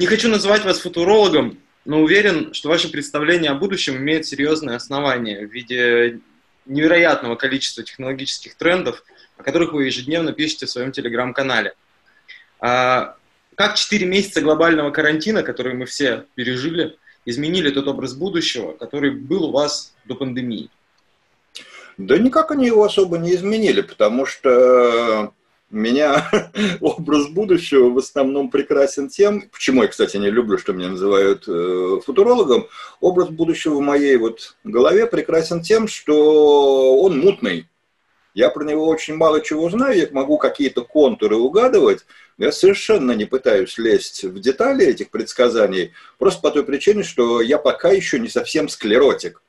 Не 0.00 0.06
хочу 0.06 0.30
называть 0.30 0.64
вас 0.64 0.78
футурологом, 0.78 1.58
но 1.84 2.00
уверен, 2.00 2.54
что 2.54 2.70
ваше 2.70 2.90
представление 2.90 3.50
о 3.50 3.54
будущем 3.54 3.98
имеет 3.98 4.26
серьезное 4.26 4.76
основание 4.76 5.46
в 5.46 5.52
виде 5.52 6.20
невероятного 6.64 7.36
количества 7.36 7.84
технологических 7.84 8.54
трендов, 8.54 9.04
о 9.36 9.42
которых 9.42 9.74
вы 9.74 9.84
ежедневно 9.84 10.32
пишете 10.32 10.64
в 10.64 10.70
своем 10.70 10.90
телеграм-канале. 10.90 11.74
А 12.60 13.14
как 13.56 13.76
4 13.76 14.06
месяца 14.06 14.40
глобального 14.40 14.90
карантина, 14.90 15.42
который 15.42 15.74
мы 15.74 15.84
все 15.84 16.24
пережили, 16.34 16.96
изменили 17.26 17.68
тот 17.68 17.86
образ 17.86 18.14
будущего, 18.14 18.72
который 18.72 19.10
был 19.10 19.50
у 19.50 19.52
вас 19.52 19.92
до 20.06 20.14
пандемии? 20.14 20.70
Да 21.98 22.16
никак 22.16 22.52
они 22.52 22.64
его 22.64 22.84
особо 22.84 23.18
не 23.18 23.34
изменили, 23.34 23.82
потому 23.82 24.24
что 24.24 25.34
меня 25.70 26.30
образ 26.80 27.28
будущего 27.28 27.90
в 27.90 27.98
основном 27.98 28.50
прекрасен 28.50 29.08
тем, 29.08 29.48
почему 29.50 29.82
я, 29.82 29.88
кстати, 29.88 30.16
не 30.16 30.30
люблю, 30.30 30.58
что 30.58 30.72
меня 30.72 30.90
называют 30.90 31.44
э, 31.46 32.00
футурологом, 32.04 32.68
образ 33.00 33.28
будущего 33.28 33.76
в 33.76 33.80
моей 33.80 34.16
вот 34.16 34.56
голове 34.64 35.06
прекрасен 35.06 35.62
тем, 35.62 35.88
что 35.88 37.00
он 37.00 37.18
мутный. 37.20 37.66
Я 38.32 38.50
про 38.50 38.64
него 38.64 38.86
очень 38.86 39.16
мало 39.16 39.40
чего 39.40 39.68
знаю, 39.70 39.98
я 39.98 40.08
могу 40.12 40.38
какие-то 40.38 40.82
контуры 40.82 41.36
угадывать, 41.36 42.06
я 42.38 42.52
совершенно 42.52 43.12
не 43.12 43.24
пытаюсь 43.24 43.76
лезть 43.76 44.24
в 44.24 44.38
детали 44.40 44.86
этих 44.86 45.10
предсказаний, 45.10 45.92
просто 46.18 46.40
по 46.40 46.50
той 46.50 46.64
причине, 46.64 47.02
что 47.02 47.40
я 47.40 47.58
пока 47.58 47.90
еще 47.90 48.18
не 48.20 48.28
совсем 48.28 48.68
склеротик. 48.68 49.42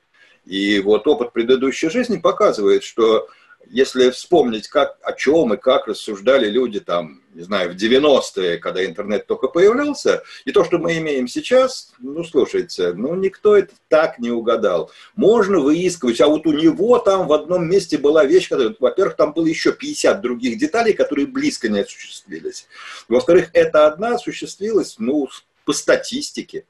И 0.46 0.80
вот 0.80 1.06
опыт 1.08 1.34
предыдущей 1.34 1.90
жизни 1.90 2.18
показывает, 2.18 2.84
что 2.84 3.28
если 3.68 4.10
вспомнить, 4.10 4.68
как, 4.68 4.98
о 5.02 5.14
чем 5.14 5.54
и 5.54 5.58
как 5.58 5.88
рассуждали 5.88 6.50
люди 6.50 6.80
там, 6.80 7.22
не 7.34 7.44
знаю, 7.44 7.72
в 7.72 7.76
90-е, 7.76 8.58
когда 8.58 8.86
интернет 8.86 9.26
только 9.28 9.48
появлялся, 9.48 10.24
и 10.46 10.52
то, 10.52 10.66
что 10.66 10.78
мы 10.78 10.98
имеем 10.98 11.28
сейчас, 11.28 11.94
ну, 12.00 12.24
слушайте, 12.24 12.94
ну, 12.94 13.16
никто 13.16 13.56
это 13.56 13.74
так 13.88 14.20
не 14.20 14.30
угадал. 14.30 14.92
Можно 15.16 15.60
выискивать, 15.60 16.20
а 16.20 16.28
вот 16.28 16.46
у 16.46 16.52
него 16.52 17.00
там 17.00 17.28
в 17.28 17.34
одном 17.34 17.70
месте 17.70 17.98
была 17.98 18.26
вещь, 18.26 18.50
которая, 18.50 18.76
во-первых, 18.80 19.16
там 19.16 19.34
было 19.34 19.46
еще 19.46 19.72
50 19.72 20.22
других 20.22 20.58
деталей, 20.58 20.94
которые 20.94 21.28
близко 21.28 21.70
не 21.70 21.80
осуществились. 21.80 22.68
Во-вторых, 23.08 23.50
эта 23.54 23.88
одна 23.88 24.16
осуществилась, 24.16 24.96
ну, 25.00 25.30
по 25.66 25.74
статистике. 25.74 26.66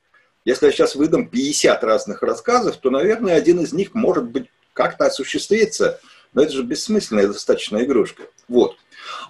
Если 0.46 0.68
я 0.68 0.72
сейчас 0.72 0.96
выдам 0.96 1.28
50 1.28 1.84
разных 1.84 2.22
рассказов, 2.22 2.78
то, 2.78 2.90
наверное, 2.90 3.36
один 3.36 3.60
из 3.60 3.74
них 3.74 3.94
может 3.94 4.26
быть 4.26 4.48
как-то 4.74 5.06
осуществится– 5.06 6.00
но 6.34 6.44
это 6.44 6.52
же 6.54 6.64
бессмысленная 6.64 7.28
достаточно 7.28 7.84
игрушка. 7.84 8.24
Вот. 8.48 8.78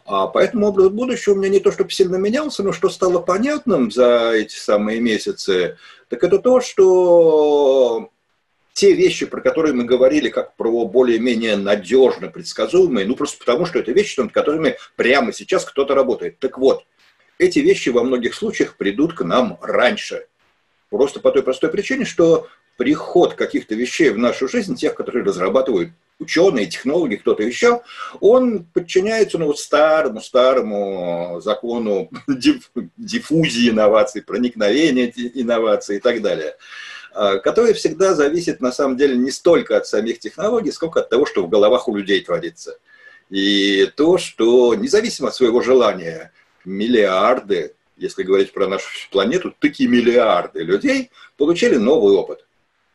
А 0.05 0.27
поэтому 0.27 0.67
образ 0.67 0.89
будущего 0.89 1.33
у 1.33 1.37
меня 1.37 1.49
не 1.49 1.59
то, 1.59 1.71
чтобы 1.71 1.91
сильно 1.91 2.15
менялся, 2.15 2.63
но 2.63 2.71
что 2.71 2.89
стало 2.89 3.19
понятным 3.19 3.91
за 3.91 4.31
эти 4.33 4.55
самые 4.55 4.99
месяцы, 4.99 5.77
так 6.09 6.23
это 6.23 6.39
то, 6.39 6.59
что 6.61 8.09
те 8.73 8.93
вещи, 8.93 9.25
про 9.25 9.41
которые 9.41 9.73
мы 9.73 9.83
говорили, 9.83 10.29
как 10.29 10.55
про 10.55 10.85
более-менее 10.85 11.57
надежно 11.57 12.27
предсказуемые, 12.27 13.05
ну 13.05 13.15
просто 13.15 13.37
потому, 13.39 13.65
что 13.65 13.79
это 13.79 13.91
вещи, 13.91 14.19
над 14.19 14.31
которыми 14.31 14.77
прямо 14.95 15.33
сейчас 15.33 15.65
кто-то 15.65 15.93
работает. 15.93 16.39
Так 16.39 16.57
вот, 16.57 16.85
эти 17.37 17.59
вещи 17.59 17.89
во 17.89 18.03
многих 18.03 18.35
случаях 18.35 18.75
придут 18.75 19.13
к 19.13 19.23
нам 19.23 19.57
раньше. 19.61 20.27
Просто 20.89 21.19
по 21.19 21.31
той 21.31 21.43
простой 21.43 21.69
причине, 21.69 22.05
что 22.05 22.47
приход 22.77 23.35
каких-то 23.35 23.75
вещей 23.75 24.09
в 24.09 24.17
нашу 24.17 24.47
жизнь, 24.47 24.75
тех, 24.75 24.95
которые 24.95 25.23
разрабатывают 25.23 25.91
ученые, 26.21 26.67
технологи, 26.67 27.15
кто-то 27.15 27.43
еще, 27.43 27.81
он 28.19 28.65
подчиняется 28.65 29.37
ну, 29.37 29.53
старому-старому 29.53 31.41
закону 31.43 32.09
диффузии 32.97 33.69
инноваций, 33.69 34.21
проникновения 34.21 35.07
инноваций 35.07 35.97
и 35.97 35.99
так 35.99 36.21
далее 36.21 36.55
а, 37.13 37.39
который 37.39 37.73
всегда 37.73 38.13
зависит 38.13 38.61
на 38.61 38.71
самом 38.71 38.95
деле 38.95 39.17
не 39.17 39.31
столько 39.31 39.75
от 39.75 39.87
самих 39.87 40.19
технологий, 40.19 40.71
сколько 40.71 41.01
от 41.01 41.09
того, 41.09 41.25
что 41.25 41.43
в 41.43 41.49
головах 41.49 41.89
у 41.89 41.95
людей 41.95 42.21
творится. 42.21 42.77
И 43.29 43.89
то, 43.97 44.17
что 44.17 44.75
независимо 44.75 45.27
от 45.29 45.35
своего 45.35 45.61
желания, 45.61 46.31
миллиарды, 46.63 47.75
если 47.97 48.23
говорить 48.23 48.53
про 48.53 48.67
нашу 48.67 48.87
планету, 49.09 49.53
такие 49.59 49.89
миллиарды 49.89 50.63
людей 50.63 51.11
получили 51.37 51.75
новый 51.75 52.13
опыт 52.13 52.45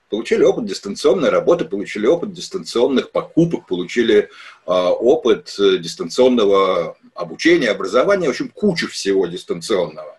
получили 0.09 0.45
опыт 0.45 0.67
дистанционной 0.67 1.31
работы, 1.31 1.65
получили 1.65 2.07
опыт 2.07 2.33
дистанционных 2.33 3.11
покупок, 3.11 3.67
получили 3.67 4.19
э, 4.19 4.29
опыт 4.67 5.55
дистанционного 5.59 6.97
обучения, 7.15 7.71
образования, 7.71 8.29
в 8.29 8.31
общем, 8.31 8.49
кучу 8.49 8.89
всего 8.89 9.27
дистанционного. 9.27 10.19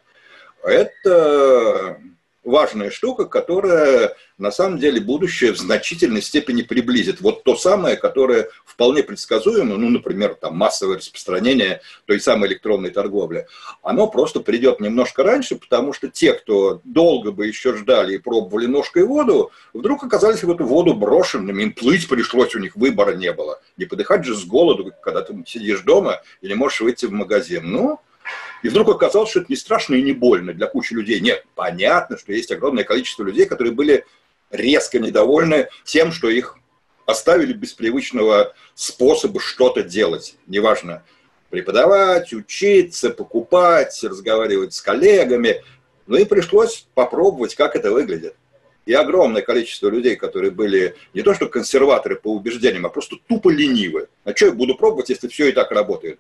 Это 0.63 1.99
важная 2.47 2.89
штука, 2.89 3.25
которая 3.25 4.15
на 4.37 4.51
самом 4.51 4.79
деле 4.79 5.01
будущее 5.01 5.51
в 5.51 5.57
значительной 5.57 6.21
степени 6.21 6.61
приблизит. 6.61 7.21
Вот 7.21 7.43
то 7.43 7.55
самое, 7.55 7.97
которое 7.97 8.49
вполне 8.65 9.03
предсказуемо, 9.03 9.77
ну, 9.77 9.89
например, 9.89 10.35
там 10.35 10.55
массовое 10.55 10.97
распространение 10.97 11.81
той 12.05 12.19
самой 12.19 12.49
электронной 12.49 12.91
торговли, 12.91 13.47
оно 13.83 14.07
просто 14.07 14.39
придет 14.39 14.79
немножко 14.79 15.23
раньше, 15.23 15.55
потому 15.55 15.93
что 15.93 16.07
те, 16.07 16.33
кто 16.33 16.81
долго 16.83 17.31
бы 17.31 17.47
еще 17.47 17.75
ждали 17.75 18.15
и 18.15 18.19
пробовали 18.19 18.65
ножкой 18.65 19.03
воду, 19.03 19.51
вдруг 19.73 20.03
оказались 20.03 20.43
в 20.43 20.51
эту 20.51 20.65
воду 20.65 20.93
брошенными, 20.93 21.63
им 21.63 21.73
плыть 21.73 22.07
пришлось, 22.07 22.55
у 22.55 22.59
них 22.59 22.75
выбора 22.75 23.13
не 23.13 23.33
было. 23.33 23.59
Не 23.75 23.85
подыхать 23.85 24.25
же 24.25 24.35
с 24.35 24.45
голоду, 24.45 24.93
когда 25.01 25.21
ты 25.21 25.35
сидишь 25.45 25.81
дома 25.81 26.21
и 26.41 26.47
не 26.47 26.55
можешь 26.55 26.81
выйти 26.81 27.05
в 27.05 27.11
магазин. 27.11 27.69
Ну, 27.69 27.99
и 28.63 28.69
вдруг 28.69 28.89
оказалось, 28.89 29.29
что 29.29 29.39
это 29.41 29.47
не 29.49 29.55
страшно 29.55 29.95
и 29.95 30.01
не 30.01 30.13
больно 30.13 30.53
для 30.53 30.67
кучи 30.67 30.93
людей. 30.93 31.19
Нет, 31.19 31.45
понятно, 31.55 32.17
что 32.17 32.33
есть 32.33 32.51
огромное 32.51 32.83
количество 32.83 33.23
людей, 33.23 33.45
которые 33.45 33.73
были 33.73 34.05
резко 34.51 34.99
недовольны 34.99 35.69
тем, 35.83 36.11
что 36.11 36.29
их 36.29 36.57
оставили 37.05 37.53
без 37.53 37.73
привычного 37.73 38.53
способа 38.75 39.39
что-то 39.39 39.83
делать. 39.83 40.35
Неважно, 40.47 41.03
преподавать, 41.49 42.33
учиться, 42.33 43.09
покупать, 43.09 44.03
разговаривать 44.03 44.73
с 44.73 44.81
коллегами. 44.81 45.63
Ну 46.07 46.17
и 46.17 46.25
пришлось 46.25 46.87
попробовать, 46.93 47.55
как 47.55 47.75
это 47.75 47.91
выглядит. 47.91 48.35
И 48.85 48.93
огромное 48.93 49.41
количество 49.41 49.89
людей, 49.89 50.15
которые 50.15 50.51
были 50.51 50.95
не 51.13 51.21
то 51.21 51.33
что 51.33 51.47
консерваторы 51.47 52.15
по 52.15 52.33
убеждениям, 52.33 52.85
а 52.85 52.89
просто 52.89 53.17
тупо 53.27 53.49
ленивы. 53.49 54.07
А 54.23 54.33
что 54.33 54.45
я 54.45 54.51
буду 54.53 54.75
пробовать, 54.75 55.09
если 55.09 55.27
все 55.27 55.49
и 55.49 55.51
так 55.51 55.71
работает? 55.71 56.19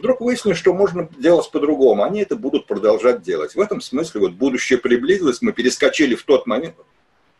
Вдруг 0.00 0.22
выяснилось, 0.22 0.56
что 0.56 0.72
можно 0.72 1.10
делать 1.18 1.50
по-другому. 1.50 2.04
Они 2.04 2.22
это 2.22 2.34
будут 2.34 2.66
продолжать 2.66 3.20
делать. 3.20 3.54
В 3.54 3.60
этом 3.60 3.82
смысле 3.82 4.22
вот 4.22 4.32
будущее 4.32 4.78
приблизилось, 4.78 5.42
мы 5.42 5.52
перескочили 5.52 6.14
в 6.14 6.22
тот 6.22 6.46
момент, 6.46 6.74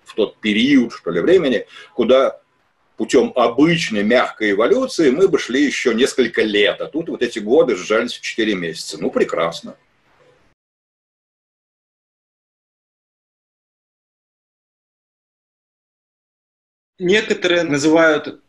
в 0.04 0.14
тот 0.14 0.36
период, 0.36 0.92
что 0.92 1.10
ли, 1.10 1.22
времени, 1.22 1.66
куда 1.94 2.38
путем 2.98 3.32
обычной 3.34 4.02
мягкой 4.02 4.50
эволюции 4.50 5.10
мы 5.10 5.26
бы 5.26 5.38
шли 5.38 5.64
еще 5.64 5.94
несколько 5.94 6.42
лет, 6.42 6.82
а 6.82 6.86
тут 6.86 7.08
вот 7.08 7.22
эти 7.22 7.38
годы 7.38 7.76
сжались 7.76 8.12
в 8.12 8.20
4 8.20 8.54
месяца. 8.54 8.98
Ну, 9.00 9.10
прекрасно. 9.10 9.74
Некоторые 16.98 17.62
называют 17.62 18.42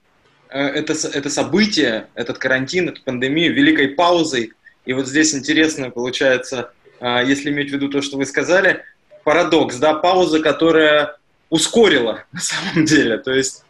это, 0.57 0.93
это 1.07 1.29
событие, 1.29 2.07
этот 2.13 2.37
карантин, 2.37 2.89
эту 2.89 3.01
пандемию 3.03 3.53
великой 3.53 3.89
паузой. 3.89 4.53
И 4.85 4.93
вот 4.93 5.07
здесь 5.07 5.33
интересно 5.33 5.89
получается, 5.91 6.73
э, 6.99 7.23
если 7.25 7.49
иметь 7.49 7.69
в 7.69 7.73
виду 7.73 7.89
то, 7.89 8.01
что 8.01 8.17
вы 8.17 8.25
сказали, 8.25 8.83
парадокс, 9.23 9.77
да, 9.77 9.93
пауза, 9.93 10.39
которая 10.39 11.17
ускорила 11.49 12.25
на 12.31 12.39
самом 12.39 12.85
деле. 12.85 13.17
То 13.17 13.31
есть 13.33 13.63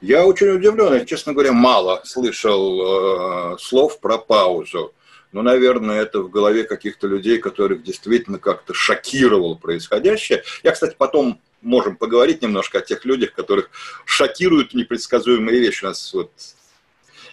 я 0.00 0.24
очень 0.24 0.48
удивлен, 0.48 0.94
я, 0.94 1.04
честно 1.04 1.32
говоря, 1.32 1.52
мало 1.52 2.02
слышал 2.04 3.54
э, 3.54 3.58
слов 3.58 4.00
про 4.00 4.18
паузу. 4.18 4.94
Но, 5.32 5.42
наверное, 5.42 6.00
это 6.00 6.20
в 6.20 6.30
голове 6.30 6.64
каких-то 6.64 7.06
людей, 7.06 7.38
которых 7.38 7.82
действительно 7.82 8.38
как-то 8.38 8.72
шокировало 8.72 9.56
происходящее. 9.56 10.42
Я, 10.62 10.72
кстати, 10.72 10.94
потом 10.96 11.38
можем 11.62 11.96
поговорить 11.96 12.42
немножко 12.42 12.78
о 12.78 12.82
тех 12.82 13.04
людях, 13.04 13.32
которых 13.32 13.70
шокируют 14.04 14.74
непредсказуемые 14.74 15.60
вещи. 15.60 15.84
У 15.84 15.88
нас 15.88 16.12
вот 16.14 16.30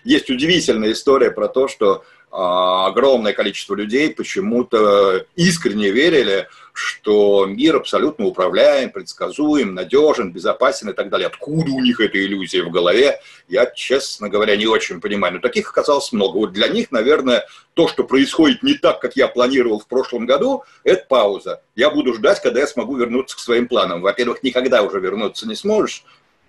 есть 0.04 0.30
удивительная 0.30 0.92
история 0.92 1.31
про 1.31 1.48
то, 1.48 1.68
что 1.68 2.04
а, 2.31 2.88
огромное 2.88 3.33
количество 3.33 3.75
людей 3.75 4.13
почему-то 4.13 5.25
искренне 5.36 5.89
верили, 5.89 6.48
что 6.75 7.45
мир 7.45 7.77
абсолютно 7.77 8.25
управляем, 8.25 8.92
предсказуем, 8.92 9.74
надежен, 9.74 10.31
безопасен 10.31 10.89
и 10.89 10.94
так 10.94 11.10
далее. 11.10 11.27
Откуда 11.27 11.72
у 11.72 11.80
них 11.80 12.00
эта 12.00 12.24
иллюзия 12.24 12.63
в 12.63 12.72
голове, 12.72 13.19
я, 13.48 13.66
честно 13.66 14.30
говоря, 14.30 14.56
не 14.56 14.68
очень 14.68 15.00
понимаю. 15.00 15.36
Но 15.36 15.39
таких 15.39 15.69
оказалось 15.69 16.12
много. 16.12 16.38
Вот 16.38 16.51
для 16.51 16.68
них, 16.68 16.92
наверное, 16.92 17.48
то, 17.74 17.88
что 17.88 18.04
происходит 18.04 18.62
не 18.62 18.74
так, 18.74 19.00
как 19.00 19.16
я 19.16 19.27
планировал 19.27 19.80
в 19.80 19.88
прошлом 19.88 20.25
году, 20.25 20.63
это 20.83 21.06
пауза. 21.07 21.62
Я 21.75 21.89
буду 21.89 22.13
ждать, 22.13 22.42
когда 22.42 22.60
я 22.60 22.68
смогу 22.68 22.98
вернуться 22.98 23.38
к 23.38 23.39
своим 23.39 23.68
планам. 23.68 24.01
Во-первых, 24.01 24.44
никогда 24.44 24.83
уже 24.83 25.00
вернуться 25.00 25.48
не 25.48 25.56
сможешь. 25.56 26.04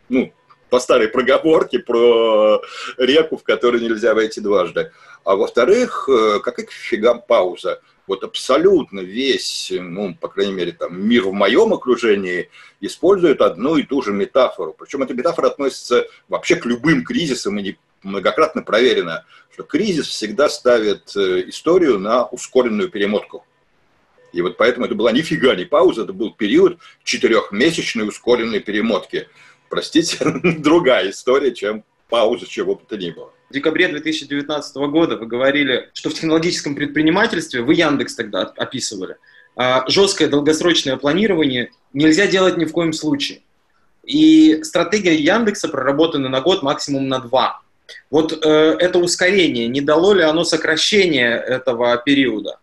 Ну, 0.08 0.32
по 0.70 0.81
старой 0.81 1.08
проговорке 1.08 1.78
про 1.78 2.61
реку, 2.96 3.37
в 3.37 3.44
которой 3.44 3.81
нельзя 3.81 4.14
войти 4.14 4.40
дважды. 4.40 4.93
А 5.25 5.37
во-вторых, 5.37 6.08
э, 6.08 6.40
какая 6.40 6.67
к 6.67 6.70
фигам 6.70 7.23
пауза? 7.26 7.81
Вот 8.06 8.24
абсолютно 8.24 9.00
весь, 9.00 9.72
ну, 9.74 10.14
по 10.14 10.28
крайней 10.28 10.52
мере, 10.52 10.72
там, 10.72 11.00
мир 11.00 11.24
в 11.24 11.32
моем 11.32 11.72
окружении 11.72 12.50
использует 12.80 13.40
одну 13.40 13.76
и 13.76 13.82
ту 13.82 14.02
же 14.02 14.12
метафору. 14.12 14.74
Причем 14.78 15.02
эта 15.02 15.14
метафора 15.14 15.48
относится 15.48 16.06
вообще 16.28 16.56
к 16.56 16.66
любым 16.66 17.04
кризисам 17.04 17.58
и 17.58 17.76
многократно 18.02 18.62
проверено, 18.62 19.24
что 19.52 19.64
кризис 19.64 20.06
всегда 20.06 20.48
ставит 20.48 21.16
э, 21.16 21.48
историю 21.48 21.98
на 21.98 22.26
ускоренную 22.26 22.90
перемотку. 22.90 23.44
И 24.32 24.42
вот 24.42 24.56
поэтому 24.56 24.86
это 24.86 24.94
была 24.94 25.12
нифига 25.12 25.54
не 25.54 25.64
пауза, 25.64 26.02
это 26.02 26.12
был 26.12 26.32
период 26.32 26.78
четырехмесячной 27.04 28.06
ускоренной 28.06 28.60
перемотки. 28.60 29.28
Простите, 29.68 30.18
другая 30.58 31.10
история, 31.10 31.54
чем 31.54 31.84
пауза 32.08 32.46
чего 32.46 32.76
бы 32.76 32.82
то 32.86 32.96
ни 32.96 33.10
было. 33.10 33.32
В 33.48 33.54
декабре 33.54 33.88
2019 33.88 34.76
года 34.76 35.16
вы 35.16 35.26
говорили, 35.26 35.90
что 35.94 36.10
в 36.10 36.14
технологическом 36.14 36.75
предпринимательстве, 36.75 37.62
вы 37.62 37.75
Яндекс 37.75 38.16
тогда 38.16 38.43
описывали, 38.56 39.16
а, 39.54 39.84
жесткое 39.88 40.28
долгосрочное 40.28 40.96
планирование 40.96 41.70
нельзя 41.93 42.26
делать 42.26 42.56
ни 42.56 42.64
в 42.64 42.72
коем 42.72 42.93
случае. 42.93 43.43
И 44.04 44.62
стратегия 44.62 45.14
Яндекса 45.14 45.69
проработана 45.69 46.28
на 46.28 46.40
год, 46.40 46.62
максимум 46.62 47.08
на 47.08 47.19
два. 47.20 47.60
Вот 48.10 48.32
э, 48.32 48.48
это 48.48 48.98
ускорение, 48.98 49.69
не 49.69 49.81
дало 49.81 50.12
ли 50.12 50.22
оно 50.22 50.44
сокращение 50.44 51.37
этого 51.37 51.96
периода? 51.99 52.58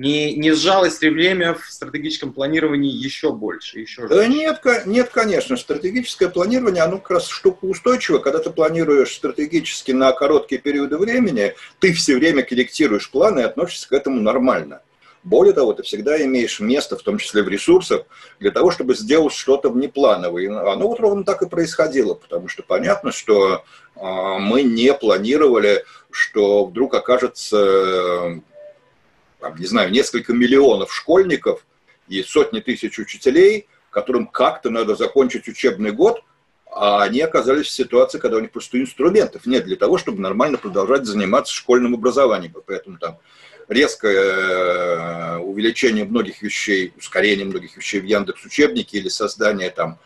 Не, 0.00 0.34
не 0.34 0.52
сжалось 0.52 1.02
ли 1.02 1.10
время 1.10 1.52
в 1.52 1.70
стратегическом 1.70 2.32
планировании 2.32 2.90
еще 2.90 3.32
больше? 3.32 3.80
Еще 3.80 4.08
да 4.08 4.26
нет, 4.26 4.62
нет, 4.86 5.10
конечно. 5.10 5.58
Стратегическое 5.58 6.30
планирование, 6.30 6.84
оно 6.84 6.96
как 6.96 7.10
раз 7.10 7.28
штука 7.28 7.66
устойчивая. 7.66 8.20
Когда 8.20 8.38
ты 8.38 8.48
планируешь 8.48 9.14
стратегически 9.14 9.92
на 9.92 10.12
короткие 10.12 10.58
периоды 10.58 10.96
времени, 10.96 11.54
ты 11.80 11.92
все 11.92 12.16
время 12.16 12.42
корректируешь 12.42 13.10
планы 13.10 13.40
и 13.40 13.42
относишься 13.42 13.90
к 13.90 13.92
этому 13.92 14.22
нормально. 14.22 14.80
Более 15.22 15.52
того, 15.52 15.74
ты 15.74 15.82
всегда 15.82 16.18
имеешь 16.24 16.60
место, 16.60 16.96
в 16.96 17.02
том 17.02 17.18
числе 17.18 17.42
в 17.42 17.48
ресурсах, 17.50 18.04
для 18.38 18.52
того, 18.52 18.70
чтобы 18.70 18.94
сделать 18.94 19.34
что-то 19.34 19.68
внеплановое. 19.68 20.44
И 20.44 20.46
оно 20.46 20.88
вот 20.88 20.98
ровно 21.00 21.24
так 21.24 21.42
и 21.42 21.48
происходило, 21.48 22.14
потому 22.14 22.48
что 22.48 22.62
понятно, 22.62 23.12
что 23.12 23.56
э, 23.96 24.00
мы 24.00 24.62
не 24.62 24.94
планировали, 24.94 25.84
что 26.10 26.64
вдруг 26.64 26.94
окажется 26.94 28.40
там, 29.40 29.56
не 29.56 29.66
знаю, 29.66 29.90
несколько 29.90 30.32
миллионов 30.32 30.92
школьников 30.92 31.64
и 32.08 32.22
сотни 32.22 32.60
тысяч 32.60 32.98
учителей, 32.98 33.68
которым 33.90 34.26
как-то 34.26 34.70
надо 34.70 34.94
закончить 34.94 35.48
учебный 35.48 35.92
год, 35.92 36.22
а 36.72 37.02
они 37.02 37.20
оказались 37.20 37.66
в 37.66 37.70
ситуации, 37.70 38.18
когда 38.18 38.36
у 38.36 38.40
них 38.40 38.52
просто 38.52 38.80
инструментов 38.80 39.46
нет 39.46 39.64
для 39.64 39.76
того, 39.76 39.98
чтобы 39.98 40.20
нормально 40.20 40.56
продолжать 40.56 41.04
заниматься 41.04 41.52
школьным 41.52 41.94
образованием. 41.94 42.54
Поэтому 42.64 42.98
там 42.98 43.18
резкое 43.68 44.16
э, 44.16 45.36
увеличение 45.38 46.04
многих 46.04 46.42
вещей, 46.42 46.92
ускорение 46.96 47.44
многих 47.44 47.76
вещей 47.76 48.00
в 48.00 48.04
Яндекс 48.04 48.44
учебнике 48.44 48.98
или 48.98 49.08
создание 49.08 49.70
там 49.70 49.98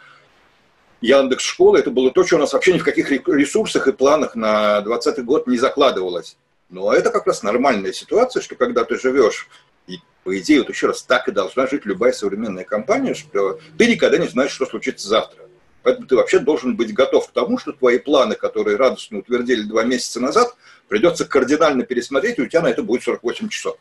Яндекс 1.02 1.44
школы, 1.44 1.78
это 1.78 1.90
было 1.90 2.10
то, 2.10 2.24
что 2.24 2.36
у 2.36 2.38
нас 2.38 2.54
вообще 2.54 2.72
ни 2.72 2.78
в 2.78 2.84
каких 2.84 3.10
ресурсах 3.10 3.88
и 3.88 3.92
планах 3.92 4.34
на 4.34 4.80
2020 4.80 5.24
год 5.24 5.46
не 5.46 5.58
закладывалось. 5.58 6.38
Но 6.74 6.92
это 6.92 7.10
как 7.10 7.28
раз 7.28 7.44
нормальная 7.44 7.92
ситуация, 7.92 8.42
что 8.42 8.56
когда 8.56 8.84
ты 8.84 8.98
живешь, 8.98 9.48
и 9.86 10.00
по 10.24 10.36
идее, 10.36 10.58
вот 10.58 10.70
еще 10.70 10.88
раз, 10.88 11.04
так 11.04 11.28
и 11.28 11.30
должна 11.30 11.68
жить 11.68 11.86
любая 11.86 12.10
современная 12.10 12.64
компания, 12.64 13.14
что 13.14 13.60
ты 13.78 13.86
никогда 13.86 14.18
не 14.18 14.26
знаешь, 14.26 14.50
что 14.50 14.66
случится 14.66 15.06
завтра. 15.06 15.44
Поэтому 15.84 16.08
ты 16.08 16.16
вообще 16.16 16.40
должен 16.40 16.74
быть 16.74 16.92
готов 16.92 17.28
к 17.28 17.30
тому, 17.30 17.58
что 17.58 17.70
твои 17.70 17.98
планы, 17.98 18.34
которые 18.34 18.76
радостно 18.76 19.18
утвердили 19.18 19.62
два 19.62 19.84
месяца 19.84 20.18
назад, 20.18 20.56
придется 20.88 21.24
кардинально 21.26 21.84
пересмотреть, 21.84 22.40
и 22.40 22.42
у 22.42 22.48
тебя 22.48 22.62
на 22.62 22.70
это 22.70 22.82
будет 22.82 23.04
48 23.04 23.50
часов. 23.50 23.78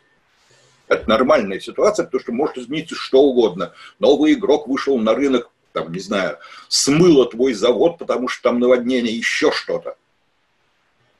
Это 0.86 1.08
нормальная 1.08 1.58
ситуация, 1.58 2.04
потому 2.04 2.20
что 2.20 2.30
может 2.30 2.58
измениться 2.58 2.94
что 2.94 3.22
угодно. 3.22 3.72
Новый 3.98 4.34
игрок 4.34 4.68
вышел 4.68 4.96
на 4.98 5.14
рынок, 5.14 5.50
там, 5.72 5.90
не 5.90 5.98
знаю, 5.98 6.38
смыло 6.68 7.28
твой 7.28 7.54
завод, 7.54 7.98
потому 7.98 8.28
что 8.28 8.50
там 8.50 8.60
наводнение, 8.60 9.16
еще 9.16 9.50
что-то. 9.50 9.96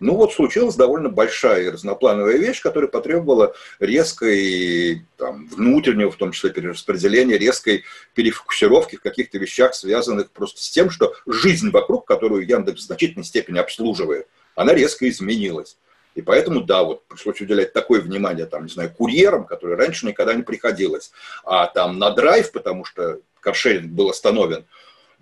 Ну 0.00 0.16
вот 0.16 0.32
случилась 0.32 0.74
довольно 0.74 1.08
большая 1.08 1.64
и 1.64 1.70
разноплановая 1.70 2.36
вещь, 2.36 2.60
которая 2.60 2.90
потребовала 2.90 3.54
резкой 3.78 5.06
там, 5.16 5.46
внутреннего, 5.48 6.10
в 6.10 6.16
том 6.16 6.32
числе 6.32 6.50
перераспределения, 6.50 7.38
резкой 7.38 7.84
перефокусировки 8.14 8.96
в 8.96 9.02
каких-то 9.02 9.38
вещах, 9.38 9.74
связанных 9.74 10.30
просто 10.30 10.60
с 10.60 10.68
тем, 10.70 10.90
что 10.90 11.14
жизнь 11.26 11.70
вокруг, 11.70 12.06
которую 12.06 12.46
Яндекс 12.46 12.82
в 12.82 12.86
значительной 12.86 13.24
степени 13.24 13.58
обслуживает, 13.58 14.26
она 14.56 14.74
резко 14.74 15.08
изменилась. 15.08 15.76
И 16.14 16.22
поэтому, 16.22 16.60
да, 16.60 16.84
вот 16.84 17.06
пришлось 17.06 17.40
уделять 17.40 17.72
такое 17.72 18.00
внимание, 18.00 18.46
там, 18.46 18.64
не 18.64 18.70
знаю, 18.70 18.92
курьерам, 18.92 19.44
которые 19.44 19.76
раньше 19.76 20.06
никогда 20.06 20.34
не 20.34 20.42
приходилось, 20.42 21.10
а 21.44 21.66
там 21.66 21.98
на 21.98 22.10
драйв, 22.10 22.52
потому 22.52 22.84
что 22.84 23.18
каршеринг 23.40 23.90
был 23.90 24.10
остановлен, 24.10 24.64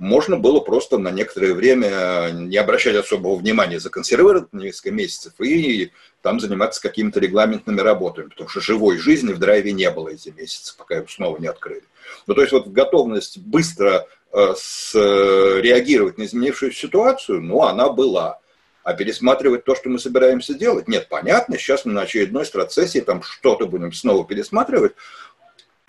можно 0.02 0.36
было 0.36 0.58
просто 0.58 0.98
на 0.98 1.12
некоторое 1.12 1.54
время 1.54 2.30
не 2.32 2.56
обращать 2.56 2.96
особого 2.96 3.36
внимания, 3.36 3.78
законсервировать 3.78 4.52
несколько 4.52 4.90
месяцев 4.90 5.32
и 5.40 5.92
там 6.22 6.40
заниматься 6.40 6.82
какими-то 6.82 7.20
регламентными 7.20 7.80
работами, 7.80 8.28
потому 8.28 8.48
что 8.48 8.60
живой 8.60 8.98
жизни 8.98 9.32
в 9.32 9.38
драйве 9.38 9.70
не 9.70 9.88
было 9.92 10.08
эти 10.08 10.30
месяцы, 10.30 10.76
пока 10.76 10.96
его 10.96 11.06
снова 11.06 11.38
не 11.38 11.46
открыли. 11.46 11.84
Ну, 12.26 12.34
то 12.34 12.40
есть 12.40 12.52
вот 12.52 12.66
готовность 12.66 13.38
быстро 13.38 14.08
э, 14.32 14.54
э, 14.94 15.60
реагировать 15.60 16.18
на 16.18 16.24
изменившуюся 16.24 16.80
ситуацию, 16.80 17.40
ну, 17.40 17.62
она 17.62 17.88
была. 17.88 18.40
А 18.82 18.94
пересматривать 18.94 19.64
то, 19.64 19.76
что 19.76 19.88
мы 19.88 20.00
собираемся 20.00 20.54
делать, 20.54 20.88
нет, 20.88 21.06
понятно, 21.08 21.56
сейчас 21.56 21.84
мы 21.84 21.92
на 21.92 22.00
очередной 22.00 22.44
страцессии 22.44 22.98
там 22.98 23.22
что-то 23.22 23.66
будем 23.66 23.92
снова 23.92 24.26
пересматривать, 24.26 24.94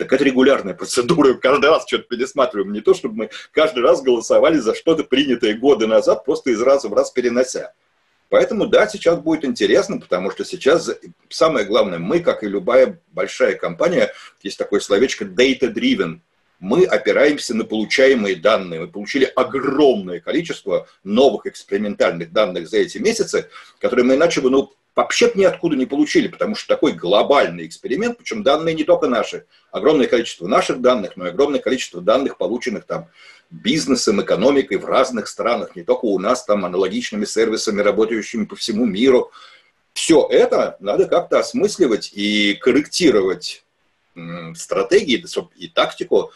так 0.04 0.12
это 0.12 0.24
регулярная 0.24 0.74
процедура, 0.74 1.34
каждый 1.42 1.70
раз 1.70 1.84
что-то 1.86 2.04
пересматриваем. 2.04 2.72
Не 2.72 2.80
то, 2.80 2.94
чтобы 2.94 3.16
мы 3.16 3.30
каждый 3.52 3.82
раз 3.82 4.02
голосовали 4.02 4.58
за 4.58 4.74
что-то 4.74 5.04
принятое 5.04 5.54
годы 5.54 5.86
назад, 5.86 6.24
просто 6.24 6.50
из 6.50 6.60
раза 6.60 6.88
в 6.88 6.94
раз 6.94 7.10
перенося. 7.10 7.72
Поэтому, 8.28 8.66
да, 8.66 8.86
сейчас 8.88 9.18
будет 9.18 9.44
интересно, 9.44 10.00
потому 10.00 10.30
что 10.30 10.44
сейчас 10.44 10.90
самое 11.28 11.64
главное, 11.64 11.98
мы, 11.98 12.20
как 12.20 12.42
и 12.42 12.48
любая 12.48 13.00
большая 13.12 13.54
компания, 13.54 14.12
есть 14.42 14.58
такое 14.58 14.80
словечко 14.80 15.24
data-driven, 15.24 16.20
мы 16.60 16.84
опираемся 16.84 17.54
на 17.54 17.64
получаемые 17.64 18.36
данные. 18.36 18.80
Мы 18.80 18.88
получили 18.88 19.24
огромное 19.24 20.20
количество 20.20 20.88
новых 21.02 21.46
экспериментальных 21.46 22.32
данных 22.32 22.68
за 22.68 22.78
эти 22.78 22.98
месяцы, 22.98 23.50
которые 23.80 24.06
мы 24.06 24.14
иначе 24.14 24.40
бы 24.40 24.50
ну, 24.50 24.72
вообще 24.94 25.30
ниоткуда 25.34 25.76
не 25.76 25.86
получили, 25.86 26.28
потому 26.28 26.54
что 26.54 26.68
такой 26.68 26.92
глобальный 26.92 27.66
эксперимент, 27.66 28.18
причем 28.18 28.42
данные 28.42 28.74
не 28.74 28.84
только 28.84 29.08
наши, 29.08 29.46
огромное 29.70 30.06
количество 30.06 30.46
наших 30.46 30.80
данных, 30.80 31.16
но 31.16 31.26
и 31.26 31.30
огромное 31.30 31.60
количество 31.60 32.00
данных, 32.00 32.36
полученных 32.36 32.84
там 32.84 33.08
бизнесом, 33.50 34.20
экономикой 34.22 34.78
в 34.78 34.84
разных 34.84 35.28
странах, 35.28 35.76
не 35.76 35.82
только 35.82 36.04
у 36.06 36.18
нас, 36.18 36.44
там 36.44 36.64
аналогичными 36.64 37.24
сервисами, 37.24 37.80
работающими 37.80 38.44
по 38.44 38.56
всему 38.56 38.86
миру. 38.86 39.30
Все 39.92 40.26
это 40.28 40.76
надо 40.80 41.06
как-то 41.06 41.38
осмысливать 41.38 42.10
и 42.12 42.54
корректировать 42.54 43.64
стратегии 44.54 45.24
и 45.56 45.68
тактику, 45.68 46.32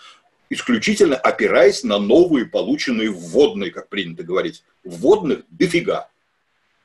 исключительно 0.50 1.16
опираясь 1.16 1.84
на 1.84 1.98
новые 1.98 2.46
полученные 2.46 3.10
вводные, 3.10 3.70
как 3.70 3.88
принято 3.88 4.22
говорить. 4.22 4.64
Вводных 4.84 5.42
дофига. 5.50 6.08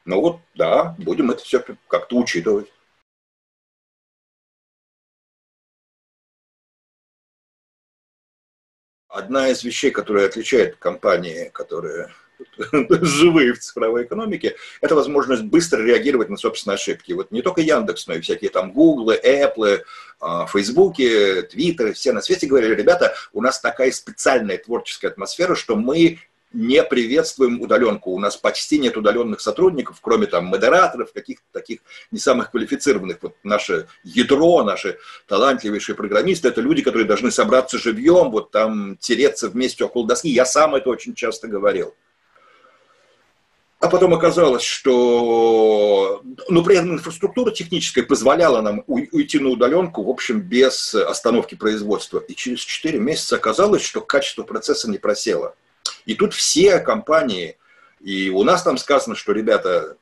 Ну 0.05 0.19
вот, 0.21 0.39
да, 0.55 0.95
будем 0.99 1.31
это 1.31 1.43
все 1.43 1.63
как-то 1.87 2.17
учитывать. 2.17 2.67
Одна 9.07 9.49
из 9.49 9.63
вещей, 9.63 9.91
которая 9.91 10.25
отличает 10.25 10.75
компании, 10.77 11.49
которые 11.53 12.09
живые 13.01 13.53
в 13.53 13.59
цифровой 13.59 14.03
экономике, 14.03 14.55
это 14.81 14.95
возможность 14.95 15.43
быстро 15.43 15.83
реагировать 15.83 16.29
на 16.29 16.35
собственные 16.35 16.75
ошибки. 16.75 17.13
Вот 17.13 17.31
не 17.31 17.41
только 17.41 17.61
Яндекс, 17.61 18.07
но 18.07 18.15
и 18.15 18.21
всякие 18.21 18.49
там 18.49 18.73
Гуглы, 18.73 19.19
Apple, 19.23 19.83
Фейсбуки, 20.47 21.43
Твиттеры, 21.43 21.93
все 21.93 22.11
на 22.11 22.21
свете 22.21 22.47
говорили, 22.47 22.75
ребята, 22.75 23.15
у 23.33 23.41
нас 23.41 23.61
такая 23.61 23.91
специальная 23.91 24.57
творческая 24.57 25.09
атмосфера, 25.09 25.55
что 25.55 25.75
мы 25.75 26.19
не 26.53 26.83
приветствуем 26.83 27.61
удаленку. 27.61 28.11
У 28.11 28.19
нас 28.19 28.37
почти 28.37 28.77
нет 28.79 28.95
удаленных 28.95 29.41
сотрудников, 29.41 29.97
кроме 30.01 30.27
там 30.27 30.45
модераторов, 30.45 31.11
каких-то 31.11 31.45
таких 31.51 31.79
не 32.11 32.19
самых 32.19 32.51
квалифицированных. 32.51 33.17
Вот 33.21 33.35
наше 33.43 33.87
ядро, 34.03 34.63
наши 34.63 34.97
талантливейшие 35.27 35.95
программисты, 35.95 36.47
это 36.47 36.61
люди, 36.61 36.81
которые 36.81 37.05
должны 37.05 37.31
собраться 37.31 37.77
живьем, 37.77 38.31
вот 38.31 38.51
там 38.51 38.97
тереться 38.97 39.49
вместе 39.49 39.83
около 39.83 40.07
доски. 40.07 40.29
Я 40.29 40.45
сам 40.45 40.75
это 40.75 40.89
очень 40.89 41.15
часто 41.15 41.47
говорил. 41.47 41.93
А 43.83 43.89
потом 43.89 44.13
оказалось, 44.13 44.63
что 44.63 46.21
ну, 46.47 46.63
при 46.63 46.77
этом 46.77 46.93
инфраструктура 46.93 47.51
техническая 47.51 48.05
позволяла 48.05 48.61
нам 48.61 48.83
уйти 48.87 49.39
на 49.39 49.49
удаленку, 49.49 50.03
в 50.03 50.09
общем, 50.09 50.39
без 50.39 50.95
остановки 50.95 51.55
производства. 51.55 52.19
И 52.19 52.33
через 52.33 52.61
4 52.61 52.97
месяца 52.99 53.35
оказалось, 53.35 53.81
что 53.81 53.99
качество 53.99 54.43
процесса 54.43 54.89
не 54.89 54.99
просело. 54.99 55.55
И 56.05 56.15
тут 56.15 56.33
все 56.33 56.79
компании, 56.79 57.57
и 58.01 58.29
у 58.29 58.43
нас 58.43 58.63
там 58.63 58.77
сказано, 58.77 59.15
что, 59.15 59.31
ребята, 59.31 59.97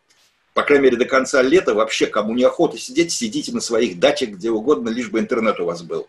по 0.53 0.63
крайней 0.63 0.85
мере, 0.85 0.97
до 0.97 1.05
конца 1.05 1.41
лета 1.41 1.73
вообще, 1.73 2.07
кому 2.07 2.33
не 2.33 2.43
охота 2.43 2.77
сидеть, 2.77 3.11
сидите 3.11 3.51
на 3.53 3.61
своих 3.61 3.99
дачах 3.99 4.29
где 4.29 4.49
угодно, 4.49 4.89
лишь 4.89 5.09
бы 5.09 5.19
интернет 5.19 5.59
у 5.59 5.65
вас 5.65 5.81
был. 5.81 6.07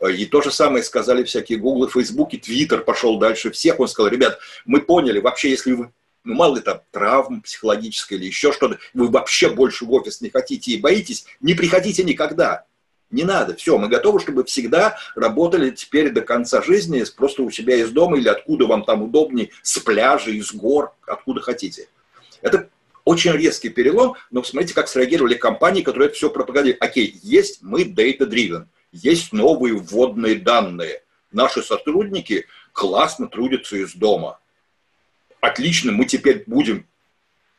Э, 0.00 0.10
и 0.10 0.26
то 0.26 0.42
же 0.42 0.50
самое 0.50 0.82
сказали 0.82 1.22
всякие 1.22 1.58
Google, 1.58 1.88
Facebook, 1.88 2.34
и 2.34 2.38
Twitter 2.38 2.78
пошел 2.78 3.18
дальше 3.18 3.50
всех. 3.50 3.78
Он 3.78 3.86
сказал, 3.86 4.10
ребят, 4.10 4.38
мы 4.64 4.80
поняли, 4.80 5.20
вообще, 5.20 5.50
если 5.50 5.72
вы 5.72 5.92
ну, 6.24 6.34
мало 6.34 6.56
ли 6.56 6.62
там 6.62 6.80
травм 6.90 7.42
психологической 7.42 8.16
или 8.16 8.26
еще 8.26 8.50
что-то, 8.50 8.78
вы 8.94 9.08
вообще 9.08 9.50
больше 9.50 9.84
в 9.84 9.92
офис 9.92 10.22
не 10.22 10.30
хотите 10.30 10.72
и 10.72 10.80
боитесь, 10.80 11.26
не 11.40 11.52
приходите 11.52 12.02
никогда. 12.02 12.64
Не 13.10 13.24
надо, 13.24 13.54
все, 13.54 13.78
мы 13.78 13.88
готовы, 13.88 14.20
чтобы 14.20 14.44
всегда 14.44 14.96
работали 15.14 15.70
теперь 15.70 16.10
до 16.10 16.22
конца 16.22 16.62
жизни 16.62 17.04
просто 17.16 17.42
у 17.42 17.50
себя 17.50 17.76
из 17.76 17.90
дома 17.90 18.18
или 18.18 18.28
откуда 18.28 18.66
вам 18.66 18.84
там 18.84 19.02
удобнее, 19.02 19.50
с 19.62 19.78
пляжа, 19.78 20.30
из 20.30 20.52
гор, 20.52 20.92
откуда 21.06 21.40
хотите. 21.40 21.88
Это 22.42 22.68
очень 23.04 23.32
резкий 23.32 23.68
перелом, 23.68 24.14
но 24.30 24.40
посмотрите, 24.40 24.74
как 24.74 24.88
среагировали 24.88 25.34
компании, 25.34 25.82
которые 25.82 26.08
это 26.08 26.16
все 26.16 26.30
пропагандируют. 26.30 26.82
Окей, 26.82 27.18
есть 27.22 27.62
мы 27.62 27.82
data-driven, 27.84 28.66
есть 28.92 29.32
новые 29.32 29.74
вводные 29.74 30.36
данные. 30.36 31.02
Наши 31.30 31.62
сотрудники 31.62 32.46
классно 32.72 33.28
трудятся 33.28 33.76
из 33.76 33.94
дома. 33.94 34.38
Отлично, 35.40 35.92
мы 35.92 36.06
теперь 36.06 36.44
будем 36.46 36.86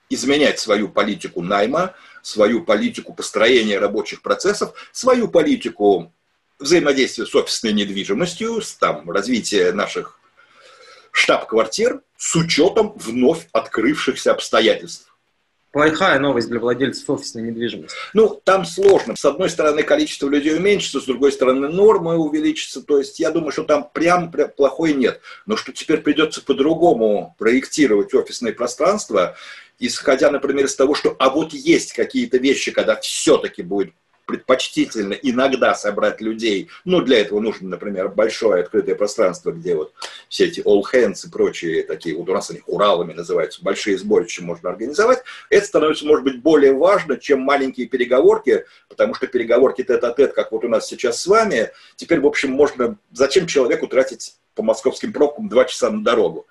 изменять 0.09 0.59
свою 0.59 0.89
политику 0.89 1.41
найма, 1.41 1.93
свою 2.25 2.63
политику 2.63 3.13
построения 3.13 3.77
рабочих 3.77 4.21
процессов, 4.23 4.73
свою 4.91 5.27
политику 5.27 6.11
взаимодействия 6.57 7.25
с 7.25 7.35
офисной 7.35 7.73
недвижимостью, 7.73 8.61
с 8.61 8.73
там, 8.73 9.09
развития 9.11 9.71
наших 9.71 10.19
штаб-квартир 11.11 12.01
с 12.17 12.35
учетом 12.35 12.93
вновь 12.97 13.47
открывшихся 13.51 14.31
обстоятельств 14.31 15.15
плохая 15.75 16.19
новость 16.19 16.47
для 16.47 16.61
владельцев 16.61 17.09
офисной 17.09 17.43
недвижимости? 17.43 17.97
Ну, 18.13 18.41
там 18.45 18.63
сложно. 18.63 19.13
С 19.17 19.25
одной 19.25 19.49
стороны, 19.49 19.83
количество 19.83 20.29
людей 20.29 20.55
уменьшится, 20.55 21.01
с 21.01 21.03
другой 21.03 21.33
стороны, 21.33 21.67
нормы 21.67 22.15
увеличатся. 22.15 22.81
То 22.81 22.99
есть 22.99 23.19
я 23.19 23.29
думаю, 23.29 23.51
что 23.51 23.65
там 23.65 23.89
прям, 23.91 24.31
прям 24.31 24.51
плохой 24.51 24.93
нет. 24.93 25.19
Но 25.45 25.57
что 25.57 25.73
теперь 25.73 25.97
придется 25.97 26.41
по-другому 26.41 27.35
проектировать 27.37 28.13
офисное 28.13 28.53
пространство, 28.53 29.35
исходя, 29.79 30.31
например, 30.31 30.65
из 30.65 30.75
того, 30.75 30.95
что 30.95 31.15
а 31.19 31.29
вот 31.29 31.53
есть 31.53 31.93
какие-то 31.93 32.37
вещи, 32.37 32.71
когда 32.71 32.95
все-таки 32.95 33.61
будет 33.61 33.93
предпочтительно 34.25 35.13
иногда 35.13 35.75
собрать 35.75 36.19
людей. 36.21 36.69
Ну, 36.83 37.01
для 37.01 37.21
этого 37.21 37.39
нужно, 37.39 37.69
например, 37.69 38.09
большое 38.09 38.63
открытое 38.63 38.95
пространство, 38.95 39.51
где 39.51 39.75
вот 39.75 39.93
все 40.29 40.45
эти 40.45 40.61
all 40.61 40.81
hands 40.91 41.27
и 41.27 41.29
прочие 41.29 41.83
такие, 41.83 42.15
вот 42.15 42.27
у 42.29 42.33
нас 42.33 42.49
они 42.49 42.61
Уралами 42.65 43.13
называются, 43.13 43.63
большие 43.63 43.97
сборища 43.97 44.43
можно 44.43 44.69
организовать. 44.69 45.23
Это 45.49 45.65
становится, 45.65 46.05
может 46.05 46.23
быть, 46.23 46.41
более 46.41 46.73
важно, 46.73 47.17
чем 47.17 47.41
маленькие 47.41 47.87
переговорки, 47.87 48.65
потому 48.89 49.13
что 49.13 49.27
переговорки 49.27 49.83
тет-а-тет, 49.83 50.33
как 50.33 50.51
вот 50.51 50.63
у 50.65 50.69
нас 50.69 50.87
сейчас 50.87 51.21
с 51.21 51.27
вами, 51.27 51.71
теперь, 51.95 52.19
в 52.19 52.27
общем, 52.27 52.51
можно... 52.51 52.97
Зачем 53.11 53.47
человеку 53.47 53.87
тратить 53.87 54.35
по 54.55 54.63
московским 54.63 55.13
пробкам 55.13 55.47
два 55.49 55.65
часа 55.65 55.89
на 55.89 56.03
дорогу? 56.03 56.47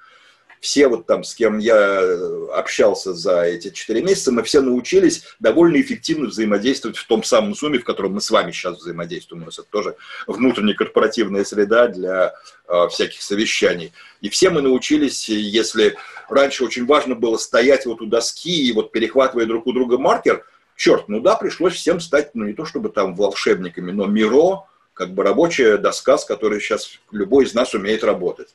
Все 0.65 0.89
вот 0.89 1.07
там, 1.07 1.25
с 1.25 1.35
кем 1.35 1.59
я 1.59 1.77
э, 1.77 2.47
общался 2.55 3.13
за 3.13 3.43
эти 3.43 3.69
четыре 3.69 4.01
месяца, 4.01 4.33
мы 4.33 4.43
все 4.43 4.63
научились 4.63 5.23
довольно 5.39 5.79
эффективно 5.79 6.29
взаимодействовать 6.29 6.97
в 6.97 7.07
том 7.07 7.23
самом 7.23 7.53
Zoom, 7.53 7.79
в 7.79 7.85
котором 7.85 8.15
мы 8.15 8.23
с 8.23 8.31
вами 8.31 8.51
сейчас 8.51 8.79
взаимодействуем. 8.79 9.43
У 9.43 9.47
нас 9.47 9.59
это 9.59 9.69
тоже 9.69 9.95
внутренняя 10.27 10.75
корпоративная 10.75 11.45
среда 11.45 11.89
для 11.89 12.33
э, 12.67 12.89
всяких 12.89 13.21
совещаний. 13.21 13.93
И 14.23 14.31
все 14.31 14.49
мы 14.49 14.63
научились, 14.63 15.29
если 15.29 15.97
раньше 16.31 16.65
очень 16.65 16.87
важно 16.87 17.15
было 17.15 17.37
стоять 17.37 17.85
вот 17.85 18.01
у 18.01 18.07
доски 18.07 18.67
и 18.67 18.73
вот 18.73 18.91
перехватывая 18.91 19.45
друг 19.45 19.67
у 19.67 19.73
друга 19.75 19.99
маркер, 19.99 20.47
черт, 20.77 21.09
ну 21.09 21.21
да, 21.21 21.37
пришлось 21.37 21.75
всем 21.75 22.01
стать, 22.01 22.35
ну 22.35 22.47
не 22.47 22.55
то 22.55 22.65
чтобы 22.65 22.89
там 22.89 23.15
волшебниками, 23.15 23.93
но 23.93 24.07
Миро, 24.07 24.65
как 24.95 25.13
бы 25.13 25.25
рабочая 25.25 25.77
доска, 25.77 26.17
с 26.17 26.25
которой 26.25 26.59
сейчас 26.59 27.01
любой 27.11 27.45
из 27.45 27.53
нас 27.53 27.75
умеет 27.75 28.03
работать. 28.03 28.55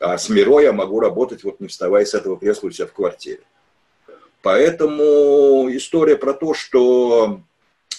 А 0.00 0.16
с 0.16 0.30
Миро 0.30 0.60
я 0.60 0.72
могу 0.72 0.98
работать, 0.98 1.44
вот 1.44 1.60
не 1.60 1.68
вставая 1.68 2.06
с 2.06 2.14
этого 2.14 2.38
кресла 2.38 2.68
у 2.68 2.70
себя 2.70 2.86
в 2.86 2.92
квартире. 2.92 3.40
Поэтому 4.42 5.68
история 5.70 6.16
про 6.16 6.32
то, 6.32 6.54
что 6.54 7.42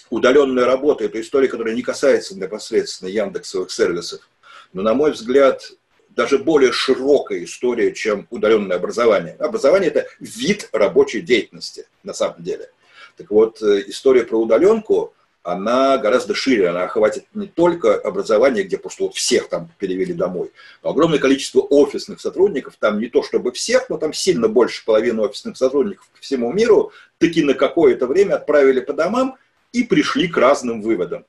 удаленная 0.09 0.65
работа– 0.65 1.03
это 1.05 1.21
история, 1.21 1.47
которая 1.47 1.75
не 1.75 1.83
касается 1.83 2.35
непосредственно 2.35 3.07
яндексовых 3.09 3.69
сервисов. 3.69 4.27
Но, 4.73 4.81
на 4.81 4.95
мой 4.95 5.11
взгляд, 5.11 5.71
даже 6.09 6.39
более 6.39 6.71
широкая 6.71 7.43
история, 7.43 7.93
чем 7.93 8.25
удаленное 8.31 8.77
образование. 8.77 9.35
Образование– 9.35 9.89
это 9.91 10.07
вид 10.19 10.69
рабочей 10.71 11.21
деятельности, 11.21 11.85
на 12.01 12.13
самом 12.13 12.43
деле. 12.43 12.71
Так 13.15 13.29
вот, 13.29 13.61
э, 13.61 13.83
история 13.85 14.23
про 14.23 14.37
удаленку 14.37 15.13
она 15.43 15.97
гораздо 15.97 16.35
шире, 16.35 16.69
она 16.69 16.83
охватит 16.83 17.25
не 17.33 17.47
только 17.47 17.95
образование, 17.95 18.63
где 18.63 18.77
просто 18.77 19.03
вот 19.03 19.15
всех 19.15 19.49
там 19.49 19.71
перевели 19.79 20.13
домой, 20.13 20.51
но 20.83 20.91
огромное 20.91 21.19
количество 21.19 21.61
офисных 21.61 22.21
сотрудников, 22.21 22.75
там 22.79 22.99
не 22.99 23.07
то 23.07 23.23
чтобы 23.23 23.51
всех, 23.51 23.89
но 23.89 23.97
там 23.97 24.13
сильно 24.13 24.47
больше 24.47 24.85
половины 24.85 25.21
офисных 25.21 25.57
сотрудников 25.57 26.07
по 26.09 26.21
всему 26.21 26.51
миру, 26.53 26.91
таки 27.17 27.43
на 27.43 27.55
какое-то 27.55 28.05
время 28.05 28.35
отправили 28.35 28.81
по 28.81 28.93
домам 28.93 29.37
и 29.73 29.83
пришли 29.83 30.27
к 30.27 30.37
разным 30.37 30.81
выводам. 30.81 31.25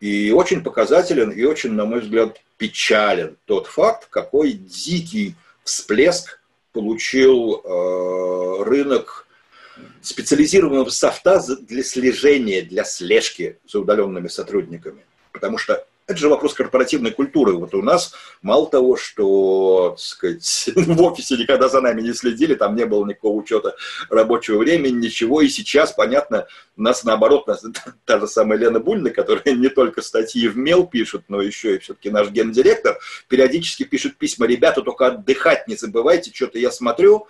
И 0.00 0.30
очень 0.30 0.62
показателен 0.62 1.30
и 1.30 1.44
очень, 1.44 1.72
на 1.72 1.84
мой 1.84 2.00
взгляд, 2.00 2.40
печален 2.56 3.36
тот 3.46 3.66
факт, 3.66 4.08
какой 4.10 4.52
дикий 4.52 5.34
всплеск 5.64 6.40
получил 6.72 7.62
э, 7.64 8.62
рынок 8.64 9.26
специализированного 10.02 10.90
софта 10.90 11.42
для 11.60 11.82
слежения, 11.82 12.62
для 12.62 12.84
слежки 12.84 13.58
за 13.66 13.80
удаленными 13.80 14.28
сотрудниками. 14.28 15.04
Потому 15.32 15.58
что 15.58 15.84
это 16.08 16.16
же 16.16 16.30
вопрос 16.30 16.54
корпоративной 16.54 17.10
культуры. 17.10 17.52
Вот 17.52 17.74
у 17.74 17.82
нас 17.82 18.14
мало 18.40 18.68
того, 18.68 18.96
что 18.96 19.90
так 19.90 19.98
сказать, 19.98 20.70
в 20.74 21.02
офисе 21.02 21.36
никогда 21.36 21.68
за 21.68 21.82
нами 21.82 22.00
не 22.00 22.14
следили, 22.14 22.54
там 22.54 22.74
не 22.74 22.86
было 22.86 23.04
никакого 23.04 23.36
учета 23.36 23.76
рабочего 24.08 24.56
времени, 24.56 24.94
ничего. 25.06 25.42
И 25.42 25.48
сейчас, 25.48 25.92
понятно, 25.92 26.46
у 26.78 26.82
нас 26.82 27.04
наоборот, 27.04 27.46
нас, 27.46 27.62
та 28.06 28.18
же 28.18 28.26
самая 28.26 28.58
Лена 28.58 28.80
Бульна, 28.80 29.10
которая 29.10 29.54
не 29.54 29.68
только 29.68 30.00
статьи 30.00 30.48
в 30.48 30.56
мел 30.56 30.86
пишет, 30.86 31.24
но 31.28 31.42
еще 31.42 31.76
и 31.76 31.78
все-таки 31.78 32.08
наш 32.08 32.30
гендиректор, 32.30 32.98
периодически 33.28 33.82
пишет 33.82 34.16
письма, 34.16 34.46
ребята, 34.46 34.80
только 34.80 35.08
отдыхать 35.08 35.68
не 35.68 35.76
забывайте, 35.76 36.32
что-то 36.34 36.58
я 36.58 36.70
смотрю, 36.70 37.28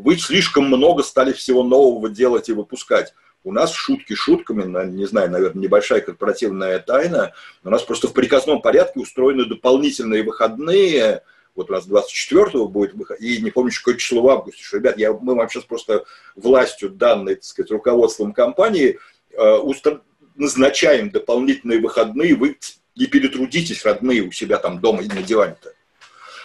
вы 0.00 0.16
слишком 0.16 0.64
много 0.66 1.02
стали 1.02 1.32
всего 1.32 1.62
нового 1.62 2.08
делать 2.08 2.48
и 2.48 2.52
выпускать. 2.52 3.14
У 3.42 3.52
нас 3.52 3.72
шутки 3.72 4.14
шутками, 4.14 4.64
не 4.90 5.06
знаю, 5.06 5.30
наверное, 5.30 5.62
небольшая 5.62 6.00
корпоративная 6.00 6.78
тайна, 6.78 7.32
у 7.64 7.70
нас 7.70 7.82
просто 7.82 8.08
в 8.08 8.12
приказном 8.12 8.60
порядке 8.60 9.00
устроены 9.00 9.46
дополнительные 9.46 10.22
выходные, 10.22 11.22
вот 11.54 11.70
у 11.70 11.72
нас 11.72 11.88
24-го 11.88 12.68
будет 12.68 12.94
выход, 12.94 13.20
и 13.20 13.40
не 13.40 13.50
помню, 13.50 13.72
какое 13.74 13.96
число 13.96 14.22
в 14.22 14.28
августе, 14.28 14.62
что, 14.62 14.76
ребят, 14.76 14.98
я, 14.98 15.12
мы 15.12 15.34
вам 15.34 15.48
сейчас 15.48 15.64
просто 15.64 16.04
властью 16.36 16.90
данной, 16.90 17.36
так 17.36 17.44
сказать, 17.44 17.70
руководством 17.70 18.32
компании 18.32 18.98
э, 19.32 19.56
устро... 19.56 20.02
назначаем 20.36 21.10
дополнительные 21.10 21.80
выходные, 21.80 22.34
вы 22.34 22.58
не 22.94 23.06
перетрудитесь, 23.06 23.84
родные, 23.84 24.22
у 24.22 24.32
себя 24.32 24.58
там 24.58 24.80
дома 24.80 25.02
на 25.02 25.22
диване-то. 25.22 25.72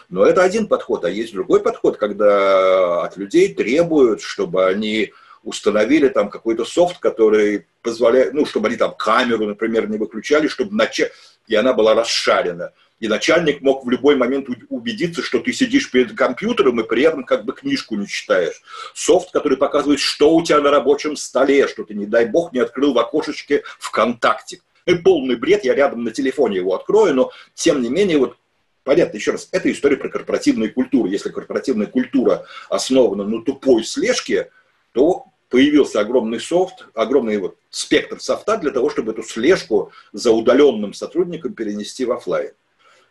Но 0.09 0.25
это 0.25 0.43
один 0.43 0.67
подход, 0.67 1.05
а 1.05 1.09
есть 1.09 1.33
другой 1.33 1.61
подход, 1.61 1.97
когда 1.97 3.03
от 3.03 3.17
людей 3.17 3.53
требуют, 3.53 4.21
чтобы 4.21 4.65
они 4.65 5.11
установили 5.43 6.09
там 6.09 6.29
какой-то 6.29 6.65
софт, 6.65 6.99
который 6.99 7.67
позволяет, 7.81 8.33
ну, 8.33 8.45
чтобы 8.45 8.67
они 8.67 8.77
там 8.77 8.95
камеру, 8.95 9.45
например, 9.45 9.87
не 9.87 9.97
выключали, 9.97 10.47
чтобы 10.47 10.75
начать, 10.75 11.11
и 11.47 11.55
она 11.55 11.73
была 11.73 11.93
расшарена. 11.93 12.71
И 12.99 13.07
начальник 13.07 13.61
мог 13.61 13.85
в 13.85 13.89
любой 13.89 14.15
момент 14.15 14.47
убедиться, 14.69 15.21
что 15.21 15.39
ты 15.39 15.51
сидишь 15.51 15.91
перед 15.91 16.15
компьютером 16.17 16.79
и 16.79 16.87
при 16.87 17.03
этом 17.03 17.25
как 17.25 17.45
бы 17.45 17.53
книжку 17.53 17.95
не 17.95 18.07
читаешь. 18.07 18.61
Софт, 18.93 19.31
который 19.31 19.57
показывает, 19.57 19.99
что 19.99 20.33
у 20.33 20.43
тебя 20.43 20.61
на 20.61 20.71
рабочем 20.71 21.15
столе, 21.15 21.67
что 21.67 21.83
ты, 21.83 21.93
не 21.93 22.05
дай 22.05 22.25
бог, 22.25 22.53
не 22.53 22.59
открыл 22.59 22.93
в 22.93 22.99
окошечке 22.99 23.63
ВКонтакте. 23.79 24.61
И 24.85 24.95
полный 24.95 25.35
бред, 25.35 25.65
я 25.65 25.75
рядом 25.75 26.03
на 26.03 26.11
телефоне 26.11 26.57
его 26.57 26.73
открою, 26.73 27.13
но 27.13 27.31
тем 27.53 27.81
не 27.81 27.89
менее 27.89 28.17
вот 28.17 28.37
Понятно, 28.85 29.17
еще 29.17 29.31
раз, 29.31 29.49
это 29.51 29.69
история 29.71 29.97
про 29.97 30.09
корпоративную 30.09 30.71
культуру. 30.71 31.09
Если 31.09 31.29
корпоративная 31.29 31.87
культура 31.87 32.45
основана 32.69 33.23
на 33.23 33.41
тупой 33.41 33.83
слежке, 33.83 34.51
то 34.91 35.25
появился 35.49 35.99
огромный 35.99 36.39
софт, 36.39 36.85
огромный 36.93 37.37
вот 37.39 37.57
спектр 37.71 38.21
софта 38.21 38.57
для 38.57 38.69
того, 38.69 38.91
чтобы 38.91 39.13
эту 39.13 39.23
слежку 39.23 39.91
за 40.13 40.31
удаленным 40.31 40.93
сотрудником 40.93 41.55
перенести 41.55 42.05
в 42.05 42.11
офлайн. 42.11 42.51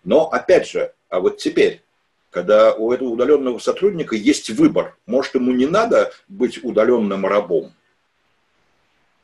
Но 0.04 0.28
опять 0.28 0.69
же, 0.69 0.93
а 1.09 1.19
вот 1.19 1.38
теперь, 1.38 1.83
когда 2.31 2.73
у 2.73 2.93
этого 2.93 3.09
удаленного 3.09 3.59
сотрудника 3.59 4.14
есть 4.14 4.50
выбор, 4.50 4.97
может 5.07 5.35
ему 5.35 5.50
не 5.50 5.66
надо 5.66 6.12
быть 6.28 6.62
удаленным 6.62 7.26
рабом, 7.26 7.73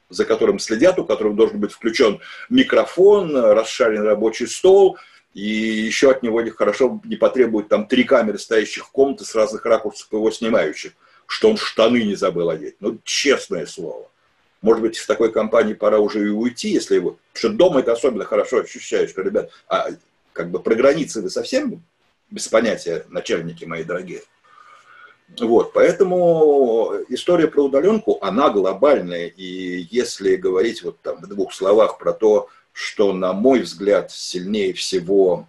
за 0.09 0.25
которым 0.25 0.59
следят, 0.59 0.99
у 0.99 1.05
которого 1.05 1.37
должен 1.37 1.61
быть 1.61 1.71
включен 1.71 2.19
микрофон, 2.49 3.37
расшарен 3.37 4.03
рабочий 4.03 4.49
стол– 4.49 4.99
и 5.35 5.43
еще 5.43 6.11
от 6.11 6.23
него 6.23 6.43
хорошо 6.51 7.01
не 7.05 7.17
потребует 7.17 7.69
там 7.69 7.87
три 7.87 8.05
камеры, 8.05 8.39
стоящих 8.39 8.87
в 8.87 8.91
комнате 8.91 9.25
с 9.25 9.35
разных 9.35 9.65
ракурсов 9.65 10.09
его 10.13 10.31
снимающих, 10.31 10.93
что 11.27 11.51
он 11.51 11.57
штаны 11.57 12.03
не 12.03 12.17
забыл 12.17 12.51
одеть. 12.51 12.77
Ну, 12.81 12.99
честное 13.05 13.67
слово. 13.67 14.11
Может 14.63 14.83
быть, 14.83 14.99
из 14.99 15.07
такой 15.07 15.33
компании 15.33 15.75
пора 15.75 15.99
уже 16.01 16.27
и 16.27 16.31
уйти, 16.31 16.71
если 16.71 16.97
его... 16.97 17.17
Потому 17.33 17.39
что 17.39 17.49
дома 17.51 17.81
это 17.81 17.93
особенно 17.93 18.25
хорошо 18.25 18.59
ощущаешь, 18.59 19.11
что, 19.11 19.23
ребят, 19.23 19.51
а 19.69 19.89
как 20.33 20.51
бы 20.51 20.61
про 20.61 20.75
границы 20.75 21.23
вы 21.23 21.31
совсем 21.31 21.83
без 22.31 22.49
понятия, 22.49 23.05
начальники 23.09 23.65
мои 23.65 23.85
дорогие. 23.85 24.23
Вот, 25.39 25.73
поэтому 25.73 26.93
история 27.09 27.47
про 27.47 27.63
удаленку, 27.63 28.19
она 28.21 28.51
глобальная. 28.51 29.29
И 29.29 29.87
если 29.91 30.37
говорить 30.37 30.83
вот 30.83 31.01
там 31.01 31.21
в 31.21 31.27
двух 31.29 31.55
словах 31.55 31.99
про 31.99 32.13
то, 32.13 32.49
что, 32.73 33.13
на 33.13 33.33
мой 33.33 33.61
взгляд, 33.61 34.11
сильнее 34.11 34.73
всего 34.73 35.49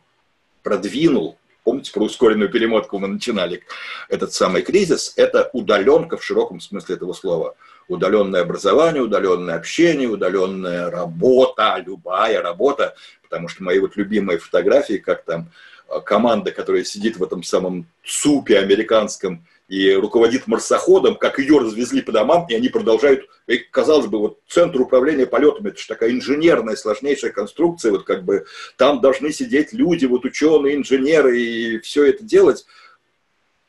продвинул, 0.64 1.38
помните, 1.64 1.92
про 1.92 2.04
ускоренную 2.04 2.50
перемотку 2.50 3.00
мы 3.00 3.08
начинали, 3.08 3.64
этот 4.10 4.34
самый 4.34 4.62
кризис, 4.62 5.14
это 5.16 5.50
удаленка 5.54 6.18
в 6.18 6.24
широком 6.24 6.60
смысле 6.60 6.96
этого 6.96 7.14
слова. 7.14 7.56
Удаленное 7.88 8.42
образование, 8.42 9.02
удаленное 9.02 9.56
общение, 9.56 10.08
удаленная 10.08 10.90
работа, 10.90 11.82
любая 11.86 12.42
работа, 12.42 12.96
потому 13.24 13.48
что 13.48 13.64
мои 13.64 13.80
вот 13.80 13.96
любимые 13.98 14.40
фотографии, 14.40 14.98
как 14.98 15.24
там 15.24 15.50
а, 15.88 16.00
команда, 16.00 16.52
которая 16.52 16.84
сидит 16.84 17.18
в 17.18 17.24
этом 17.24 17.44
самом 17.44 17.86
супе 18.04 18.60
американском 18.60 19.46
и 19.72 19.94
руководит 19.94 20.48
марсоходом, 20.48 21.16
как 21.16 21.40
ее 21.40 21.60
развезли 21.60 22.02
по 22.02 22.12
домам, 22.12 22.46
и 22.50 22.54
они 22.54 22.68
продолжают, 22.68 23.26
и, 23.48 23.58
казалось 23.58 24.08
бы, 24.08 24.20
вот 24.20 24.40
центр 24.46 24.82
управления 24.82 25.26
полетами, 25.26 25.70
это 25.70 25.80
же 25.80 25.88
такая 25.88 26.12
инженерная, 26.12 26.76
сложнейшая 26.76 27.32
конструкция, 27.32 27.94
вот 27.94 28.04
как 28.04 28.26
бы 28.26 28.46
там 28.76 29.00
должны 29.00 29.32
сидеть 29.32 29.72
люди, 29.72 30.06
вот 30.06 30.26
ученые, 30.26 30.76
инженеры, 30.76 31.40
и 31.40 31.80
все 31.80 32.04
это 32.04 32.22
делать. 32.22 32.66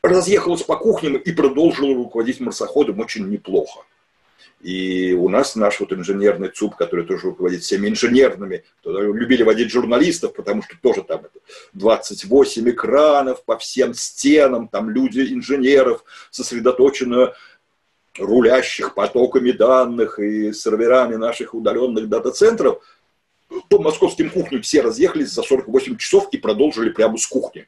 Разъехалась 0.03 0.65
по 0.65 0.77
кухням 0.77 1.15
и 1.15 1.31
продолжила 1.31 1.95
руководить 1.95 2.41
марсоходом 2.41 2.99
очень 2.99 3.29
неплохо. 3.29 3.85
И 4.61 5.13
у 5.13 5.29
нас 5.29 5.57
наш 5.57 5.81
вот 5.81 5.93
инженерный 5.93 6.49
ЦУП, 6.49 6.77
который 6.77 7.05
тоже 7.05 7.27
руководит 7.27 7.63
всеми 7.63 7.89
инженерными, 7.89 8.65
любили 8.85 9.43
водить 9.43 9.73
журналистов, 9.73 10.35
потому 10.35 10.63
что 10.63 10.77
тоже 10.81 11.03
там 11.03 11.23
28 11.73 12.71
экранов 12.71 13.45
по 13.45 13.59
всем 13.59 13.93
стенам, 13.93 14.69
там 14.69 14.89
люди 14.89 15.35
инженеров 15.35 16.05
сосредоточены 16.31 17.33
рулящих 18.19 18.95
потоками 18.95 19.51
данных 19.51 20.19
и 20.19 20.53
серверами 20.53 21.17
наших 21.17 21.55
удаленных 21.55 22.09
дата-центров. 22.09 22.83
По 23.69 23.81
московским 23.81 24.31
кухням 24.31 24.63
все 24.63 24.81
разъехались 24.81 25.31
за 25.31 25.43
48 25.43 25.97
часов 25.97 26.29
и 26.33 26.39
продолжили 26.39 26.91
прямо 26.91 27.19
с 27.19 27.27
кухни. 27.27 27.67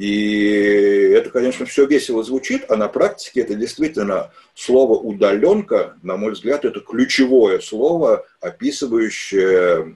И 0.00 1.12
это, 1.14 1.28
конечно, 1.28 1.66
все 1.66 1.84
весело 1.84 2.24
звучит, 2.24 2.64
а 2.70 2.76
на 2.76 2.88
практике 2.88 3.42
это 3.42 3.54
действительно 3.54 4.32
слово 4.54 4.98
«удаленка», 4.98 5.98
на 6.02 6.16
мой 6.16 6.32
взгляд, 6.32 6.64
это 6.64 6.80
ключевое 6.80 7.60
слово, 7.60 8.24
описывающее 8.40 9.94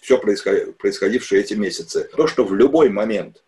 все 0.00 0.18
происходившее 0.18 1.40
эти 1.40 1.54
месяцы. 1.54 2.10
То, 2.16 2.26
что 2.26 2.44
в 2.44 2.52
любой 2.52 2.88
момент 2.88 3.44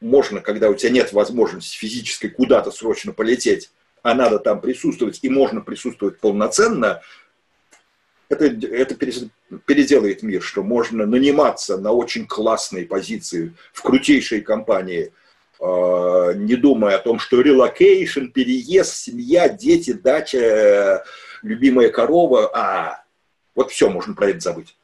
можно, 0.00 0.40
когда 0.40 0.70
у 0.70 0.74
тебя 0.74 0.90
нет 0.90 1.12
возможности 1.12 1.76
физической 1.76 2.28
куда-то 2.28 2.70
срочно 2.70 3.12
полететь, 3.12 3.72
а 4.02 4.14
надо 4.14 4.38
там 4.38 4.60
присутствовать, 4.60 5.18
и 5.22 5.28
можно 5.28 5.62
присутствовать 5.62 6.20
полноценно, 6.20 7.02
это, 8.32 8.66
это 8.66 8.94
переделает 8.94 10.22
мир, 10.22 10.42
что 10.42 10.62
можно 10.62 11.06
наниматься 11.06 11.76
на 11.76 11.92
очень 11.92 12.26
классные 12.26 12.86
позиции 12.86 13.52
в 13.72 13.82
крутейшей 13.82 14.40
компании, 14.40 15.12
а, 15.60 16.32
не 16.32 16.56
думая 16.56 16.96
о 16.96 17.00
том, 17.00 17.18
что 17.18 17.40
relocation, 17.40 18.26
переезд, 18.26 18.94
семья, 18.94 19.48
дети, 19.48 19.92
дача, 19.92 21.04
любимая 21.42 21.90
корова, 21.90 22.50
а 22.54 23.04
вот 23.54 23.70
все, 23.70 23.90
можно 23.90 24.14
про 24.14 24.30
это 24.30 24.40
забыть. 24.40 24.76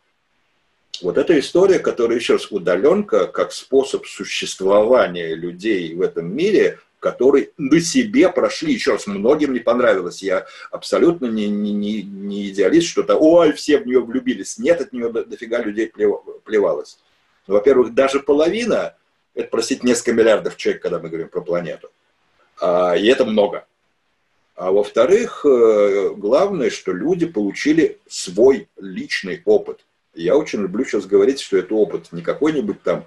Вот 1.01 1.16
эта 1.16 1.38
история, 1.38 1.79
которая 1.79 2.18
еще 2.18 2.35
раз 2.35 2.51
удаленка, 2.51 3.27
как 3.27 3.53
способ 3.53 4.07
существования 4.07 5.35
людей 5.35 5.94
в 5.94 6.03
этом 6.03 6.35
мире, 6.35 6.81
которые 7.01 7.51
на 7.57 7.81
себе 7.81 8.29
прошли, 8.29 8.73
еще 8.73 8.93
раз, 8.93 9.07
многим 9.07 9.53
не 9.53 9.61
понравилось. 9.61 10.23
Я 10.23 10.47
абсолютно 10.71 11.27
не, 11.27 11.49
не, 11.49 11.73
не, 11.73 12.03
не 12.03 12.49
идеалист, 12.51 12.89
что-то, 12.89 13.17
ой, 13.17 13.53
все 13.53 13.79
в 13.79 13.87
нее 13.87 14.01
влюбились. 14.01 14.59
Нет, 14.59 14.81
от 14.81 14.93
нее 14.93 15.11
дофига 15.11 15.63
людей 15.63 15.93
плевалось. 16.45 16.99
Ну, 17.47 17.55
во-первых, 17.55 17.95
даже 17.95 18.21
половина, 18.21 18.95
это, 19.35 19.49
простите, 19.51 19.87
несколько 19.87 20.13
миллиардов 20.13 20.57
человек, 20.57 20.83
когда 20.83 20.99
мы 20.99 21.09
говорим 21.09 21.29
про 21.29 21.41
планету. 21.41 21.91
А, 22.61 22.95
и 22.97 23.07
это 23.07 23.25
много. 23.25 23.67
А 24.59 24.73
во-вторых, 24.73 25.47
э, 25.47 26.15
главное, 26.17 26.71
что 26.71 26.93
люди 26.93 27.27
получили 27.27 28.01
свой 28.09 28.69
личный 28.77 29.41
опыт. 29.45 29.85
Я 30.15 30.37
очень 30.37 30.63
люблю 30.63 30.85
сейчас 30.85 31.07
говорить, 31.07 31.41
что 31.41 31.57
это 31.57 31.75
опыт 31.75 32.11
не 32.11 32.23
какой-нибудь 32.23 32.83
там 32.83 33.07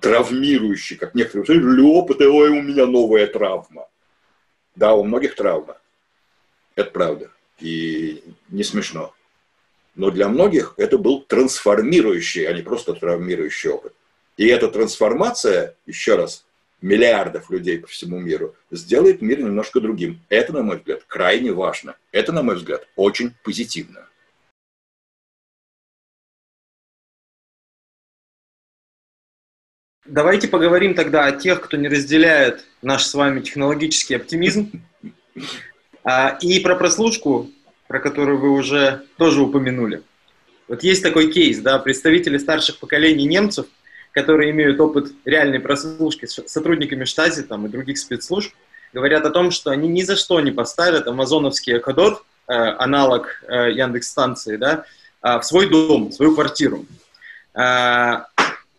травмирующий, 0.00 0.96
как 0.96 1.14
некоторые 1.14 1.60
говорят, 1.60 1.84
опыт, 1.84 2.20
ой, 2.20 2.50
у 2.50 2.62
меня 2.62 2.86
новая 2.86 3.26
травма. 3.26 3.88
Да, 4.74 4.94
у 4.94 5.04
многих 5.04 5.34
травма. 5.34 5.76
Это 6.74 6.90
правда. 6.90 7.30
И 7.60 8.24
не 8.48 8.64
смешно. 8.64 9.14
Но 9.94 10.10
для 10.10 10.28
многих 10.28 10.74
это 10.76 10.98
был 10.98 11.22
трансформирующий, 11.22 12.46
а 12.48 12.52
не 12.52 12.62
просто 12.62 12.94
травмирующий 12.94 13.70
опыт. 13.70 13.94
И 14.36 14.46
эта 14.46 14.68
трансформация, 14.68 15.76
еще 15.86 16.16
раз, 16.16 16.44
миллиардов 16.82 17.50
людей 17.50 17.78
по 17.78 17.86
всему 17.86 18.18
миру, 18.18 18.54
сделает 18.70 19.22
мир 19.22 19.38
немножко 19.40 19.80
другим. 19.80 20.20
Это, 20.28 20.52
на 20.52 20.62
мой 20.62 20.78
взгляд, 20.78 21.04
крайне 21.06 21.52
важно. 21.52 21.96
Это, 22.10 22.32
на 22.32 22.42
мой 22.42 22.56
взгляд, 22.56 22.86
очень 22.96 23.32
позитивно. 23.44 24.08
Давайте 30.06 30.48
поговорим 30.48 30.94
тогда 30.94 31.24
о 31.24 31.32
тех, 31.32 31.62
кто 31.62 31.78
не 31.78 31.88
разделяет 31.88 32.66
наш 32.82 33.04
с 33.04 33.14
вами 33.14 33.40
технологический 33.40 34.16
оптимизм. 34.16 34.70
А, 36.04 36.36
и 36.42 36.60
про 36.60 36.76
прослушку, 36.76 37.50
про 37.88 38.00
которую 38.00 38.38
вы 38.38 38.50
уже 38.50 39.04
тоже 39.16 39.40
упомянули. 39.40 40.02
Вот 40.68 40.82
есть 40.82 41.02
такой 41.02 41.32
кейс, 41.32 41.58
да, 41.60 41.78
представители 41.78 42.36
старших 42.36 42.80
поколений 42.80 43.24
немцев, 43.24 43.64
которые 44.12 44.50
имеют 44.50 44.78
опыт 44.78 45.10
реальной 45.24 45.58
прослушки 45.58 46.26
с 46.26 46.48
сотрудниками 46.48 47.04
штази 47.04 47.42
там, 47.42 47.64
и 47.64 47.70
других 47.70 47.96
спецслужб, 47.96 48.52
говорят 48.92 49.24
о 49.24 49.30
том, 49.30 49.50
что 49.50 49.70
они 49.70 49.88
ни 49.88 50.02
за 50.02 50.16
что 50.16 50.38
не 50.40 50.52
поставят 50.52 51.06
амазоновский 51.06 51.78
Экодот, 51.78 52.22
э, 52.46 52.52
аналог 52.52 53.42
э, 53.48 53.72
Яндекс 53.72 54.10
станции, 54.10 54.56
да, 54.56 54.84
э, 55.22 55.38
в 55.38 55.44
свой 55.44 55.66
дом, 55.70 56.08
в 56.08 56.12
свою 56.12 56.34
квартиру. 56.34 56.84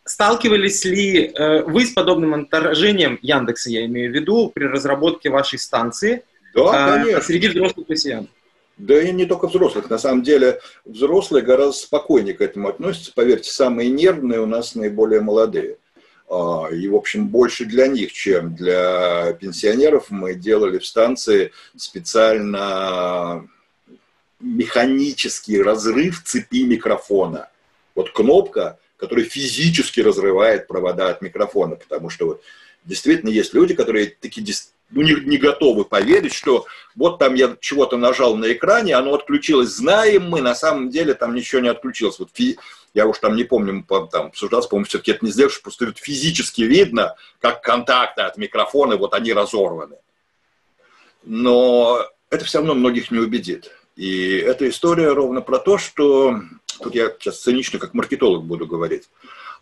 Сталкивались 0.07 0.85
ли 0.85 1.31
э, 1.33 1.63
вы 1.63 1.83
с 1.85 1.91
подобным 1.91 2.35
отражением 2.35 3.17
Яндекса, 3.23 3.71
я 3.71 3.85
имею 3.85 4.11
в 4.11 4.15
виду, 4.15 4.51
при 4.53 4.65
разработке 4.65 5.31
вашей 5.31 5.57
станции 5.57 6.23
да, 6.53 7.03
э, 7.03 7.21
среди 7.21 7.47
взрослых 7.47 7.89
россиян? 7.89 8.27
Да 8.77 9.01
и 9.01 9.11
не 9.11 9.25
только 9.25 9.47
взрослых. 9.47 9.89
На 9.89 9.97
самом 9.97 10.21
деле 10.21 10.59
взрослые 10.85 11.43
гораздо 11.43 11.73
спокойнее 11.73 12.35
к 12.35 12.41
этому 12.41 12.67
относятся. 12.67 13.13
Поверьте, 13.15 13.49
самые 13.49 13.89
нервные 13.89 14.41
у 14.41 14.45
нас 14.45 14.75
наиболее 14.75 15.21
молодые. 15.21 15.77
А, 16.29 16.67
и, 16.71 16.87
в 16.87 16.95
общем, 16.95 17.27
больше 17.27 17.65
для 17.65 17.87
них, 17.87 18.13
чем 18.13 18.53
для 18.53 19.33
пенсионеров. 19.33 20.11
Мы 20.11 20.35
делали 20.35 20.77
в 20.77 20.85
станции 20.85 21.51
специально 21.75 23.47
механический 24.39 25.61
разрыв 25.61 26.23
цепи 26.23 26.63
микрофона. 26.63 27.49
Вот 27.95 28.11
кнопка 28.11 28.77
который 28.97 29.23
физически 29.25 29.99
разрывает 29.99 30.67
провода 30.67 31.09
от 31.09 31.21
микрофона, 31.21 31.75
потому 31.75 32.09
что 32.09 32.25
вот 32.25 32.41
действительно 32.85 33.29
есть 33.29 33.53
люди, 33.53 33.73
которые 33.73 34.15
такие 34.19 34.45
ну, 34.91 35.01
не, 35.01 35.13
не 35.25 35.37
готовы 35.37 35.85
поверить, 35.85 36.33
что 36.33 36.65
вот 36.95 37.19
там 37.19 37.33
я 37.33 37.57
чего-то 37.59 37.97
нажал 37.97 38.35
на 38.37 38.51
экране, 38.53 38.95
оно 38.95 39.15
отключилось. 39.15 39.69
Знаем 39.69 40.29
мы, 40.29 40.41
на 40.41 40.55
самом 40.55 40.89
деле 40.89 41.13
там 41.13 41.33
ничего 41.33 41.61
не 41.61 41.69
отключилось. 41.69 42.19
Вот 42.19 42.29
фи, 42.33 42.57
я 42.93 43.07
уж 43.07 43.17
там 43.19 43.35
не 43.35 43.43
помню, 43.43 43.83
там 44.11 44.27
обсуждался, 44.27 44.69
по-моему, 44.69 44.87
все-таки 44.87 45.11
это 45.11 45.25
не 45.25 45.31
сделаешь, 45.31 45.61
просто 45.61 45.91
физически 45.95 46.61
видно, 46.61 47.15
как 47.39 47.61
контакты 47.61 48.21
от 48.21 48.37
микрофона, 48.37 48.95
вот 48.95 49.13
они 49.13 49.33
разорваны. 49.33 49.97
Но 51.23 52.05
это 52.29 52.45
все 52.45 52.59
равно 52.59 52.75
многих 52.75 53.11
не 53.11 53.19
убедит. 53.19 53.71
И 53.95 54.37
эта 54.37 54.67
история 54.67 55.13
ровно 55.13 55.41
про 55.41 55.57
то, 55.57 55.77
что 55.77 56.41
тут 56.81 56.95
я 56.95 57.13
сейчас 57.19 57.41
цинично 57.41 57.79
как 57.79 57.93
маркетолог 57.93 58.43
буду 58.43 58.67
говорить, 58.67 59.09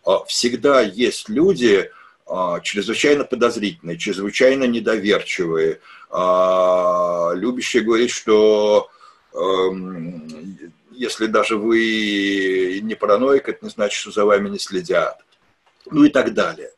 а, 0.06 0.24
всегда 0.26 0.82
есть 0.82 1.30
люди, 1.30 1.91
а, 2.26 2.60
чрезвычайно 2.62 3.26
подозрительные, 3.26 3.98
чрезвычайно 3.98 4.63
недоверчивые, 4.63 5.80
а, 6.10 7.32
любящие 7.36 7.84
говорить, 7.84 8.12
что 8.12 8.89
эм, 9.34 10.72
если 10.91 11.28
даже 11.28 11.58
вы 11.58 12.80
не 12.84 12.96
параноик, 12.96 13.50
это 13.50 13.65
не 13.65 13.72
значит, 13.72 14.00
что 14.00 14.12
за 14.12 14.26
вами 14.26 14.50
не 14.50 14.60
следят. 14.60 15.24
Ну 15.89 16.04
и 16.06 16.10
так 16.10 16.34
далее. 16.34 16.72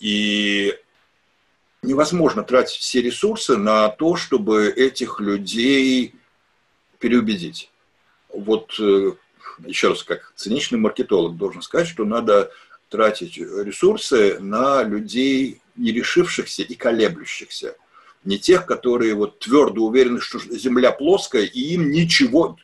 И 0.00 0.76
невозможно 1.82 2.42
тратить 2.42 2.78
все 2.78 3.02
ресурсы 3.02 3.56
на 3.56 3.88
то, 3.88 4.16
чтобы 4.16 4.68
этих 4.68 5.20
людей 5.20 6.14
переубедить. 6.98 7.70
Вот 8.28 8.74
э, 8.78 9.12
еще 9.64 9.88
раз, 9.88 10.02
как 10.02 10.32
циничный 10.36 10.78
маркетолог 10.78 11.36
должен 11.36 11.62
сказать, 11.62 11.88
что 11.88 12.04
надо 12.04 12.50
тратить 12.88 13.36
ресурсы 13.36 14.38
на 14.40 14.82
людей, 14.82 15.60
не 15.76 15.92
решившихся 15.92 16.62
и 16.62 16.74
колеблющихся. 16.74 17.76
Не 18.24 18.38
тех, 18.38 18.66
которые 18.66 19.14
вот 19.14 19.38
твердо 19.38 19.84
уверены, 19.84 20.20
что 20.20 20.38
Земля 20.38 20.92
плоская, 20.92 21.44
и 21.44 21.60
им 21.60 21.90
ничего, 21.90 22.56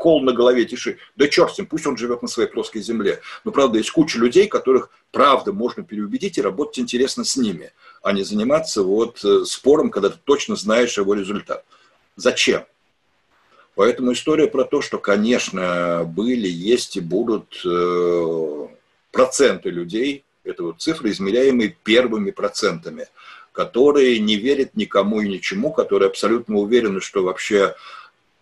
кол 0.00 0.22
на 0.22 0.32
голове 0.32 0.64
тиши. 0.64 0.98
Да 1.16 1.28
черт 1.28 1.54
с 1.54 1.58
ним, 1.58 1.66
пусть 1.66 1.86
он 1.86 1.96
живет 1.96 2.22
на 2.22 2.28
своей 2.28 2.48
плоской 2.48 2.80
земле. 2.80 3.20
Но, 3.44 3.52
правда, 3.52 3.78
есть 3.78 3.90
куча 3.90 4.18
людей, 4.18 4.48
которых, 4.48 4.90
правда, 5.10 5.52
можно 5.52 5.82
переубедить 5.82 6.38
и 6.38 6.42
работать 6.42 6.78
интересно 6.78 7.24
с 7.24 7.36
ними, 7.36 7.72
а 8.02 8.12
не 8.12 8.22
заниматься 8.22 8.82
вот 8.82 9.22
э, 9.24 9.44
спором, 9.44 9.90
когда 9.90 10.08
ты 10.08 10.18
точно 10.24 10.56
знаешь 10.56 10.96
его 10.96 11.12
результат. 11.12 11.66
Зачем? 12.16 12.64
Поэтому 13.80 14.12
история 14.12 14.46
про 14.46 14.64
то, 14.64 14.82
что, 14.82 14.98
конечно, 14.98 16.04
были, 16.04 16.46
есть 16.46 16.98
и 16.98 17.00
будут 17.00 17.62
э, 17.64 18.66
проценты 19.10 19.70
людей, 19.70 20.22
это 20.44 20.64
вот 20.64 20.82
цифры, 20.82 21.10
измеряемые 21.10 21.74
первыми 21.82 22.30
процентами, 22.30 23.06
которые 23.52 24.18
не 24.18 24.36
верят 24.36 24.76
никому 24.76 25.22
и 25.22 25.28
ничему, 25.30 25.72
которые 25.72 26.08
абсолютно 26.08 26.58
уверены, 26.58 27.00
что 27.00 27.22
вообще 27.22 27.74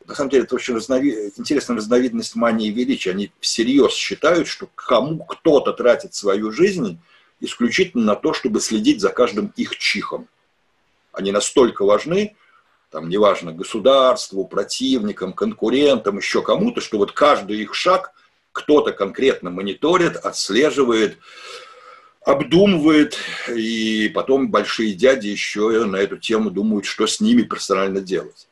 на 0.09 0.17
самом 0.17 0.31
деле 0.31 0.43
это 0.43 0.57
очень 0.57 0.75
разнови... 0.75 1.31
интересная 1.37 1.77
разновидность 1.77 2.35
мании 2.35 2.71
величия. 2.71 3.13
Они 3.13 3.31
всерьез 3.39 3.93
считают, 3.93 4.49
что 4.49 4.69
кому 4.75 5.23
кто-то 5.23 5.73
тратит 5.73 6.17
свою 6.17 6.51
жизнь 6.51 6.99
исключительно 7.39 8.05
на 8.05 8.17
то, 8.17 8.33
чтобы 8.33 8.59
следить 8.59 9.01
за 9.01 9.11
каждым 9.11 9.53
их 9.55 9.79
чихом. 9.79 10.27
Они 11.13 11.31
настолько 11.31 11.85
важны, 11.85 12.35
там, 12.91 13.09
неважно, 13.09 13.53
государству, 13.53 14.47
противникам, 14.47 15.33
конкурентам, 15.33 16.19
еще 16.19 16.43
кому-то, 16.43 16.81
что 16.81 16.99
вот 16.99 17.13
каждый 17.13 17.61
их 17.61 17.75
шаг 17.75 18.13
кто-то 18.53 18.93
конкретно 18.93 19.51
мониторит, 19.51 20.17
отслеживает, 20.17 21.19
обдумывает, 22.25 23.17
и 23.55 24.11
потом 24.15 24.51
большие 24.51 24.95
дяди 24.95 25.29
еще 25.29 25.85
на 25.85 25.97
эту 25.97 26.17
тему 26.17 26.51
думают, 26.51 26.85
что 26.85 27.07
с 27.07 27.21
ними 27.21 27.43
персонально 27.43 28.01
делать. 28.01 28.49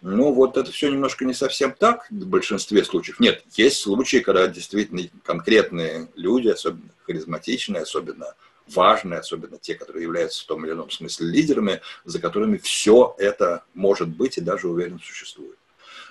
Ну, 0.00 0.32
вот 0.32 0.56
это 0.56 0.70
все 0.70 0.90
немножко 0.90 1.24
не 1.24 1.34
совсем 1.34 1.72
так 1.72 2.06
в 2.08 2.26
большинстве 2.26 2.84
случаев. 2.84 3.18
Нет, 3.18 3.42
есть 3.56 3.80
случаи, 3.80 4.18
когда 4.18 4.46
действительно 4.46 5.02
конкретные 5.24 6.08
люди, 6.14 6.48
особенно 6.48 6.90
харизматичные, 7.04 7.82
особенно 7.82 8.34
важные, 8.74 9.20
особенно 9.20 9.58
те, 9.58 9.74
которые 9.74 10.04
являются 10.04 10.42
в 10.42 10.46
том 10.46 10.64
или 10.64 10.72
ином 10.72 10.90
смысле 10.90 11.28
лидерами, 11.28 11.80
за 12.04 12.20
которыми 12.20 12.58
все 12.58 13.14
это 13.18 13.64
может 13.74 14.08
быть 14.08 14.38
и 14.38 14.42
даже 14.42 14.68
уверен 14.68 15.00
существует. 15.00 15.58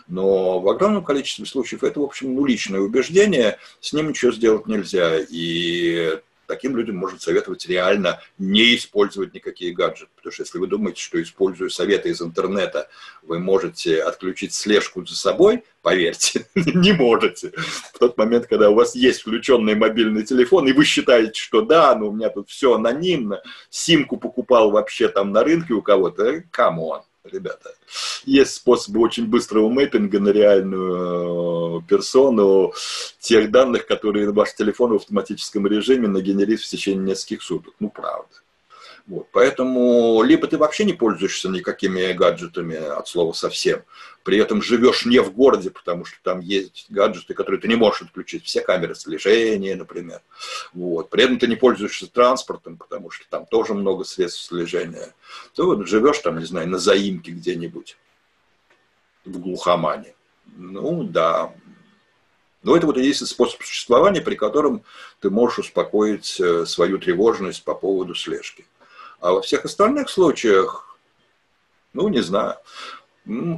Но 0.08 0.60
в 0.60 0.70
огромном 0.70 1.04
количестве 1.04 1.46
случаев 1.46 1.84
это, 1.84 2.00
в 2.00 2.04
общем, 2.04 2.34
ну, 2.34 2.46
личное 2.46 2.80
убеждение, 2.80 3.58
с 3.82 3.92
ним 3.92 4.10
ничего 4.10 4.32
сделать 4.32 4.66
нельзя. 4.66 5.18
И 5.30 6.20
таким 6.48 6.76
людям 6.76 6.96
может 6.96 7.22
советовать 7.22 7.68
реально 7.68 8.20
не 8.38 8.76
использовать 8.76 9.34
никакие 9.34 9.74
гаджеты. 9.74 10.10
Потому 10.16 10.34
что 10.34 10.44
если 10.44 10.58
вы 10.58 10.68
думаете, 10.68 11.02
что 11.02 11.22
используя 11.22 11.70
советы 11.70 12.10
из 12.10 12.22
интернета, 12.22 12.90
вы 13.22 13.40
можете 13.40 14.02
отключить 14.02 14.54
слежку 14.54 15.06
за 15.06 15.16
собой, 15.16 15.64
поверьте, 15.82 16.48
не 16.56 16.94
можете. 16.94 17.52
В 17.94 18.00
тот 18.00 18.18
момент, 18.18 18.48
когда 18.48 18.70
у 18.70 18.76
вас 18.76 18.96
есть 18.96 19.22
включенный 19.22 19.76
мобильный 19.76 20.24
телефон, 20.24 20.68
и 20.68 20.74
вы 20.74 20.86
считаете, 20.86 21.40
что 21.40 21.62
да, 21.62 21.94
ну 21.96 22.10
у 22.10 22.14
меня 22.14 22.30
тут 22.30 22.50
все 22.50 22.74
анонимно, 22.74 23.42
симку 23.70 24.18
покупал 24.18 24.72
вообще 24.72 25.10
там 25.10 25.32
на 25.32 25.44
рынке 25.44 25.74
у 25.74 25.82
кого-то, 25.82 26.44
come 26.52 26.85
on 26.85 27.02
ребята. 27.32 27.74
Есть 28.26 28.56
способы 28.56 29.02
очень 29.02 29.28
быстрого 29.28 29.70
mapping 29.70 30.14
а 30.14 30.20
на 30.20 30.30
реальную 30.30 31.80
э, 31.80 31.82
персону 31.88 32.74
тех 33.20 33.52
данных, 33.52 33.88
которые 33.88 34.32
ваш 34.32 34.54
телефон 34.54 34.92
в 34.94 34.96
автоматическом 34.96 35.68
режиме 35.68 36.08
нагенерит 36.08 36.62
в 36.62 36.70
течение 36.70 37.04
нескольких 37.04 37.44
суток. 37.44 37.74
Ну, 37.80 37.90
правда. 37.90 38.30
Вот. 39.08 39.30
Поэтому 39.32 40.22
либо 40.22 40.48
ты 40.48 40.58
вообще 40.58 40.84
не 40.84 40.92
пользуешься 40.92 41.48
никакими 41.48 42.12
гаджетами 42.12 42.76
от 42.76 43.08
слова 43.08 43.32
совсем, 43.32 43.84
при 44.24 44.38
этом 44.38 44.62
живешь 44.62 45.06
не 45.06 45.20
в 45.20 45.34
городе, 45.34 45.72
потому 45.72 46.04
что 46.04 46.18
там 46.22 46.42
есть 46.42 46.88
гаджеты, 46.90 47.34
которые 47.34 47.62
ты 47.62 47.70
не 47.70 47.76
можешь 47.76 48.02
отключить, 48.02 48.44
все 48.44 48.60
камеры 48.60 48.96
слежения, 48.96 49.76
например. 49.76 50.22
Вот. 50.74 51.10
При 51.10 51.24
этом 51.24 51.40
ты 51.40 51.48
не 51.48 51.56
пользуешься 51.56 52.08
транспортом, 52.08 52.76
потому 52.76 53.10
что 53.10 53.26
там 53.30 53.46
тоже 53.46 53.74
много 53.74 54.04
средств 54.04 54.44
слежения. 54.44 55.14
Ты 55.56 55.64
вот 55.64 55.88
живешь 55.88 56.20
там, 56.20 56.38
не 56.38 56.46
знаю, 56.46 56.68
на 56.68 56.78
заимке 56.78 57.32
где-нибудь, 57.32 57.98
в 59.24 59.40
глухомане. 59.40 60.14
Ну 60.58 61.04
да, 61.04 61.54
но 62.64 62.76
это 62.76 62.86
вот 62.86 62.98
и 62.98 63.04
есть 63.04 63.26
способ 63.26 63.64
существования, 63.64 64.20
при 64.20 64.36
котором 64.36 64.84
ты 65.22 65.30
можешь 65.30 65.60
успокоить 65.60 66.38
э, 66.42 66.66
свою 66.66 66.98
тревожность 66.98 67.64
по 67.64 67.74
поводу 67.74 68.14
слежки. 68.14 68.66
А 69.20 69.32
во 69.32 69.42
всех 69.42 69.66
остальных 69.66 70.10
случаях, 70.10 70.98
ну, 71.94 72.08
не 72.08 72.22
знаю. 72.22 72.58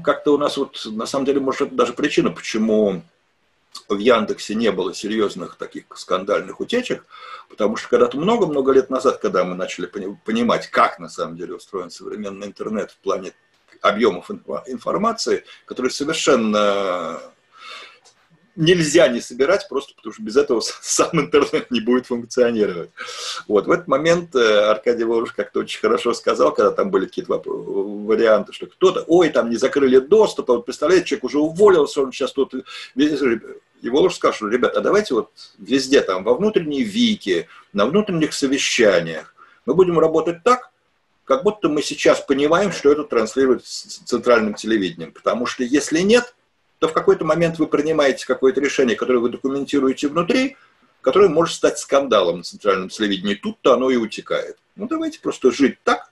Как-то 0.03 0.33
у 0.33 0.37
нас 0.37 0.57
вот, 0.57 0.81
на 0.85 1.05
самом 1.05 1.25
деле, 1.25 1.39
может, 1.39 1.67
это 1.67 1.75
даже 1.75 1.93
причина, 1.93 2.31
почему 2.31 3.03
в 3.87 3.97
Яндексе 3.97 4.55
не 4.55 4.71
было 4.71 4.93
серьезных 4.93 5.55
таких 5.57 5.85
скандальных 5.95 6.59
утечек, 6.59 7.05
потому 7.49 7.75
что 7.75 7.89
когда-то 7.89 8.17
много-много 8.17 8.71
лет 8.71 8.89
назад, 8.89 9.19
когда 9.19 9.43
мы 9.43 9.55
начали 9.55 9.85
понимать, 9.85 10.67
как 10.67 10.99
на 10.99 11.09
самом 11.09 11.37
деле 11.37 11.55
устроен 11.55 11.91
современный 11.91 12.47
интернет 12.47 12.91
в 12.91 12.97
плане 12.97 13.33
объемов 13.81 14.31
информации, 14.67 15.43
который 15.65 15.91
совершенно 15.91 17.21
нельзя 18.59 19.07
не 19.07 19.21
собирать, 19.21 19.67
просто 19.69 19.93
потому 19.95 20.13
что 20.13 20.21
без 20.21 20.35
этого 20.35 20.59
сам 20.81 21.09
интернет 21.13 21.71
не 21.71 21.79
будет 21.79 22.05
функционировать. 22.07 22.91
Вот. 23.47 23.67
В 23.67 23.71
этот 23.71 23.87
момент 23.87 24.35
э, 24.35 24.69
Аркадий 24.69 25.05
Воруш 25.05 25.31
как-то 25.31 25.61
очень 25.61 25.79
хорошо 25.79 26.13
сказал, 26.13 26.53
когда 26.53 26.71
там 26.71 26.91
были 26.91 27.05
какие-то 27.05 27.41
варианты, 27.45 28.51
что 28.53 28.67
кто-то, 28.67 29.03
ой, 29.07 29.29
там 29.29 29.49
не 29.49 29.55
закрыли 29.55 29.99
доступ, 29.99 30.51
а 30.51 30.53
вот 30.55 30.65
представляете, 30.65 31.05
человек 31.05 31.23
уже 31.23 31.39
уволился, 31.39 32.01
он 32.01 32.11
сейчас 32.11 32.33
тут... 32.33 32.53
И 32.95 33.89
Воруш 33.89 34.15
сказал, 34.15 34.33
что, 34.33 34.49
ребята, 34.49 34.79
а 34.79 34.81
давайте 34.81 35.13
вот 35.13 35.31
везде, 35.57 36.01
там, 36.01 36.25
во 36.25 36.33
внутренней 36.33 36.83
вики, 36.83 37.47
на 37.71 37.85
внутренних 37.85 38.33
совещаниях, 38.33 39.33
мы 39.65 39.73
будем 39.73 39.97
работать 39.99 40.43
так, 40.43 40.71
как 41.23 41.43
будто 41.43 41.69
мы 41.69 41.81
сейчас 41.81 42.19
понимаем, 42.19 42.73
что 42.73 42.91
это 42.91 43.03
транслирует 43.03 43.63
центральным 43.63 44.55
телевидением. 44.55 45.13
Потому 45.13 45.45
что 45.45 45.63
если 45.63 45.99
нет, 45.99 46.33
то 46.79 46.87
в 46.87 46.93
какой-то 46.93 47.25
момент 47.25 47.59
вы 47.59 47.67
принимаете 47.67 48.25
какое-то 48.25 48.61
решение, 48.61 48.95
которое 48.95 49.19
вы 49.19 49.29
документируете 49.29 50.07
внутри, 50.07 50.57
которое 51.01 51.29
может 51.29 51.55
стать 51.55 51.77
скандалом 51.77 52.37
на 52.37 52.43
центральном 52.43 52.89
телевидении. 52.89 53.35
Тут-то 53.35 53.73
оно 53.73 53.89
и 53.89 53.97
утекает. 53.97 54.57
Ну, 54.75 54.87
давайте 54.87 55.19
просто 55.19 55.51
жить 55.51 55.77
так, 55.83 56.11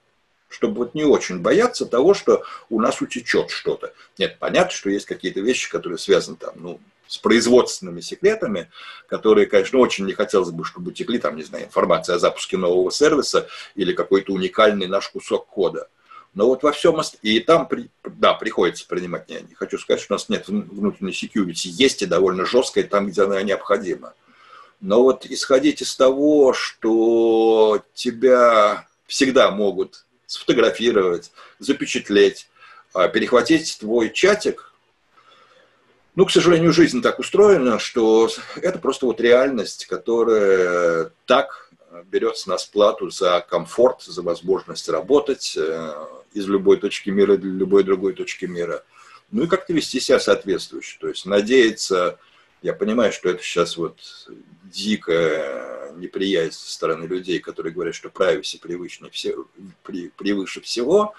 чтобы 0.49 0.77
вот 0.77 0.93
не 0.95 1.03
очень 1.03 1.39
бояться 1.39 1.85
того, 1.85 2.13
что 2.13 2.43
у 2.69 2.81
нас 2.81 3.01
утечет 3.01 3.49
что-то. 3.49 3.93
Нет, 4.17 4.37
понятно, 4.39 4.71
что 4.71 4.89
есть 4.89 5.05
какие-то 5.05 5.39
вещи, 5.39 5.69
которые 5.69 5.97
связаны 5.97 6.37
там, 6.37 6.53
ну, 6.55 6.79
с 7.07 7.17
производственными 7.17 8.01
секретами, 8.01 8.69
которые, 9.07 9.47
конечно, 9.47 9.79
очень 9.79 10.05
не 10.05 10.13
хотелось 10.13 10.51
бы, 10.51 10.65
чтобы 10.65 10.91
утекли, 10.91 11.19
там, 11.19 11.37
не 11.37 11.43
знаю, 11.43 11.65
информация 11.65 12.15
о 12.15 12.19
запуске 12.19 12.57
нового 12.57 12.91
сервиса 12.91 13.47
или 13.75 13.93
какой-то 13.93 14.33
уникальный 14.33 14.87
наш 14.87 15.07
кусок 15.09 15.47
кода. 15.47 15.87
Но 16.37 16.45
вот 16.45 16.61
во 16.61 16.71
всем 16.71 17.01
и 17.23 17.39
там, 17.39 17.67
да, 18.03 18.35
приходится 18.35 18.85
принимать. 18.87 19.25
Я 19.27 19.39
не 19.39 19.55
хочу 19.55 19.79
сказать, 19.79 19.99
что 19.99 20.13
у 20.13 20.17
нас 20.17 20.29
нет 20.29 20.47
внутренней 20.47 21.11
security. 21.11 21.67
Есть 21.69 22.03
и 22.03 22.05
довольно 22.05 22.45
жесткая 22.45 22.83
там, 22.83 23.07
где 23.07 23.23
она 23.23 23.41
необходима. 23.41 24.13
Но 24.79 25.01
вот 25.01 25.25
исходить 25.25 25.81
из 25.81 25.95
того, 25.95 26.53
что 26.53 27.81
тебя 27.95 28.85
всегда 29.07 29.49
могут 29.49 30.05
сфотографировать, 30.27 31.31
запечатлеть, 31.57 32.47
а 32.93 33.07
перехватить 33.07 33.79
твой 33.79 34.11
чатик, 34.11 34.73
ну, 36.13 36.27
к 36.27 36.31
сожалению, 36.31 36.71
жизнь 36.71 37.01
так 37.01 37.17
устроена, 37.17 37.79
что 37.79 38.29
это 38.57 38.77
просто 38.77 39.07
вот 39.07 39.19
реальность, 39.19 39.87
которая 39.87 41.09
так 41.25 41.66
берется 42.11 42.49
на 42.49 42.57
сплату 42.57 43.09
за 43.09 43.45
комфорт, 43.47 44.01
за 44.03 44.21
возможность 44.21 44.89
работать, 44.89 45.55
э, 45.57 45.93
из 46.33 46.47
любой 46.47 46.77
точки 46.77 47.09
мира 47.09 47.37
для 47.37 47.51
любой 47.51 47.83
другой 47.83 48.13
точки 48.13 48.45
мира. 48.45 48.83
Ну 49.31 49.43
и 49.43 49.47
как-то 49.47 49.73
вести 49.73 49.99
себя 49.99 50.19
соответствующе. 50.19 50.97
То 50.99 51.09
есть 51.09 51.25
надеяться, 51.25 52.17
я 52.61 52.73
понимаю, 52.73 53.11
что 53.11 53.29
это 53.29 53.43
сейчас 53.43 53.77
вот 53.77 53.99
дикая 54.63 55.91
неприязнь 55.93 56.53
со 56.53 56.71
стороны 56.71 57.05
людей, 57.05 57.39
которые 57.39 57.73
говорят, 57.73 57.95
что 57.95 58.09
privacy 58.09 58.59
привычнее 58.59 59.11
все, 59.11 59.35
превыше 59.83 60.61
всего, 60.61 61.13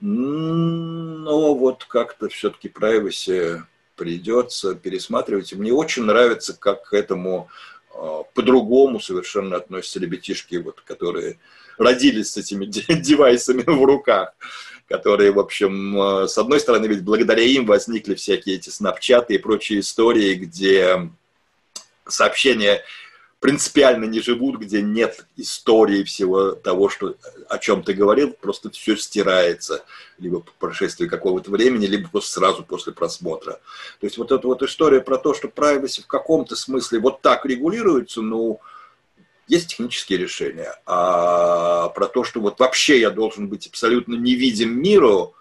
но 0.00 1.54
вот 1.54 1.84
как-то 1.84 2.28
все-таки 2.28 2.68
privacy 2.68 3.62
придется 3.96 4.74
пересматривать. 4.74 5.52
И 5.52 5.56
мне 5.56 5.72
очень 5.72 6.04
нравится, 6.04 6.54
как 6.54 6.84
к 6.88 6.94
этому 6.94 7.50
по-другому 8.34 9.00
совершенно 9.00 9.56
относятся 9.56 10.00
ребятишки, 10.00 10.56
вот, 10.56 10.80
которые 10.80 11.38
родились 11.78 12.32
с 12.32 12.36
этими 12.36 12.64
девайсами 12.94 13.62
в 13.62 13.84
руках, 13.84 14.34
которые, 14.88 15.32
в 15.32 15.38
общем, 15.38 16.00
а, 16.00 16.28
с 16.28 16.36
одной 16.38 16.60
стороны, 16.60 16.86
ведь 16.86 17.02
благодаря 17.02 17.42
им 17.42 17.66
возникли 17.66 18.14
всякие 18.14 18.56
эти 18.56 18.70
снапчаты 18.70 19.34
и 19.34 19.38
прочие 19.38 19.80
истории, 19.80 20.34
где 20.34 21.10
сообщения 22.06 22.82
принципиально 23.40 24.04
не 24.04 24.20
живут, 24.20 24.58
где 24.58 24.82
нет 24.82 25.26
истории 25.36 26.04
всего 26.04 26.52
того, 26.52 26.90
что, 26.90 27.16
о 27.48 27.58
чем 27.58 27.82
ты 27.82 27.94
говорил, 27.94 28.32
просто 28.32 28.70
все 28.70 28.96
стирается 28.96 29.82
либо 30.18 30.40
по 30.40 30.52
прошествии 30.58 31.08
какого-то 31.08 31.50
времени, 31.50 31.86
либо 31.86 32.08
просто 32.08 32.32
сразу 32.32 32.62
после 32.62 32.92
просмотра. 32.92 33.54
То 33.98 34.06
есть 34.06 34.18
вот 34.18 34.30
эта 34.30 34.46
вот 34.46 34.62
история 34.62 35.00
про 35.00 35.16
то, 35.16 35.32
что 35.32 35.48
privacy 35.48 36.02
в 36.02 36.06
каком-то 36.06 36.54
смысле 36.54 37.00
вот 37.00 37.22
так 37.22 37.46
регулируется, 37.46 38.20
ну, 38.20 38.60
есть 39.48 39.68
технические 39.68 40.18
решения. 40.18 40.78
А 40.84 41.88
про 41.88 42.06
то, 42.06 42.24
что 42.24 42.40
вот 42.40 42.60
вообще 42.60 43.00
я 43.00 43.10
должен 43.10 43.48
быть 43.48 43.66
абсолютно 43.66 44.14
невидим 44.14 44.80
миру, 44.80 45.34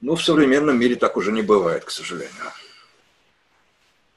ну, 0.00 0.16
в 0.16 0.22
современном 0.22 0.78
мире 0.78 0.96
так 0.96 1.16
уже 1.16 1.30
не 1.30 1.42
бывает, 1.42 1.84
к 1.84 1.90
сожалению. 1.90 2.52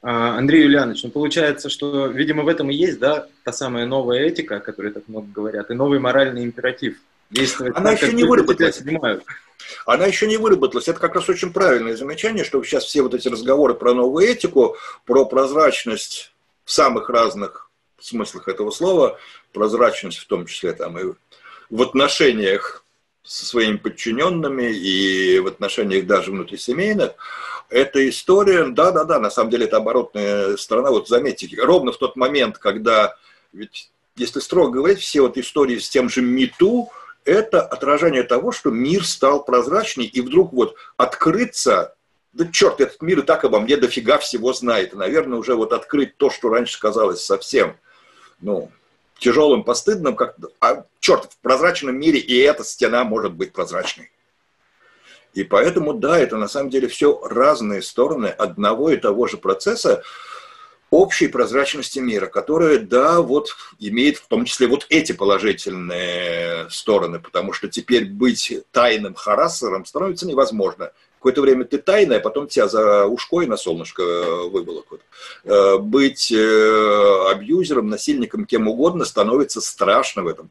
А, 0.05 0.37
Андрей 0.37 0.63
Юлианович, 0.63 1.03
ну 1.03 1.11
получается, 1.11 1.69
что, 1.69 2.07
видимо, 2.07 2.43
в 2.43 2.49
этом 2.49 2.69
и 2.69 2.75
есть, 2.75 2.99
да, 2.99 3.27
та 3.43 3.53
самая 3.53 3.85
новая 3.85 4.19
этика, 4.19 4.57
о 4.57 4.59
которой 4.59 4.91
так 4.91 5.07
много 5.07 5.27
говорят, 5.33 5.71
и 5.71 5.73
новый 5.73 5.99
моральный 5.99 6.43
императив. 6.43 6.97
Действовать 7.29 7.73
Она 7.77 7.91
так, 7.91 8.01
еще 8.01 8.13
не 8.13 8.25
выработалась. 8.25 8.81
Она 9.85 10.05
еще 10.05 10.27
не 10.27 10.35
выработалась. 10.35 10.89
Это 10.89 10.99
как 10.99 11.15
раз 11.15 11.29
очень 11.29 11.53
правильное 11.53 11.95
замечание, 11.95 12.43
что 12.43 12.61
сейчас 12.63 12.83
все 12.83 13.01
вот 13.01 13.13
эти 13.13 13.29
разговоры 13.29 13.75
про 13.75 13.93
новую 13.93 14.27
этику, 14.27 14.75
про 15.05 15.25
прозрачность 15.25 16.33
в 16.65 16.71
самых 16.71 17.09
разных 17.09 17.71
смыслах 17.99 18.49
этого 18.49 18.71
слова, 18.71 19.17
прозрачность 19.53 20.19
в 20.19 20.27
том 20.27 20.45
числе 20.45 20.73
там 20.73 20.99
и 20.99 21.13
в 21.69 21.81
отношениях 21.81 22.83
со 23.23 23.45
своими 23.45 23.77
подчиненными 23.77 24.69
и 24.69 25.39
в 25.39 25.47
отношениях 25.47 26.05
даже 26.05 26.31
внутрисемейных, 26.31 27.13
эта 27.69 28.07
история, 28.07 28.65
да-да-да, 28.65 29.19
на 29.19 29.29
самом 29.29 29.49
деле 29.49 29.65
это 29.65 29.77
оборотная 29.77 30.57
сторона. 30.57 30.91
Вот 30.91 31.07
заметьте, 31.07 31.49
ровно 31.61 31.91
в 31.91 31.97
тот 31.97 32.15
момент, 32.15 32.57
когда, 32.57 33.15
ведь 33.51 33.89
если 34.15 34.39
строго 34.39 34.71
говорить, 34.71 34.99
все 34.99 35.21
вот 35.21 35.37
истории 35.37 35.79
с 35.79 35.89
тем 35.89 36.09
же 36.09 36.21
МИТУ, 36.21 36.89
это 37.25 37.61
отражение 37.61 38.23
того, 38.23 38.51
что 38.51 38.69
мир 38.69 39.05
стал 39.05 39.43
прозрачней, 39.43 40.05
и 40.05 40.21
вдруг 40.21 40.53
вот 40.53 40.75
открыться, 40.97 41.95
да 42.33 42.45
черт, 42.51 42.81
этот 42.81 43.01
мир 43.01 43.19
и 43.19 43.23
так 43.23 43.43
обо 43.43 43.59
мне 43.59 43.77
дофига 43.77 44.17
всего 44.17 44.53
знает, 44.53 44.93
и, 44.93 44.97
наверное, 44.97 45.39
уже 45.39 45.55
вот 45.55 45.73
открыть 45.73 46.17
то, 46.17 46.29
что 46.29 46.49
раньше 46.49 46.79
казалось 46.79 47.23
совсем, 47.23 47.77
ну, 48.41 48.69
тяжелым, 49.19 49.63
постыдным, 49.63 50.15
как, 50.15 50.35
а 50.59 50.85
черт, 50.99 51.31
в 51.31 51.37
прозрачном 51.37 51.97
мире 51.97 52.19
и 52.19 52.37
эта 52.39 52.63
стена 52.63 53.03
может 53.03 53.33
быть 53.33 53.53
прозрачной. 53.53 54.11
И 55.33 55.43
поэтому, 55.43 55.93
да, 55.93 56.19
это 56.19 56.37
на 56.37 56.47
самом 56.47 56.69
деле 56.69 56.87
все 56.87 57.19
разные 57.23 57.81
стороны 57.81 58.27
одного 58.27 58.91
и 58.91 58.97
того 58.97 59.27
же 59.27 59.37
процесса 59.37 60.03
общей 60.91 61.27
прозрачности 61.27 61.97
мира, 61.97 62.27
которая, 62.27 62.77
да, 62.77 63.21
вот 63.21 63.55
имеет 63.79 64.17
в 64.17 64.27
том 64.27 64.45
числе 64.45 64.67
вот 64.67 64.85
эти 64.89 65.11
положительные 65.11 66.69
стороны, 66.69 67.19
потому 67.19 67.51
что 67.51 67.67
теперь 67.67 68.05
быть 68.05 68.53
тайным 68.71 69.15
харассером 69.15 69.85
становится 69.85 70.27
невозможно. 70.27 70.91
Какое-то 71.17 71.41
время 71.41 71.65
ты 71.65 71.77
тайная, 71.77 72.17
а 72.17 72.21
потом 72.21 72.47
тебя 72.47 72.67
за 72.67 73.07
ушко 73.07 73.41
и 73.41 73.47
на 73.47 73.57
солнышко 73.57 74.03
выволокут. 74.49 75.01
Э, 75.45 75.77
быть 75.77 76.31
э, 76.31 77.31
абьюзером, 77.31 77.87
насильником, 77.87 78.45
кем 78.45 78.67
угодно 78.67 79.05
становится 79.05 79.61
страшно 79.61 80.23
в 80.23 80.27
этом 80.27 80.49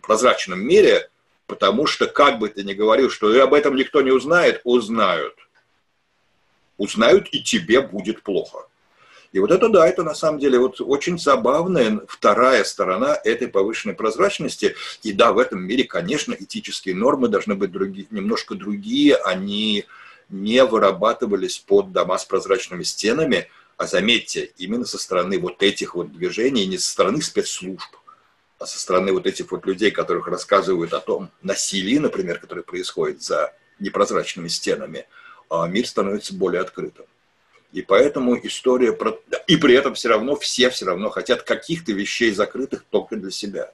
прозрачном 0.00 0.60
мире, 0.60 1.10
Потому 1.46 1.86
что, 1.86 2.06
как 2.06 2.38
бы 2.38 2.48
ты 2.48 2.64
ни 2.64 2.72
говорил, 2.72 3.10
что 3.10 3.34
и 3.34 3.38
об 3.38 3.52
этом 3.52 3.76
никто 3.76 4.00
не 4.02 4.10
узнает, 4.10 4.60
узнают. 4.64 5.34
Узнают, 6.78 7.28
и 7.32 7.42
тебе 7.42 7.82
будет 7.82 8.22
плохо. 8.22 8.66
И 9.32 9.40
вот 9.40 9.50
это, 9.50 9.68
да, 9.68 9.86
это 9.86 10.04
на 10.04 10.14
самом 10.14 10.38
деле 10.38 10.60
вот 10.60 10.80
очень 10.80 11.18
забавная 11.18 12.00
вторая 12.08 12.62
сторона 12.62 13.18
этой 13.24 13.48
повышенной 13.48 13.94
прозрачности. 13.94 14.76
И 15.02 15.12
да, 15.12 15.32
в 15.32 15.38
этом 15.38 15.60
мире, 15.60 15.82
конечно, 15.82 16.36
этические 16.38 16.94
нормы 16.94 17.26
должны 17.26 17.56
быть 17.56 17.72
другие, 17.72 18.06
немножко 18.10 18.54
другие. 18.54 19.16
Они 19.16 19.86
не 20.28 20.64
вырабатывались 20.64 21.58
под 21.58 21.90
дома 21.90 22.16
с 22.16 22.24
прозрачными 22.24 22.84
стенами, 22.84 23.48
а 23.76 23.88
заметьте, 23.88 24.52
именно 24.56 24.84
со 24.84 24.98
стороны 24.98 25.40
вот 25.40 25.62
этих 25.64 25.96
вот 25.96 26.12
движений, 26.12 26.64
не 26.66 26.78
со 26.78 26.90
стороны 26.90 27.20
спецслужб, 27.20 27.90
со 28.66 28.78
стороны 28.78 29.12
вот 29.12 29.26
этих 29.26 29.50
вот 29.50 29.66
людей, 29.66 29.90
которых 29.90 30.28
рассказывают 30.28 30.92
о 30.92 31.00
том 31.00 31.30
насилии, 31.42 31.98
например, 31.98 32.38
которое 32.38 32.62
происходит 32.62 33.22
за 33.22 33.54
непрозрачными 33.78 34.48
стенами, 34.48 35.06
а 35.50 35.66
мир 35.66 35.86
становится 35.86 36.34
более 36.34 36.60
открытым. 36.60 37.06
И 37.72 37.82
поэтому 37.82 38.38
история 38.46 38.92
про... 38.92 39.18
И 39.48 39.56
при 39.56 39.74
этом 39.74 39.94
все 39.94 40.08
равно 40.08 40.36
все 40.36 40.70
все 40.70 40.86
равно 40.86 41.10
хотят 41.10 41.42
каких-то 41.42 41.92
вещей 41.92 42.32
закрытых 42.32 42.84
только 42.88 43.16
для 43.16 43.30
себя. 43.30 43.72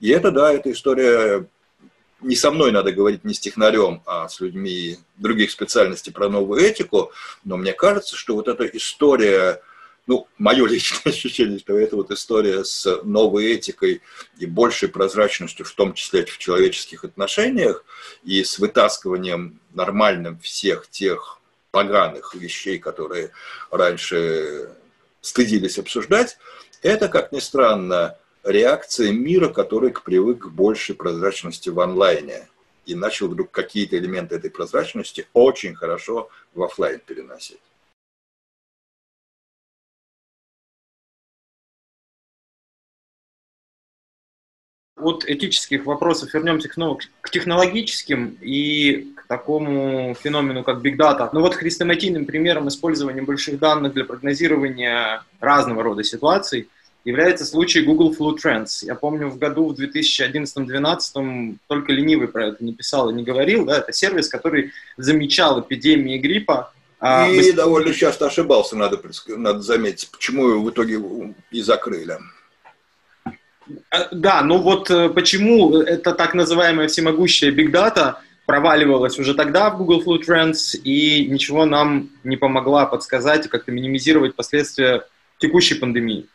И 0.00 0.10
это, 0.10 0.30
да, 0.30 0.52
эта 0.52 0.72
история 0.72 1.46
не 2.20 2.34
со 2.34 2.50
мной 2.50 2.72
надо 2.72 2.92
говорить, 2.92 3.24
не 3.24 3.34
с 3.34 3.40
технарем, 3.40 4.02
а 4.04 4.28
с 4.28 4.40
людьми 4.40 4.98
других 5.16 5.50
специальностей 5.50 6.12
про 6.12 6.28
новую 6.28 6.60
этику, 6.60 7.12
но 7.44 7.56
мне 7.56 7.72
кажется, 7.72 8.16
что 8.16 8.34
вот 8.34 8.48
эта 8.48 8.64
история 8.64 9.60
ну, 10.06 10.28
мое 10.38 10.66
личное 10.66 11.00
ощущение, 11.12 11.58
что 11.58 11.78
это 11.78 11.96
вот 11.96 12.10
история 12.10 12.64
с 12.64 13.00
новой 13.02 13.52
этикой 13.52 14.02
и 14.38 14.46
большей 14.46 14.88
прозрачностью, 14.88 15.66
в 15.66 15.72
том 15.72 15.94
числе 15.94 16.24
в 16.24 16.38
человеческих 16.38 17.04
отношениях, 17.04 17.84
и 18.24 18.42
с 18.42 18.58
вытаскиванием 18.58 19.60
нормальным 19.74 20.38
всех 20.38 20.88
тех 20.88 21.40
поганых 21.70 22.34
вещей, 22.34 22.78
которые 22.78 23.32
раньше 23.70 24.70
стыдились 25.20 25.78
обсуждать, 25.78 26.38
это, 26.82 27.08
как 27.08 27.32
ни 27.32 27.40
странно, 27.40 28.16
реакция 28.44 29.10
мира, 29.12 29.48
который 29.48 29.92
привык 29.92 30.44
к 30.44 30.48
большей 30.48 30.94
прозрачности 30.94 31.68
в 31.68 31.80
онлайне 31.80 32.48
и 32.86 32.94
начал 32.94 33.28
вдруг 33.28 33.50
какие-то 33.50 33.98
элементы 33.98 34.36
этой 34.36 34.50
прозрачности 34.50 35.26
очень 35.32 35.74
хорошо 35.74 36.30
в 36.54 36.62
офлайн 36.62 37.00
переносить. 37.04 37.58
От 45.06 45.24
этических 45.24 45.86
вопросов 45.86 46.34
вернемся 46.34 46.68
к, 46.68 46.74
к 47.20 47.30
технологическим 47.30 48.36
и 48.40 49.12
к 49.16 49.26
такому 49.28 50.16
феномену, 50.20 50.64
как 50.64 50.84
Big 50.84 50.96
Data. 50.96 51.28
Ну 51.32 51.40
вот 51.40 51.54
хрестоматийным 51.54 52.26
примером 52.26 52.68
использования 52.68 53.22
больших 53.22 53.58
данных 53.58 53.94
для 53.94 54.04
прогнозирования 54.04 55.22
разного 55.40 55.82
рода 55.82 56.02
ситуаций 56.02 56.68
является 57.04 57.44
случай 57.44 57.82
Google 57.82 58.14
Flu 58.18 58.36
Trends. 58.36 58.82
Я 58.82 58.96
помню, 58.96 59.28
в 59.28 59.38
году 59.38 59.72
в 59.72 59.80
2011-2012 59.80 61.56
только 61.68 61.92
ленивый 61.92 62.26
про 62.26 62.48
это 62.48 62.64
не 62.64 62.74
писал 62.74 63.08
и 63.10 63.14
не 63.14 63.22
говорил. 63.22 63.64
Да, 63.64 63.78
это 63.78 63.92
сервис, 63.92 64.28
который 64.28 64.72
замечал 64.96 65.60
эпидемии 65.60 66.18
гриппа. 66.18 66.72
А 66.98 67.28
и 67.28 67.36
быстро... 67.36 67.56
довольно 67.56 67.94
часто 67.94 68.26
ошибался, 68.26 68.74
надо, 68.74 69.00
надо 69.28 69.60
заметить, 69.60 70.10
почему 70.10 70.48
его 70.48 70.62
в 70.62 70.70
итоге 70.70 71.00
и 71.52 71.62
закрыли. 71.62 72.18
Э, 73.90 74.08
да, 74.12 74.42
ну 74.42 74.58
вот 74.58 74.90
э, 74.90 75.08
почему 75.08 75.78
это 75.78 76.12
так 76.12 76.34
называемая 76.34 76.88
всемогущая 76.88 77.50
Big 77.50 77.70
Data 77.70 78.16
проваливалась 78.46 79.18
уже 79.18 79.34
тогда 79.34 79.70
в 79.70 79.78
Google 79.78 80.02
Flu 80.02 80.20
Trends 80.20 80.76
и 80.76 81.26
ничего 81.26 81.64
нам 81.64 82.10
не 82.22 82.36
помогла 82.36 82.86
подсказать 82.86 83.46
и 83.46 83.48
как-то 83.48 83.72
минимизировать 83.72 84.36
последствия 84.36 85.04
текущей 85.38 85.74
пандемии. 85.74 86.28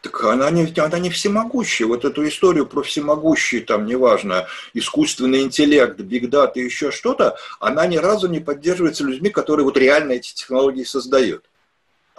Так 0.00 0.24
она 0.24 0.50
не, 0.50 0.66
она 0.80 0.98
не 0.98 1.10
всемогущая. 1.10 1.86
Вот 1.86 2.06
эту 2.06 2.26
историю 2.26 2.64
про 2.64 2.82
всемогущий, 2.82 3.60
там, 3.60 3.84
неважно, 3.84 4.46
искусственный 4.72 5.42
интеллект, 5.42 6.00
биг 6.00 6.30
дата 6.30 6.58
и 6.58 6.64
еще 6.64 6.90
что-то, 6.90 7.36
она 7.60 7.86
ни 7.86 7.98
разу 7.98 8.26
не 8.26 8.40
поддерживается 8.40 9.04
людьми, 9.04 9.28
которые 9.28 9.64
вот 9.64 9.76
реально 9.76 10.12
эти 10.12 10.34
технологии 10.34 10.84
создают 10.84 11.49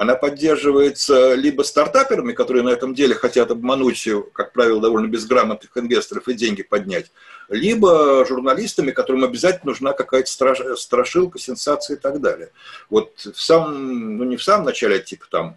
она 0.01 0.15
поддерживается 0.15 1.35
либо 1.35 1.61
стартаперами, 1.61 2.33
которые 2.33 2.63
на 2.63 2.69
этом 2.69 2.95
деле 2.95 3.13
хотят 3.13 3.51
обмануть, 3.51 4.09
как 4.33 4.51
правило, 4.51 4.81
довольно 4.81 5.05
безграмотных 5.05 5.77
инвесторов 5.77 6.27
и 6.27 6.33
деньги 6.33 6.63
поднять, 6.63 7.11
либо 7.49 8.25
журналистами, 8.25 8.89
которым 8.89 9.25
обязательно 9.25 9.69
нужна 9.69 9.93
какая-то 9.93 10.75
страшилка, 10.75 11.37
сенсация 11.37 11.97
и 11.97 11.99
так 11.99 12.19
далее. 12.19 12.49
Вот 12.89 13.11
в 13.31 13.39
самом, 13.39 14.17
ну 14.17 14.23
не 14.23 14.37
в 14.37 14.43
самом 14.43 14.65
начале, 14.65 14.95
а 14.95 14.99
типа 14.99 15.25
там 15.29 15.55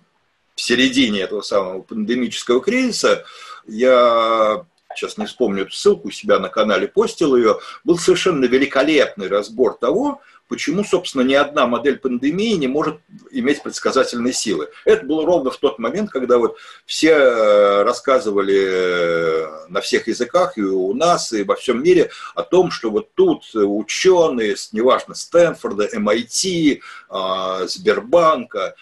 в 0.54 0.60
середине 0.60 1.22
этого 1.22 1.40
самого 1.40 1.80
пандемического 1.80 2.60
кризиса, 2.60 3.24
я 3.66 4.66
сейчас 4.94 5.16
не 5.16 5.24
вспомню 5.24 5.62
эту 5.62 5.72
ссылку, 5.72 6.08
у 6.08 6.10
себя 6.10 6.38
на 6.38 6.50
канале 6.50 6.86
постил 6.86 7.34
ее, 7.34 7.60
был 7.82 7.96
совершенно 7.96 8.44
великолепный 8.44 9.28
разбор 9.28 9.78
того, 9.78 10.20
почему, 10.48 10.84
собственно, 10.84 11.22
ни 11.22 11.34
одна 11.34 11.66
модель 11.66 11.98
пандемии 11.98 12.54
не 12.54 12.68
может 12.68 12.98
иметь 13.30 13.62
предсказательной 13.62 14.32
силы. 14.32 14.68
Это 14.84 15.04
было 15.04 15.24
ровно 15.24 15.50
в 15.50 15.56
тот 15.56 15.78
момент, 15.78 16.10
когда 16.10 16.38
вот 16.38 16.56
все 16.86 17.10
э, 17.10 17.82
рассказывали 17.82 18.66
э, 18.66 19.66
на 19.68 19.80
всех 19.80 20.08
языках, 20.08 20.58
и 20.58 20.62
у 20.62 20.94
нас, 20.94 21.32
и 21.32 21.42
во 21.42 21.56
всем 21.56 21.82
мире, 21.82 22.10
о 22.34 22.42
том, 22.42 22.70
что 22.70 22.90
вот 22.90 23.14
тут 23.14 23.44
ученые, 23.54 24.56
неважно, 24.72 25.14
Стэнфорда, 25.14 25.88
MIT, 25.94 26.80
а, 27.08 27.66
Сбербанка, 27.66 28.74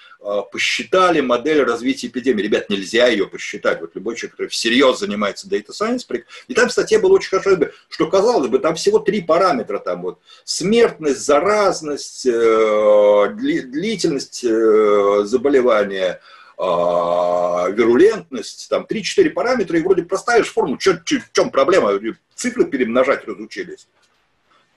посчитали 0.51 1.21
модель 1.21 1.63
развития 1.63 2.07
эпидемии. 2.07 2.43
Ребят, 2.43 2.71
нельзя 2.71 3.09
ее 3.09 3.27
посчитать. 3.27 3.81
Вот 3.81 3.95
любой 3.95 4.17
человек, 4.17 4.33
который 4.33 4.49
всерьез 4.49 4.99
занимается 4.99 5.49
Data 5.49 5.71
Science, 5.71 6.07
и 6.49 6.55
там 6.55 6.69
в 6.69 6.73
статье 6.73 6.99
было 6.99 7.15
очень 7.15 7.31
хорошо, 7.31 7.59
что 7.89 8.07
казалось 8.07 8.49
бы, 8.49 8.59
там 8.59 8.75
всего 8.75 8.99
три 8.99 9.21
параметра, 9.21 9.79
там 9.79 10.03
вот 10.03 10.19
смертность, 10.45 11.21
заразность, 11.21 12.27
э, 12.27 13.29
длительность 13.35 14.45
э, 14.45 15.23
заболевания, 15.25 16.21
вирулентность, 16.59 18.69
там 18.69 18.87
3-4 18.89 19.31
параметра, 19.31 19.79
и 19.79 19.83
вроде 19.83 20.03
проставишь 20.03 20.53
форму, 20.53 20.79
в 20.79 20.81
чем 20.81 21.51
проблема, 21.51 21.99
цифры 22.37 22.67
перемножать 22.67 23.27
разучились. 23.27 23.89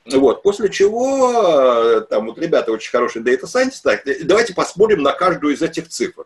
Вот, 0.06 0.44
после 0.44 0.70
чего, 0.70 2.02
там 2.02 2.28
вот 2.28 2.38
ребята 2.38 2.72
очень 2.72 2.92
хорошие 2.92 3.24
data 3.24 3.44
scientists, 3.44 3.82
так, 3.82 4.04
давайте 4.24 4.54
посмотрим 4.54 5.02
на 5.02 5.14
каждую 5.14 5.56
из 5.56 5.64
этих 5.64 5.90
цифр. 5.90 6.26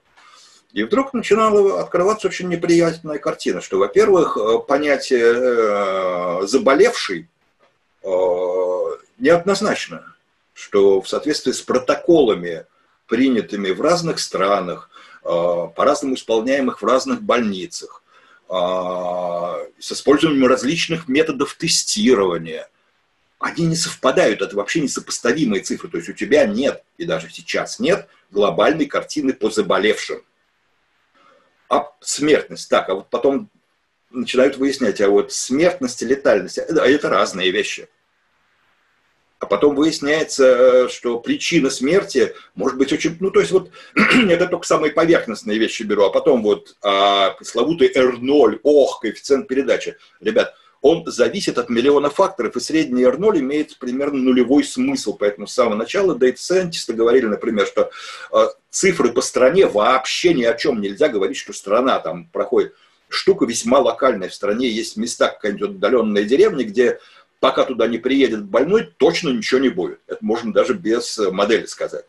И 0.73 0.83
вдруг 0.83 1.13
начинала 1.13 1.81
открываться 1.81 2.27
очень 2.27 2.49
неприятная 2.49 3.17
картина, 3.17 3.61
что, 3.61 3.79
во-первых, 3.79 4.37
э, 4.37 4.59
понятие 4.67 5.33
э, 5.33 6.45
заболевший 6.45 7.27
э, 8.03 8.07
неоднозначно, 9.17 10.13
что 10.53 11.01
в 11.01 11.09
соответствии 11.09 11.53
с 11.53 11.61
протоколами, 11.61 12.65
принятыми 13.07 13.71
в 13.71 13.81
разных 13.81 14.19
странах, 14.19 14.89
по-разному 15.23 16.15
исполняемых 16.15 16.81
в 16.81 16.85
разных 16.85 17.21
больницах, 17.21 18.03
с 18.49 19.91
использованием 19.91 20.47
различных 20.47 21.07
методов 21.07 21.55
тестирования– 21.55 22.69
они 23.39 23.65
не 23.67 23.75
совпадают, 23.75 24.41
это 24.41 24.55
вообще 24.55 24.81
несопоставимые 24.81 25.63
цифры. 25.63 25.89
То 25.89 25.97
есть 25.97 26.09
у 26.09 26.13
тебя 26.13 26.45
нет, 26.45 26.83
и 26.97 27.05
даже 27.05 27.29
сейчас 27.29 27.79
нет, 27.79 28.07
глобальной 28.31 28.85
картины 28.85 29.33
по 29.33 29.49
заболевшим. 29.49 30.23
А 31.69 31.89
смертность, 32.01 32.69
так, 32.69 32.89
а 32.89 32.95
вот 32.95 33.09
потом 33.09 33.49
начинают 34.11 34.57
выяснять, 34.57 34.99
а 35.01 35.09
вот 35.09 35.31
смертность 35.31 36.01
и 36.01 36.05
летальность, 36.05 36.57
это, 36.57 36.81
это 36.81 37.09
разные 37.09 37.51
вещи. 37.51 37.87
А 39.39 39.45
потом 39.45 39.73
выясняется, 39.73 40.89
что 40.89 41.17
причина 41.19 41.69
смерти 41.69 42.35
может 42.55 42.77
быть 42.77 42.91
очень... 42.91 43.15
Ну, 43.21 43.31
то 43.31 43.39
есть 43.39 43.53
вот 43.53 43.71
это 43.95 44.47
только 44.47 44.67
самые 44.67 44.91
поверхностные 44.91 45.57
вещи 45.57 45.83
беру, 45.83 46.03
а 46.03 46.09
потом 46.09 46.43
вот 46.43 46.75
а, 46.81 47.31
пресловутый 47.31 47.89
R0, 47.95 48.59
ох, 48.63 48.99
коэффициент 48.99 49.47
передачи. 49.47 49.95
Ребят, 50.19 50.55
он 50.81 51.03
зависит 51.05 51.57
от 51.57 51.69
миллиона 51.69 52.09
факторов, 52.09 52.55
и 52.55 52.59
средний 52.59 53.03
R0 53.03 53.39
имеет 53.39 53.77
примерно 53.77 54.19
нулевой 54.19 54.63
смысл. 54.63 55.15
Поэтому 55.17 55.45
с 55.45 55.53
самого 55.53 55.75
начала 55.75 56.17
Scientist 56.17 56.93
говорили, 56.93 57.25
например, 57.25 57.67
что 57.67 57.91
э, 58.31 58.47
цифры 58.69 59.11
по 59.11 59.21
стране 59.21 59.67
вообще 59.67 60.33
ни 60.33 60.43
о 60.43 60.53
чем 60.53 60.79
нельзя 60.79 61.09
говорить, 61.09 61.37
что 61.37 61.51
страна 61.51 61.99
там 61.99 62.25
проходит. 62.25 62.73
Штука 63.09 63.45
весьма 63.45 63.79
локальная. 63.79 64.29
В 64.29 64.33
стране 64.33 64.69
есть 64.69 64.95
места, 64.95 65.29
какая-нибудь 65.29 65.71
отдаленная 65.71 66.23
деревня, 66.23 66.63
где 66.63 66.99
пока 67.39 67.65
туда 67.65 67.87
не 67.87 67.97
приедет 67.97 68.45
больной, 68.45 68.89
точно 68.97 69.29
ничего 69.29 69.59
не 69.59 69.69
будет. 69.69 69.99
Это 70.07 70.19
можно 70.21 70.53
даже 70.53 70.75
без 70.75 71.17
модели 71.17 71.65
сказать. 71.65 72.05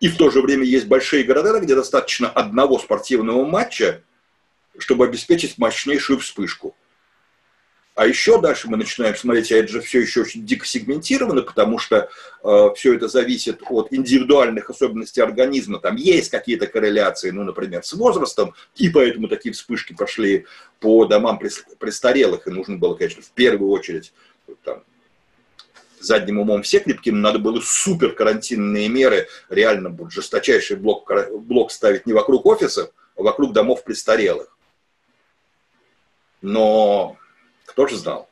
И 0.00 0.08
в 0.08 0.16
то 0.16 0.30
же 0.30 0.42
время 0.42 0.64
есть 0.64 0.86
большие 0.86 1.24
города, 1.24 1.58
где 1.60 1.74
достаточно 1.74 2.28
одного 2.28 2.78
спортивного 2.78 3.44
матча, 3.44 4.02
чтобы 4.78 5.06
обеспечить 5.06 5.58
мощнейшую 5.58 6.18
вспышку. 6.18 6.76
А 7.94 8.08
еще 8.08 8.40
дальше 8.40 8.68
мы 8.68 8.76
начинаем 8.76 9.14
смотреть, 9.14 9.52
а 9.52 9.56
это 9.56 9.68
же 9.68 9.80
все 9.80 10.00
еще 10.00 10.22
очень 10.22 10.44
дико 10.44 10.66
сегментировано, 10.66 11.42
потому 11.42 11.78
что 11.78 12.08
э, 12.42 12.68
все 12.74 12.94
это 12.94 13.06
зависит 13.06 13.62
от 13.68 13.92
индивидуальных 13.92 14.68
особенностей 14.68 15.20
организма. 15.20 15.78
Там 15.78 15.94
есть 15.94 16.28
какие-то 16.28 16.66
корреляции, 16.66 17.30
ну, 17.30 17.44
например, 17.44 17.84
с 17.84 17.92
возрастом, 17.92 18.52
и 18.74 18.88
поэтому 18.88 19.28
такие 19.28 19.52
вспышки 19.52 19.94
пошли 19.94 20.46
по 20.80 21.04
домам 21.04 21.38
престарелых, 21.38 22.48
и 22.48 22.50
нужно 22.50 22.78
было, 22.78 22.94
конечно, 22.96 23.22
в 23.22 23.30
первую 23.30 23.70
очередь 23.70 24.12
там, 24.64 24.82
задним 26.00 26.40
умом 26.40 26.62
все 26.62 26.80
крепким, 26.80 27.20
надо 27.20 27.38
было 27.38 27.60
супер 27.60 28.12
карантинные 28.12 28.88
меры, 28.88 29.28
реально 29.48 29.90
будет 29.90 30.10
жесточайший 30.10 30.76
блок, 30.76 31.08
блок 31.32 31.70
ставить 31.70 32.06
не 32.06 32.12
вокруг 32.12 32.44
офисов, 32.46 32.90
а 33.16 33.22
вокруг 33.22 33.52
домов 33.52 33.84
престарелых. 33.84 34.58
Но 36.42 37.16
кто 37.64 37.86
же 37.86 37.96
знал? 37.96 38.28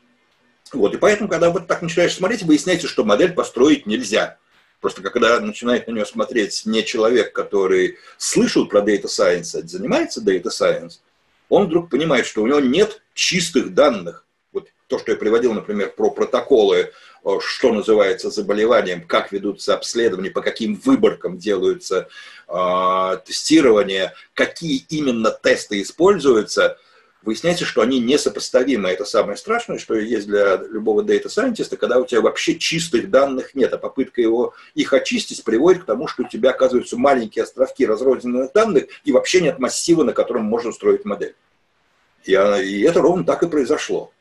Вот, 0.73 0.95
и 0.95 0.99
поэтому, 0.99 1.29
когда 1.29 1.51
вот 1.51 1.67
так 1.67 1.83
начинаешь 1.83 2.15
смотреть, 2.15 2.43
выясняется, 2.43 2.89
что 2.89 3.05
модель 3.05 3.33
построить 3.33 3.87
нельзя. 3.87 4.39
Просто 4.81 5.03
когда 5.03 5.39
начинает 5.39 5.87
на 5.87 5.93
нее 5.93 6.07
смотреть 6.07 6.63
не 6.65 6.85
человек, 6.85 7.33
который 7.33 7.99
слышал 8.17 8.67
про 8.67 8.81
Data 8.81 9.05
Science, 9.05 9.59
а 9.59 9.67
занимается 9.67 10.21
Data 10.21 10.49
Science, 10.49 11.01
он 11.49 11.67
вдруг 11.67 11.91
понимает, 11.91 12.27
что 12.27 12.43
у 12.43 12.47
него 12.47 12.61
нет 12.61 13.03
чистых 13.15 13.75
данных. 13.75 14.27
Вот 14.53 14.69
то, 14.89 14.99
что 14.99 15.13
я 15.13 15.19
приводил, 15.19 15.53
например, 15.53 15.93
про 15.95 16.11
протоколы, 16.11 16.91
э, 17.25 17.29
что 17.41 17.73
называется 17.73 18.31
заболеванием, 18.31 19.07
как 19.07 19.31
ведутся 19.31 19.75
обследования, 19.75 20.31
по 20.31 20.41
каким 20.41 20.75
выборкам 20.77 21.37
делаются 21.37 22.09
э, 22.49 23.19
тестирования, 23.25 24.15
какие 24.35 24.85
именно 24.89 25.31
тесты 25.31 25.83
используются– 25.83 26.79
выясняется, 27.23 27.65
что 27.65 27.83
они 27.83 28.01
несопоставимы. 28.01 28.89
Это 28.89 29.05
самое 29.05 29.37
страшное, 29.37 29.79
что 29.79 29.95
есть 29.95 30.27
для 30.27 30.57
любого 30.57 31.03
data 31.03 31.27
scientist, 31.27 31.77
когда 31.77 31.99
у 31.99 32.07
тебя 32.07 32.21
вообще 32.21 32.57
чистых 32.57 33.11
данных 33.11 33.55
нет, 33.55 33.73
а 33.73 33.79
попытка 33.79 34.21
его, 34.21 34.55
их 34.75 34.93
очистить 34.93 35.45
приводит 35.45 35.83
к 35.83 35.87
тому, 35.87 36.09
что 36.09 36.25
у 36.25 36.29
тебя 36.29 36.51
оказываются 36.51 36.97
маленькие 36.97 37.45
островки 37.45 37.87
разрозненных 37.87 38.53
данных 38.53 38.87
и 39.05 39.13
вообще 39.13 39.41
нет 39.41 39.59
массива, 39.59 40.03
на 40.03 40.13
котором 40.13 40.45
можно 40.45 40.73
строить 40.73 41.05
модель. 41.05 41.35
И, 42.25 42.33
и 42.33 42.81
это 42.83 43.01
ровно 43.01 43.25
так 43.25 43.43
и 43.43 43.49
произошло. 43.49 44.13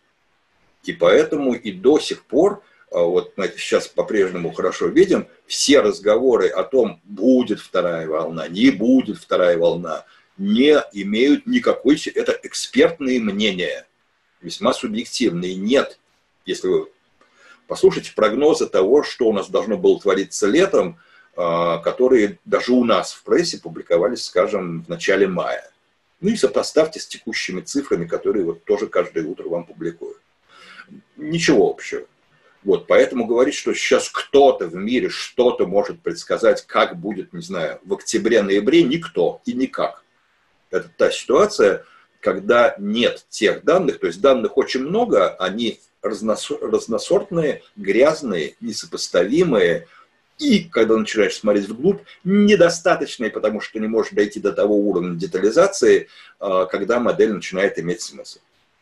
И 0.83 0.93
поэтому 0.93 1.53
и 1.53 1.71
до 1.71 1.99
сих 1.99 2.25
пор, 2.25 2.63
а, 2.91 2.99
вот 3.01 3.33
мы 3.37 3.51
сейчас 3.57 3.87
по-прежнему 3.87 4.51
хорошо 4.51 4.87
видим, 4.87 5.27
все 5.45 5.81
разговоры 5.81 6.47
о 6.47 6.63
том, 6.63 6.99
будет 7.03 7.59
вторая 7.59 8.07
волна, 8.07 8.47
не 8.47 8.71
будет 8.71 9.17
вторая 9.17 9.57
волна– 9.57 10.05
не 10.37 10.81
имеют 10.93 11.45
никакой... 11.45 12.01
Это 12.13 12.37
экспертные 12.43 13.19
мнения, 13.19 13.87
весьма 14.41 14.73
субъективные. 14.73 15.55
Нет, 15.55 15.99
если 16.45 16.67
вы 16.67 16.87
послушаете 17.67 18.13
прогнозы 18.15 18.67
того, 18.67 19.03
что 19.03 19.27
у 19.27 19.33
нас 19.33 19.49
должно 19.49 19.77
было 19.77 19.99
твориться 19.99 20.47
летом, 20.47 20.97
а, 21.35 21.77
которые 21.77 22.37
даже 22.43 22.73
у 22.73 22.83
нас 22.83 23.13
в 23.13 23.23
прессе 23.23 23.57
публиковались, 23.57 24.25
скажем, 24.25 24.83
в 24.83 24.89
начале 24.89 25.27
мая. 25.27 25.71
Ну 26.19 26.29
и 26.29 26.35
сопоставьте 26.35 26.99
с 26.99 27.07
текущими 27.07 27.61
цифрами, 27.61 28.05
которые 28.05 28.45
вот 28.45 28.63
тоже 28.65 28.87
каждое 28.87 29.25
утро 29.25 29.47
вам 29.47 29.65
публикуют. 29.65 30.19
Ничего 31.15 31.69
общего. 31.69 32.05
Вот, 32.63 32.85
поэтому 32.85 33.25
говорить, 33.25 33.55
что 33.55 33.73
сейчас 33.73 34.09
кто-то 34.09 34.67
в 34.67 34.75
мире 34.75 35.09
что-то 35.09 35.65
может 35.65 36.01
предсказать, 36.01 36.65
как 36.67 36.95
будет, 36.99 37.33
не 37.33 37.41
знаю, 37.41 37.79
в 37.83 37.93
октябре-ноябре, 37.93 38.83
никто 38.83 39.41
и 39.45 39.53
никак. 39.53 40.03
Это 40.71 40.89
та 40.97 41.11
ситуация, 41.11 41.85
когда 42.19 42.75
нет 42.77 43.25
тех 43.29 43.63
данных, 43.63 43.99
то 43.99 44.07
есть 44.07 44.21
данных 44.21 44.57
очень 44.57 44.81
много, 44.81 45.35
они 45.35 45.79
разносортные, 46.01 47.61
грязные, 47.75 48.55
несопоставимые, 48.59 49.87
и 50.39 50.63
когда 50.63 50.97
начинаешь 50.97 51.35
смотреть 51.35 51.69
вглубь, 51.69 52.01
недостаточные, 52.23 53.29
потому 53.29 53.61
что 53.61 53.79
не 53.79 53.87
можешь 53.87 54.13
дойти 54.13 54.39
до 54.39 54.51
того 54.51 54.75
уровня 54.75 55.15
детализации, 55.15 56.07
а, 56.39 56.65
когда 56.65 56.99
модель 56.99 57.33
начинает 57.33 57.77
иметь 57.77 58.01
смысл. 58.01 58.39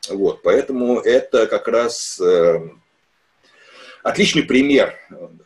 Вот, 0.09 0.41
поэтому 0.41 1.01
это 1.01 1.45
как 1.47 1.67
раз 1.67 2.19
э, 2.21 2.69
отличный 4.01 4.43
пример 4.43 4.95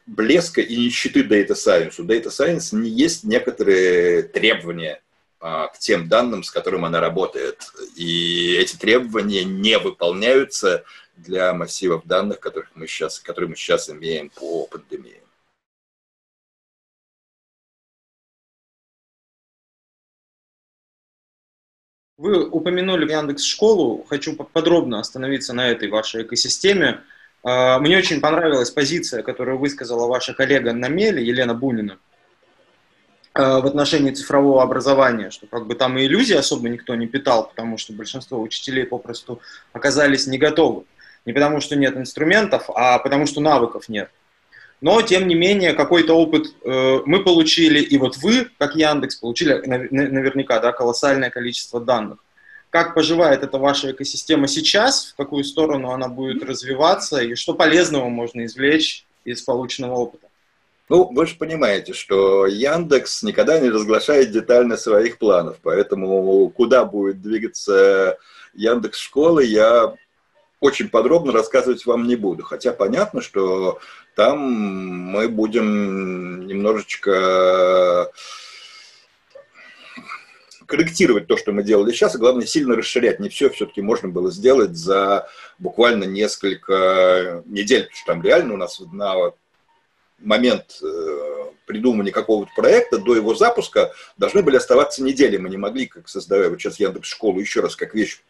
блеска 0.05 0.61
и 0.61 0.77
нищеты 0.77 1.21
Data 1.21 1.53
Science. 1.53 1.95
У 1.97 2.03
Data 2.05 2.27
Science 2.27 2.75
не 2.75 2.89
есть 2.89 3.23
некоторые 3.23 4.21
требования 4.21 5.01
к 5.43 5.73
тем 5.77 6.07
данным, 6.07 6.43
с 6.43 6.49
которым 6.49 6.85
она 6.85 7.01
работает. 7.01 7.69
И 7.97 8.55
эти 8.55 8.77
требования 8.77 9.43
не 9.43 9.77
выполняются 9.77 10.85
для 11.17 11.53
массивов 11.53 12.05
данных, 12.05 12.39
которых 12.39 12.69
мы 12.75 12.87
сейчас, 12.87 13.19
которые 13.19 13.49
мы 13.49 13.55
сейчас 13.57 13.89
имеем 13.89 14.29
по 14.29 14.67
пандемии. 14.67 15.21
Вы 22.17 22.47
упомянули 22.47 23.11
Яндекс 23.11 23.43
Школу. 23.43 24.05
Хочу 24.07 24.35
подробно 24.35 24.99
остановиться 24.99 25.51
на 25.53 25.67
этой 25.67 25.89
вашей 25.89 26.23
экосистеме. 26.23 27.01
Э, 27.43 27.79
мне 27.79 27.97
очень 27.97 28.21
понравилась 28.21 28.71
позиция, 28.71 29.23
которую 29.23 29.57
высказала 29.57 30.07
ваша 30.07 30.33
коллега 30.33 30.71
на 30.71 30.87
Меле, 30.87 31.21
Елена 31.21 31.53
Бунина, 31.53 31.99
в 33.35 33.65
отношении 33.65 34.11
цифрового 34.11 34.61
образования, 34.61 35.31
что 35.31 35.47
как 35.47 35.65
бы 35.65 35.73
там 35.73 35.97
и 35.97 36.05
иллюзий 36.05 36.35
особо 36.35 36.69
никто 36.69 36.93
не 36.93 37.07
питал, 37.07 37.47
потому 37.47 37.77
что 37.77 37.91
большинство 37.91 38.39
учителей 38.39 38.85
попросту 38.85 39.41
оказались 39.71 40.27
не 40.27 40.37
готовы. 40.37 40.83
Не 41.25 41.33
потому 41.33 41.61
что 41.61 41.75
нет 41.75 41.95
инструментов, 41.95 42.69
а 42.75 42.99
потому 42.99 43.25
что 43.25 43.41
навыков 43.41 43.89
нет. 43.89 44.09
Но, 44.81 45.01
тем 45.01 45.29
не 45.29 45.35
менее, 45.35 45.73
какой-то 45.73 46.13
опыт 46.13 46.47
э, 46.61 46.99
мы 47.05 47.23
получили, 47.23 47.79
и 47.79 47.97
вот 47.97 48.17
вы, 48.17 48.49
как 48.57 48.75
Яндекс, 48.75 49.15
получили 49.15 49.53
наверняка 49.65 50.59
да, 50.59 50.73
колоссальное 50.73 51.29
количество 51.29 51.79
данных. 51.79 52.17
Как 52.69 52.93
поживает 52.93 53.43
эта 53.43 53.57
ваша 53.57 53.91
экосистема 53.91 54.49
сейчас, 54.49 55.11
в 55.13 55.15
какую 55.15 55.45
сторону 55.45 55.91
она 55.91 56.09
будет 56.09 56.43
развиваться, 56.43 57.21
и 57.23 57.35
что 57.35 57.53
полезного 57.53 58.09
можно 58.09 58.43
извлечь 58.43 59.05
из 59.23 59.41
полученного 59.41 59.93
опыта? 59.93 60.27
Ну, 60.89 61.09
вы 61.13 61.25
же 61.25 61.35
понимаете, 61.35 61.93
что 61.93 62.45
Яндекс 62.45 63.23
никогда 63.23 63.57
не 63.59 63.69
разглашает 63.69 64.31
детально 64.31 64.75
своих 64.75 65.17
планов, 65.17 65.57
поэтому 65.63 66.49
куда 66.49 66.83
будет 66.83 67.21
двигаться 67.21 68.17
Яндекс 68.53 68.99
школы, 68.99 69.45
я 69.45 69.95
очень 70.59 70.89
подробно 70.89 71.31
рассказывать 71.31 71.85
вам 71.85 72.07
не 72.07 72.15
буду. 72.15 72.43
Хотя 72.43 72.73
понятно, 72.73 73.21
что 73.21 73.79
там 74.15 74.39
мы 74.39 75.27
будем 75.29 76.47
немножечко 76.47 78.11
корректировать 80.65 81.27
то, 81.27 81.37
что 81.37 81.51
мы 81.51 81.63
делали 81.63 81.91
сейчас, 81.91 82.15
и 82.15 82.17
главное, 82.17 82.45
сильно 82.45 82.75
расширять. 82.75 83.19
Не 83.19 83.29
все 83.29 83.49
все-таки 83.49 83.81
можно 83.81 84.09
было 84.09 84.31
сделать 84.31 84.75
за 84.75 85.29
буквально 85.59 86.05
несколько 86.05 87.43
недель, 87.45 87.83
потому 87.83 87.97
что 87.97 88.05
там 88.13 88.21
реально 88.23 88.53
у 88.53 88.57
нас 88.57 88.81
на 88.91 89.31
момент 90.23 90.79
э, 90.81 91.43
придумывания 91.65 92.11
какого-то 92.11 92.51
проекта 92.55 92.97
до 92.97 93.15
его 93.15 93.35
запуска 93.35 93.93
должны 94.17 94.41
были 94.41 94.57
оставаться 94.57 95.03
недели. 95.03 95.37
Мы 95.37 95.49
не 95.49 95.57
могли, 95.57 95.87
как 95.87 96.09
создавая 96.09 96.49
вот 96.49 96.59
сейчас 96.59 96.79
Яндекс 96.79 97.09
школу 97.09 97.39
еще 97.39 97.61
раз 97.61 97.75
как 97.75 97.93
вещь 97.93 98.21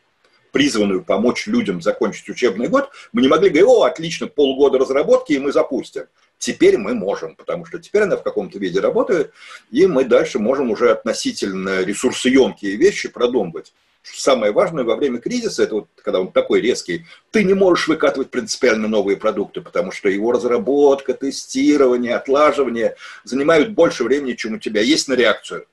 призванную 0.53 1.03
помочь 1.03 1.47
людям 1.47 1.81
закончить 1.81 2.29
учебный 2.29 2.67
год, 2.67 2.91
мы 3.11 3.21
не 3.21 3.27
могли 3.27 3.49
говорить, 3.49 3.67
о, 3.67 3.83
отлично, 3.83 4.27
полгода 4.27 4.77
разработки, 4.77 5.33
и 5.33 5.39
мы 5.39 5.51
запустим. 5.51 6.03
Теперь 6.37 6.77
мы 6.77 6.93
можем, 6.93 7.35
потому 7.35 7.65
что 7.65 7.79
теперь 7.79 8.03
она 8.03 8.17
в 8.17 8.23
каком-то 8.23 8.59
виде 8.59 8.79
работает, 8.79 9.33
и 9.71 9.87
мы 9.87 10.05
дальше 10.05 10.37
можем 10.37 10.69
уже 10.69 10.91
относительно 10.91 11.83
ресурсоемкие 11.83 12.75
вещи 12.75 13.09
продумывать. 13.09 13.73
Самое 14.03 14.51
важное 14.51 14.83
во 14.83 14.97
время 14.97 15.19
кризиса, 15.19 15.63
это 15.63 15.75
вот 15.75 15.87
когда 16.03 16.19
он 16.19 16.31
такой 16.31 16.59
резкий, 16.59 17.05
ты 17.31 17.43
не 17.45 17.53
можешь 17.53 17.87
выкатывать 17.87 18.29
принципиально 18.29 18.89
новые 18.89 19.15
продукты, 19.15 19.61
потому 19.61 19.91
что 19.91 20.09
его 20.09 20.33
разработка, 20.33 21.13
тестирование, 21.13 22.15
отлаживание 22.15 22.95
занимают 23.23 23.69
больше 23.69 24.03
времени, 24.03 24.33
чем 24.33 24.55
у 24.55 24.59
тебя 24.59 24.81
есть 24.81 25.07
на 25.07 25.13
реакцию. 25.13 25.67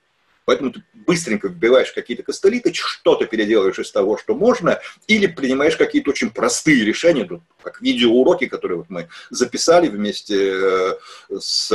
Поэтому 0.45 0.73
ты 0.73 0.83
быстренько 0.95 1.49
вбиваешь 1.49 1.93
какие-то 1.93 2.23
костыли, 2.23 2.61
ты 2.61 2.73
что-то 2.73 3.27
переделаешь 3.27 3.79
из 3.79 3.91
того, 3.91 4.17
что 4.17 4.35
можно, 4.35 4.81
или 5.07 5.27
принимаешь 5.27 5.77
какие-то 5.77 6.11
очень 6.11 6.31
простые 6.31 6.85
решения, 6.85 7.29
как 7.63 7.81
видеоуроки, 7.81 8.47
которые 8.47 8.79
вот 8.79 8.91
мы 8.91 9.09
записали 9.31 9.89
вместе 9.89 10.53
э, 10.53 10.95
с 11.39 11.73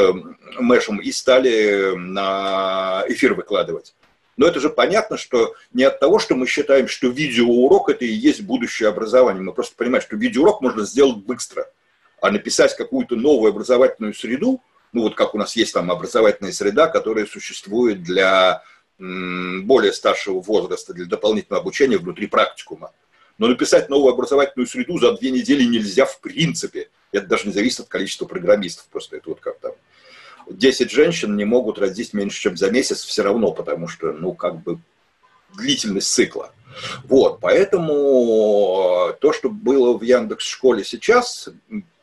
Мэшем 0.59 0.97
и 0.97 1.11
стали 1.11 1.95
на 1.95 3.03
эфир 3.07 3.33
выкладывать. 3.33 3.93
Но 4.37 4.47
это 4.47 4.59
же 4.59 4.69
понятно, 4.69 5.17
что 5.17 5.55
не 5.73 5.83
от 5.83 5.99
того, 5.99 6.19
что 6.19 6.35
мы 6.35 6.45
считаем, 6.47 6.87
что 6.87 7.07
видеоурок 7.07 7.89
это 7.89 8.05
и 8.05 8.11
есть 8.11 8.41
будущее 8.41 8.89
образование. 8.89 9.41
Мы 9.41 9.53
просто 9.53 9.75
понимаем, 9.75 10.03
что 10.03 10.17
видеоурок 10.17 10.61
можно 10.61 10.85
сделать 10.85 11.17
быстро. 11.17 11.69
А 12.21 12.31
написать 12.31 12.75
какую-то 12.75 13.15
новую 13.15 13.51
образовательную 13.51 14.13
среду– 14.13 14.61
ну 14.95 15.01
вот 15.01 15.15
как 15.15 15.35
у 15.35 15.37
нас 15.37 15.57
есть 15.57 15.73
там 15.73 15.91
образовательная 15.91 16.53
среда, 16.53 16.87
которая 16.87 17.25
существует 17.25 18.01
для 18.01 18.63
более 18.97 19.91
старшего 19.91 20.39
возраста, 20.39 20.93
для 20.93 21.05
дополнительного 21.05 21.61
обучения 21.61 21.97
внутри 21.97 22.27
практикума. 22.27 22.93
Но 23.37 23.47
написать 23.47 23.89
новую 23.89 24.13
образовательную 24.13 24.67
среду 24.67 24.97
за 24.97 25.11
две 25.17 25.31
недели 25.31 25.65
нельзя 25.65 26.05
в 26.05 26.21
принципе. 26.21 26.89
Это 27.11 27.27
даже 27.27 27.47
не 27.47 27.53
зависит 27.53 27.81
от 27.81 27.87
количества 27.89 28.25
программистов. 28.25 28.85
Просто 28.89 29.17
это 29.17 29.27
вот 29.27 29.41
как 29.41 29.59
там 29.59 29.73
10 30.49 30.91
женщин 30.91 31.35
не 31.35 31.45
могут 31.45 31.79
родить 31.79 32.13
меньше, 32.13 32.39
чем 32.39 32.57
за 32.57 32.71
месяц 32.71 33.03
все 33.03 33.23
равно, 33.23 33.51
потому 33.51 33.87
что, 33.87 34.11
ну, 34.11 34.33
как 34.33 34.61
бы 34.61 34.79
длительность 35.57 36.11
цикла. 36.11 36.51
Вот, 37.05 37.39
поэтому 37.39 39.13
то, 39.21 39.31
что 39.33 39.49
было 39.49 39.97
в 39.97 40.01
Яндекс 40.01 40.45
школе 40.45 40.83
сейчас, 40.83 41.49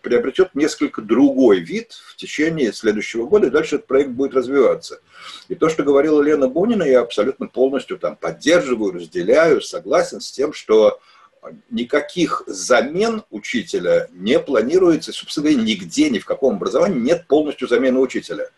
приобретет 0.01 0.55
несколько 0.55 1.01
другой 1.01 1.61
вид 1.61 1.93
в 1.93 2.17
течение 2.17 2.73
следующего 2.73 3.27
года, 3.27 3.47
и 3.47 3.51
дальше 3.51 3.77
этот 3.77 3.87
проект 3.87 4.11
будет 4.11 4.35
развиваться. 4.35 5.01
И 5.49 5.55
то, 5.55 5.69
что 5.69 5.85
говорила 5.85 6.21
Лена 6.21 6.49
Бунина, 6.49 6.83
я 6.83 7.01
абсолютно 7.01 7.47
полностью 7.47 7.99
там 7.99 8.17
поддерживаю, 8.17 8.93
разделяю, 8.93 9.61
согласен 9.61 10.21
с 10.21 10.31
тем, 10.31 10.53
что 10.53 11.01
никаких 11.71 12.43
замен 12.47 13.23
учителя 13.31 14.09
не 14.13 14.39
планируется, 14.39 15.13
собственно 15.13 15.51
говоря, 15.51 15.63
нигде, 15.63 16.11
ни 16.11 16.19
в 16.19 16.25
каком 16.25 16.57
образовании 16.57 17.01
нет 17.01 17.27
полностью 17.27 17.69
замены 17.69 17.99
учителя. 17.99 18.49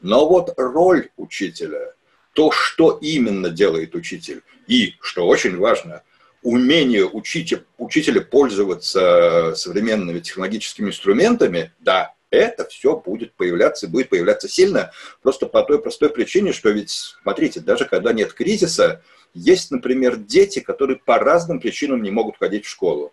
Но 0.00 0.28
вот 0.28 0.54
роль 0.56 1.10
учителя, 1.16 1.94
то, 2.32 2.52
что 2.52 2.98
именно 3.00 3.50
делает 3.50 3.94
учитель, 3.94 4.42
и, 4.68 4.94
что 5.00 5.26
очень 5.26 5.56
важно, 5.56 6.02
умение 6.42 7.04
учить, 7.04 7.54
учителя 7.78 8.20
пользоваться 8.20 9.54
современными 9.56 10.20
технологическими 10.20 10.90
инструментами, 10.90 11.72
да, 11.80 12.14
это 12.30 12.66
все 12.68 12.96
будет 12.96 13.32
появляться, 13.34 13.88
будет 13.88 14.10
появляться 14.10 14.48
сильно, 14.48 14.92
просто 15.22 15.46
по 15.46 15.62
той 15.62 15.80
простой 15.80 16.10
причине, 16.10 16.52
что 16.52 16.70
ведь, 16.70 16.90
смотрите, 16.90 17.60
даже 17.60 17.86
когда 17.86 18.12
нет 18.12 18.32
кризиса, 18.32 19.02
есть, 19.38 19.70
например, 19.70 20.16
дети, 20.16 20.60
которые 20.60 20.98
по 20.98 21.18
разным 21.18 21.60
причинам 21.60 22.02
не 22.02 22.10
могут 22.10 22.38
ходить 22.38 22.66
в 22.66 22.68
школу. 22.68 23.12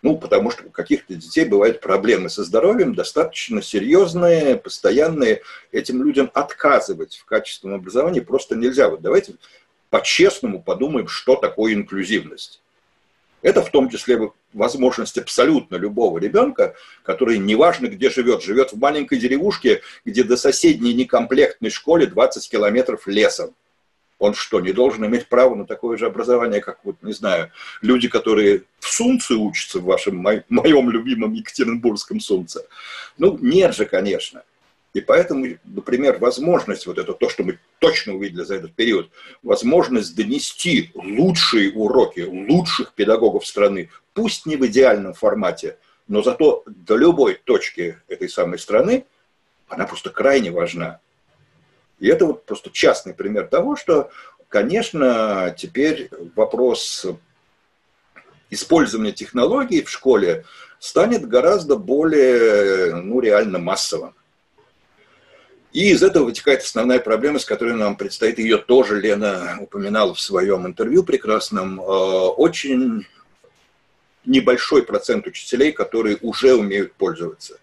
Ну, 0.00 0.16
потому 0.16 0.52
что 0.52 0.64
у 0.64 0.70
каких-то 0.70 1.14
детей 1.14 1.44
бывают 1.44 1.80
проблемы 1.80 2.30
со 2.30 2.44
здоровьем, 2.44 2.94
достаточно 2.94 3.60
серьезные, 3.60 4.56
постоянные. 4.56 5.42
Этим 5.72 6.04
людям 6.04 6.30
отказывать 6.34 7.16
в 7.16 7.24
качественном 7.24 7.80
образовании 7.80 8.20
просто 8.20 8.54
нельзя. 8.54 8.88
Вот 8.88 9.02
давайте 9.02 9.34
по-честному 9.90 10.62
подумаем, 10.62 11.08
что 11.08 11.34
такое 11.34 11.74
инклюзивность. 11.74 12.62
Это 13.42 13.62
в 13.62 13.70
том 13.70 13.88
числе 13.88 14.30
возможность 14.52 15.18
абсолютно 15.18 15.76
любого 15.76 16.18
ребенка, 16.18 16.74
который 17.02 17.38
неважно 17.38 17.86
где 17.86 18.10
живет, 18.10 18.42
живет 18.42 18.72
в 18.72 18.78
маленькой 18.78 19.18
деревушке, 19.18 19.82
где 20.04 20.22
до 20.22 20.36
соседней 20.36 20.92
некомплектной 20.94 21.70
школе 21.70 22.06
20 22.06 22.50
километров 22.50 23.06
лесом. 23.06 23.54
Он 24.18 24.34
что, 24.34 24.60
не 24.60 24.72
должен 24.72 25.06
иметь 25.06 25.28
право 25.28 25.54
на 25.54 25.64
такое 25.64 25.96
же 25.96 26.06
образование, 26.06 26.60
как, 26.60 26.80
вот, 26.84 26.96
не 27.02 27.12
знаю, 27.12 27.50
люди, 27.82 28.08
которые 28.08 28.62
в 28.80 28.88
Сунце 28.88 29.34
учатся, 29.34 29.78
в 29.78 29.84
вашем, 29.84 30.16
моем 30.48 30.90
любимом 30.90 31.32
Екатеринбургском 31.32 32.18
Сунце? 32.18 32.66
Ну, 33.16 33.38
нет 33.40 33.76
же, 33.76 33.84
конечно. 33.84 34.42
И 34.94 35.00
поэтому, 35.00 35.46
например, 35.64 36.18
возможность, 36.18 36.86
вот 36.86 36.98
это 36.98 37.12
то, 37.12 37.28
что 37.28 37.44
мы 37.44 37.58
точно 37.78 38.14
увидели 38.14 38.42
за 38.42 38.56
этот 38.56 38.74
период, 38.74 39.10
возможность 39.42 40.16
донести 40.16 40.90
лучшие 40.94 41.70
уроки 41.72 42.20
лучших 42.20 42.94
педагогов 42.94 43.46
страны, 43.46 43.90
пусть 44.14 44.46
не 44.46 44.56
в 44.56 44.66
идеальном 44.66 45.14
формате, 45.14 45.78
но 46.08 46.22
зато 46.22 46.64
до 46.66 46.96
любой 46.96 47.34
точки 47.34 47.98
этой 48.08 48.28
самой 48.28 48.58
страны, 48.58 49.04
она 49.68 49.86
просто 49.86 50.10
крайне 50.10 50.50
важна. 50.50 51.00
И 51.98 52.08
это 52.08 52.26
вот 52.26 52.44
просто 52.44 52.70
частный 52.70 53.14
пример 53.14 53.46
того, 53.46 53.76
что, 53.76 54.10
конечно, 54.48 55.54
теперь 55.56 56.10
вопрос 56.36 57.06
использования 58.50 59.12
технологий 59.12 59.82
в 59.82 59.90
школе 59.90 60.44
станет 60.78 61.26
гораздо 61.26 61.76
более, 61.76 62.94
ну, 62.94 63.20
реально 63.20 63.58
массовым. 63.58 64.14
И 65.72 65.90
из 65.90 66.02
этого 66.02 66.24
вытекает 66.24 66.62
основная 66.62 66.98
проблема, 66.98 67.38
с 67.38 67.44
которой 67.44 67.74
нам 67.74 67.96
предстоит, 67.96 68.38
ее 68.38 68.56
тоже 68.56 69.00
Лена 69.00 69.58
упоминала 69.60 70.14
в 70.14 70.20
своем 70.20 70.66
интервью 70.66 71.04
прекрасном, 71.04 71.80
э, 71.80 71.84
очень 71.84 73.06
небольшой 74.24 74.82
процент 74.82 75.26
учителей, 75.26 75.72
которые 75.72 76.18
уже 76.22 76.54
умеют 76.54 76.94
пользоваться. 76.94 77.58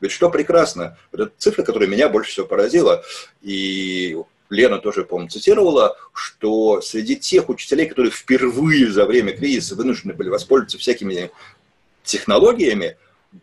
Ведь 0.00 0.12
что 0.12 0.30
прекрасно, 0.30 0.96
вот 1.12 1.20
эта 1.20 1.32
цифра, 1.36 1.62
которая 1.62 1.88
меня 1.88 2.08
больше 2.08 2.32
всего 2.32 2.46
поразила, 2.46 3.04
и 3.42 4.16
Лена 4.48 4.78
тоже, 4.78 5.04
по-моему, 5.04 5.30
цитировала, 5.30 5.96
что 6.12 6.80
среди 6.80 7.16
тех 7.16 7.48
учителей, 7.48 7.86
которые 7.86 8.10
впервые 8.10 8.90
за 8.90 9.04
время 9.06 9.32
кризиса 9.32 9.74
вынуждены 9.74 10.14
были 10.14 10.28
воспользоваться 10.28 10.78
всякими 10.78 11.30
технологиями, 12.02 12.96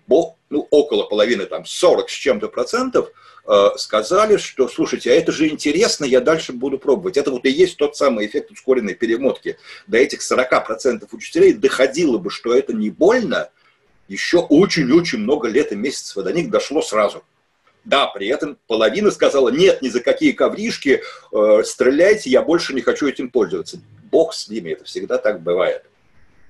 ну, 0.07 0.35
около 0.69 1.03
половины, 1.03 1.45
там, 1.45 1.65
40 1.65 2.09
с 2.09 2.13
чем-то 2.13 2.49
процентов– 2.49 3.09
Э, 3.49 3.69
сказали, 3.77 4.35
что, 4.35 4.67
слушайте, 4.67 5.09
а 5.09 5.13
это 5.13 5.31
же 5.31 5.47
интересно, 5.47 6.03
я 6.03 6.19
дальше 6.19 6.51
буду 6.51 6.77
пробовать. 6.77 7.15
Это 7.15 7.31
вот 7.31 7.45
и 7.45 7.49
есть 7.49 7.77
тот 7.77 7.95
самый 7.95 8.25
эффект 8.25 8.51
ускоренной 8.51 8.93
перемотки. 8.93 9.57
До 9.87 9.97
этих 9.97 10.19
40% 10.19 11.07
учителей 11.13 11.53
доходило 11.53 12.17
бы, 12.17 12.29
что 12.29 12.53
это 12.53 12.73
не 12.73 12.89
больно, 12.89 13.49
еще 14.07 14.39
очень-очень 14.39 15.19
много 15.19 15.47
лет 15.47 15.71
и 15.71 15.75
месяцев, 15.75 16.17
и 16.17 16.23
до 16.23 16.33
них 16.33 16.49
дошло 16.49 16.81
сразу. 16.81 17.23
Да, 17.83 18.07
при 18.07 18.27
этом 18.27 18.57
половина 18.67 19.11
сказала, 19.11 19.49
нет, 19.49 19.81
ни 19.81 19.89
за 19.89 20.01
какие 20.01 20.33
ковришки, 20.33 21.01
э, 21.31 21.63
стреляйте, 21.63 22.29
я 22.29 22.41
больше 22.41 22.73
не 22.73 22.81
хочу 22.81 23.07
этим 23.07 23.29
пользоваться. 23.29 23.79
Бог 24.11 24.33
с 24.33 24.49
ними, 24.49 24.71
это 24.71 24.83
всегда 24.83 25.17
так 25.17 25.41
бывает. 25.41 25.83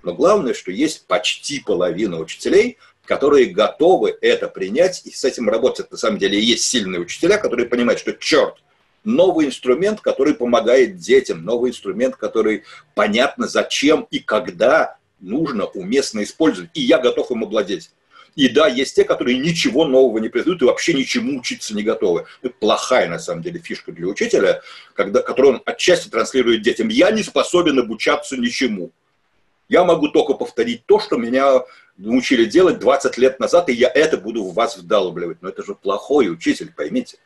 Но 0.01 0.13
главное, 0.13 0.53
что 0.53 0.71
есть 0.71 1.05
почти 1.05 1.59
половина 1.59 2.17
учителей, 2.17 2.77
которые 3.05 3.45
готовы 3.45 4.17
это 4.21 4.47
принять 4.47 5.03
и 5.05 5.11
с 5.11 5.23
этим 5.23 5.49
работать. 5.49 5.91
На 5.91 5.97
самом 5.97 6.17
деле 6.17 6.39
есть 6.39 6.63
сильные 6.63 7.01
учителя, 7.01 7.37
которые 7.37 7.67
понимают, 7.67 7.99
что 7.99 8.13
черт, 8.13 8.55
новый 9.03 9.45
инструмент, 9.45 10.01
который 10.01 10.33
помогает 10.33 10.97
детям, 10.97 11.43
новый 11.43 11.71
инструмент, 11.71 12.15
который 12.15 12.63
понятно 12.95 13.47
зачем 13.47 14.07
и 14.11 14.19
когда 14.19 14.97
нужно 15.19 15.65
уместно 15.65 16.23
использовать. 16.23 16.69
И 16.73 16.81
я 16.81 16.99
готов 16.99 17.31
им 17.31 17.43
обладать. 17.43 17.91
И 18.35 18.49
да, 18.49 18.67
есть 18.67 18.95
те, 18.95 19.03
которые 19.03 19.39
ничего 19.39 19.85
нового 19.85 20.19
не 20.19 20.29
придают 20.29 20.61
и 20.61 20.65
вообще 20.65 20.93
ничему 20.93 21.39
учиться 21.39 21.75
не 21.75 21.81
готовы. 21.81 22.25
Это 22.43 22.53
плохая, 22.59 23.09
на 23.09 23.17
самом 23.17 23.41
деле, 23.41 23.59
фишка 23.59 23.91
для 23.91 24.07
учителя, 24.07 24.61
когда, 24.93 25.23
которую 25.23 25.55
он 25.55 25.61
отчасти 25.65 26.09
транслирует 26.09 26.61
детям. 26.61 26.89
Я 26.89 27.09
не 27.09 27.23
способен 27.23 27.79
обучаться 27.79 28.37
ничему. 28.37 28.91
Я 29.69 29.83
могу 29.83 30.09
только 30.09 30.35
повторить 30.35 30.85
то, 30.85 30.99
что 30.99 31.17
меня 31.17 31.63
научили 31.97 32.45
делать 32.45 32.77
20 32.77 33.17
лет 33.17 33.39
назад, 33.39 33.69
и 33.69 33.73
я 33.73 33.89
это 33.89 34.17
буду 34.17 34.43
в 34.43 34.53
вас 34.53 34.77
вдалбливать. 34.77 35.41
Но 35.41 35.49
это 35.49 35.63
же 35.63 35.73
плохой 35.73 36.31
учитель, 36.31 36.71
поймите. 36.71 37.17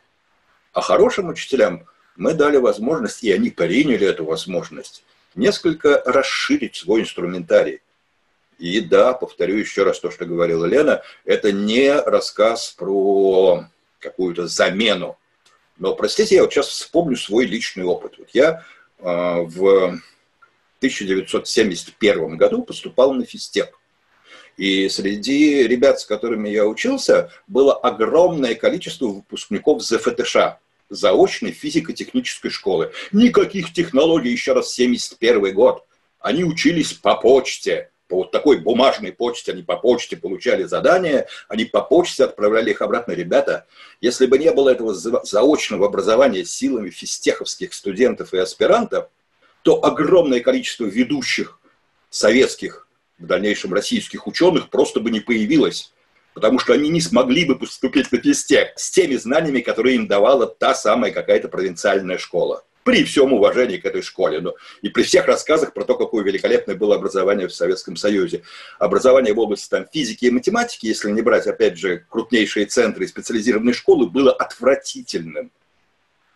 А 0.72 0.80
хорошим 0.80 1.28
учителям 1.28 1.86
мы 2.16 2.32
дали 2.32 2.56
возможность, 2.56 3.22
и 3.22 3.30
они 3.30 3.50
приняли 3.50 4.06
эту 4.06 4.24
возможность, 4.24 5.04
несколько 5.34 6.02
расширить 6.04 6.76
свой 6.76 7.02
инструментарий. 7.02 7.80
И 8.58 8.80
да, 8.80 9.12
повторю 9.12 9.56
еще 9.56 9.82
раз 9.82 9.98
то, 9.98 10.10
что 10.10 10.24
говорила 10.24 10.64
Лена, 10.66 11.02
это 11.24 11.50
не 11.50 11.92
рассказ 11.92 12.74
про 12.78 13.66
какую-то 13.98 14.46
замену. 14.46 15.18
Но, 15.78 15.94
простите, 15.94 16.36
я 16.36 16.42
вот 16.42 16.52
сейчас 16.52 16.68
вспомню 16.68 17.16
свой 17.16 17.46
личный 17.46 17.84
опыт. 17.84 18.14
Вот 18.18 18.28
я 18.32 18.64
э, 18.98 19.04
в 19.04 20.00
1971 20.78 22.36
году 22.36 22.62
поступал 22.62 23.14
на 23.14 23.24
физтех. 23.24 23.68
И 24.56 24.88
среди 24.88 25.66
ребят, 25.66 26.00
с 26.00 26.04
которыми 26.04 26.48
я 26.48 26.66
учился, 26.66 27.30
было 27.46 27.74
огромное 27.74 28.54
количество 28.54 29.06
выпускников 29.06 29.82
ЗФТШ, 29.82 30.36
заочной 30.92 31.52
физико-технической 31.52 32.50
школы. 32.50 32.92
Никаких 33.12 33.72
технологий, 33.72 34.30
еще 34.30 34.52
раз, 34.52 34.72
71 34.72 35.54
год. 35.54 35.84
Они 36.20 36.44
учились 36.44 36.92
по 36.92 37.16
почте, 37.16 37.90
по 38.12 38.16
вот 38.16 38.30
такой 38.30 38.58
бумажной 38.58 39.10
почте, 39.10 39.52
они 39.52 39.62
по 39.62 39.76
почте 39.76 40.16
получали 40.16 40.64
задания, 40.64 41.26
они 41.48 41.64
по 41.64 41.80
почте 41.80 42.24
отправляли 42.24 42.70
их 42.70 42.82
обратно. 42.82 43.12
Ребята, 43.12 43.66
если 44.02 44.26
бы 44.26 44.38
не 44.38 44.52
было 44.52 44.68
этого 44.68 44.92
заочного 44.94 45.86
образования 45.86 46.44
силами 46.44 46.90
физтеховских 46.90 47.72
студентов 47.72 48.34
и 48.34 48.38
аспирантов, 48.38 49.08
то 49.62 49.82
огромное 49.82 50.40
количество 50.40 50.84
ведущих 50.84 51.58
советских, 52.10 52.86
в 53.18 53.26
дальнейшем 53.26 53.72
российских 53.72 54.26
ученых 54.26 54.68
просто 54.68 55.00
бы 55.00 55.10
не 55.10 55.20
появилось, 55.20 55.92
потому 56.34 56.58
что 56.58 56.72
они 56.72 56.88
не 56.88 57.00
смогли 57.00 57.44
бы 57.44 57.58
поступить 57.58 58.10
на 58.12 58.18
физтех 58.18 58.72
с 58.76 58.90
теми 58.90 59.16
знаниями, 59.16 59.60
которые 59.60 59.96
им 59.96 60.06
давала 60.06 60.46
та 60.46 60.74
самая 60.74 61.10
какая-то 61.10 61.48
провинциальная 61.48 62.18
школа. 62.18 62.64
При 62.84 63.04
всем 63.04 63.32
уважении 63.32 63.76
к 63.76 63.84
этой 63.84 64.02
школе. 64.02 64.40
Но 64.40 64.54
и 64.80 64.88
при 64.88 65.04
всех 65.04 65.26
рассказах 65.26 65.72
про 65.72 65.84
то, 65.84 65.94
какое 65.94 66.24
великолепное 66.24 66.74
было 66.74 66.96
образование 66.96 67.46
в 67.46 67.54
Советском 67.54 67.94
Союзе. 67.94 68.42
Образование 68.80 69.34
в 69.34 69.38
области 69.38 69.68
там, 69.68 69.86
физики 69.92 70.24
и 70.24 70.30
математики, 70.30 70.86
если 70.86 71.10
не 71.12 71.22
брать, 71.22 71.46
опять 71.46 71.78
же, 71.78 72.04
крупнейшие 72.08 72.66
центры 72.66 73.04
и 73.04 73.08
специализированные 73.08 73.74
школы, 73.74 74.08
было 74.08 74.32
отвратительным 74.32 75.52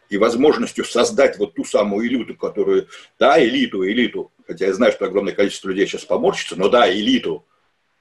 и 0.09 0.19
возможностью 0.19 0.85
создать 0.85 1.37
вот 1.39 1.55
ту 1.55 1.65
самую 1.65 2.07
элиту, 2.07 2.37
которую, 2.37 2.87
да, 3.19 3.43
элиту, 3.43 3.85
элиту, 3.85 4.31
хотя 4.47 4.67
я 4.67 4.73
знаю, 4.73 4.93
что 4.93 5.07
огромное 5.07 5.35
количество 5.35 5.69
людей 5.69 5.87
сейчас 5.87 6.05
поморщится, 6.05 6.55
но 6.57 6.69
да, 6.69 6.89
элиту, 6.89 7.45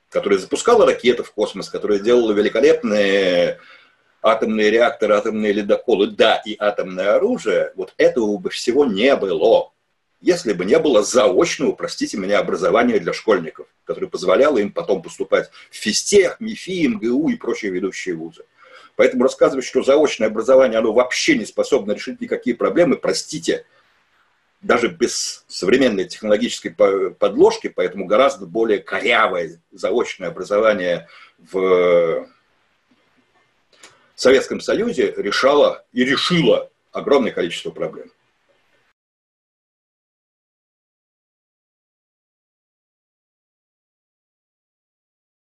которая 0.09 0.39
запускала 0.39 0.85
ракеты 0.85 1.23
в 1.23 1.31
космос, 1.31 1.69
которая 1.69 1.99
делала 1.99 2.31
великолепные 2.31 3.59
атомные 4.21 4.71
реакторы, 4.71 5.13
атомные 5.15 5.53
ледоколы, 5.53 6.07
да, 6.07 6.41
и 6.45 6.55
атомное 6.57 7.15
оружие, 7.15 7.71
вот 7.75 7.93
этого 7.97 8.37
бы 8.37 8.49
всего 8.49 8.85
не 8.85 9.15
было, 9.15 9.71
если 10.19 10.53
бы 10.53 10.65
не 10.65 10.79
было 10.79 11.03
заочного, 11.03 11.73
простите 11.73 12.17
меня, 12.17 12.39
образования 12.39 12.97
для 12.97 13.13
школьников, 13.13 13.67
которое 13.83 14.07
позволяло 14.07 14.57
им 14.57 14.71
потом 14.71 15.03
поступать 15.03 15.51
в 15.69 15.75
физтех, 15.75 16.39
МИФИ, 16.39 16.87
МГУ 16.87 17.29
и 17.29 17.35
прочие 17.35 17.71
ведущие 17.71 18.15
вузы. 18.15 18.43
Поэтому 18.95 19.23
рассказывать, 19.23 19.65
что 19.65 19.83
заочное 19.83 20.27
образование, 20.27 20.79
оно 20.79 20.93
вообще 20.93 21.37
не 21.37 21.45
способно 21.45 21.91
решить 21.91 22.21
никакие 22.21 22.55
проблемы, 22.55 22.95
простите, 22.95 23.65
даже 24.65 24.87
без 24.87 25.45
современной 25.47 26.05
технологической 26.05 26.71
подложки, 26.71 27.67
поэтому 27.67 28.05
гораздо 28.05 28.47
более 28.47 28.79
корявое 28.79 29.61
заочное 29.71 30.29
образование 30.29 31.07
в 31.37 32.27
Советском 34.15 34.59
Союзе 34.59 35.13
решало 35.17 35.85
и 35.93 36.03
решило 36.03 36.71
огромное 36.91 37.31
количество 37.31 37.69
проблем. 37.69 38.11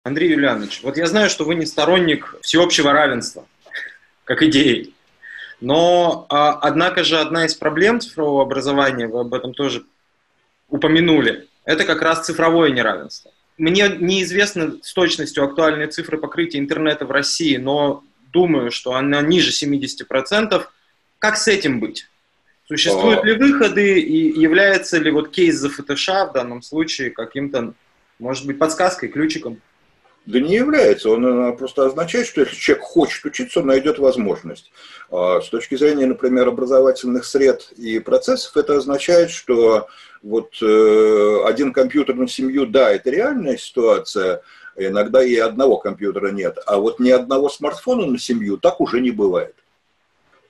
Андрей 0.03 0.31
Юлианович, 0.31 0.83
вот 0.83 0.95
я 0.95 1.05
знаю, 1.05 1.29
что 1.29 1.43
вы 1.43 1.55
не 1.55 1.65
сторонник 1.65 2.35
всеобщего 2.41 2.93
равенства, 2.93 3.45
как 4.23 4.41
идеи. 4.43 4.93
Но, 5.61 6.25
а, 6.29 6.53
однако 6.53 7.03
же, 7.03 7.19
одна 7.19 7.45
из 7.45 7.53
проблем 7.53 8.01
цифрового 8.01 8.41
образования, 8.41 9.07
вы 9.07 9.21
об 9.21 9.33
этом 9.33 9.53
тоже 9.53 9.83
упомянули, 10.69 11.47
это 11.65 11.85
как 11.85 12.01
раз 12.01 12.25
цифровое 12.25 12.71
неравенство. 12.71 13.31
Мне 13.57 13.87
неизвестны 13.87 14.79
с 14.81 14.91
точностью 14.93 15.43
актуальные 15.43 15.87
цифры 15.87 16.17
покрытия 16.17 16.57
интернета 16.57 17.05
в 17.05 17.11
России, 17.11 17.57
но 17.57 18.03
думаю, 18.33 18.71
что 18.71 18.95
она 18.95 19.21
ниже 19.21 19.51
70%. 19.51 20.65
Как 21.19 21.37
с 21.37 21.47
этим 21.47 21.79
быть? 21.79 22.07
Существуют 22.67 23.19
а... 23.21 23.25
ли 23.27 23.33
выходы 23.33 23.99
и 23.99 24.39
является 24.39 24.97
ли 24.97 25.11
вот 25.11 25.29
кейс 25.29 25.57
за 25.57 25.69
ФТШ 25.69 26.07
в 26.07 26.31
данном 26.33 26.63
случае 26.63 27.11
каким-то, 27.11 27.73
может 28.17 28.47
быть, 28.47 28.57
подсказкой, 28.57 29.09
ключиком? 29.09 29.61
Да 30.25 30.39
не 30.39 30.55
является. 30.55 31.09
Он 31.09 31.57
просто 31.57 31.85
означает, 31.85 32.27
что 32.27 32.41
если 32.41 32.55
человек 32.55 32.83
хочет 32.83 33.25
учиться, 33.25 33.59
он 33.59 33.67
найдет 33.67 33.97
возможность. 33.97 34.71
А 35.09 35.41
с 35.41 35.49
точки 35.49 35.75
зрения, 35.75 36.05
например, 36.05 36.47
образовательных 36.47 37.25
сред 37.25 37.71
и 37.77 37.99
процессов, 37.99 38.55
это 38.55 38.77
означает, 38.77 39.31
что 39.31 39.87
вот 40.21 40.53
э, 40.61 41.43
один 41.45 41.73
компьютер 41.73 42.15
на 42.15 42.27
семью, 42.27 42.67
да, 42.67 42.91
это 42.91 43.09
реальная 43.09 43.57
ситуация, 43.57 44.43
иногда 44.75 45.23
и 45.23 45.35
одного 45.37 45.77
компьютера 45.77 46.31
нет, 46.31 46.59
а 46.65 46.77
вот 46.77 46.99
ни 46.99 47.09
одного 47.09 47.49
смартфона 47.49 48.05
на 48.05 48.19
семью 48.19 48.57
так 48.57 48.79
уже 48.79 49.01
не 49.01 49.11
бывает. 49.11 49.55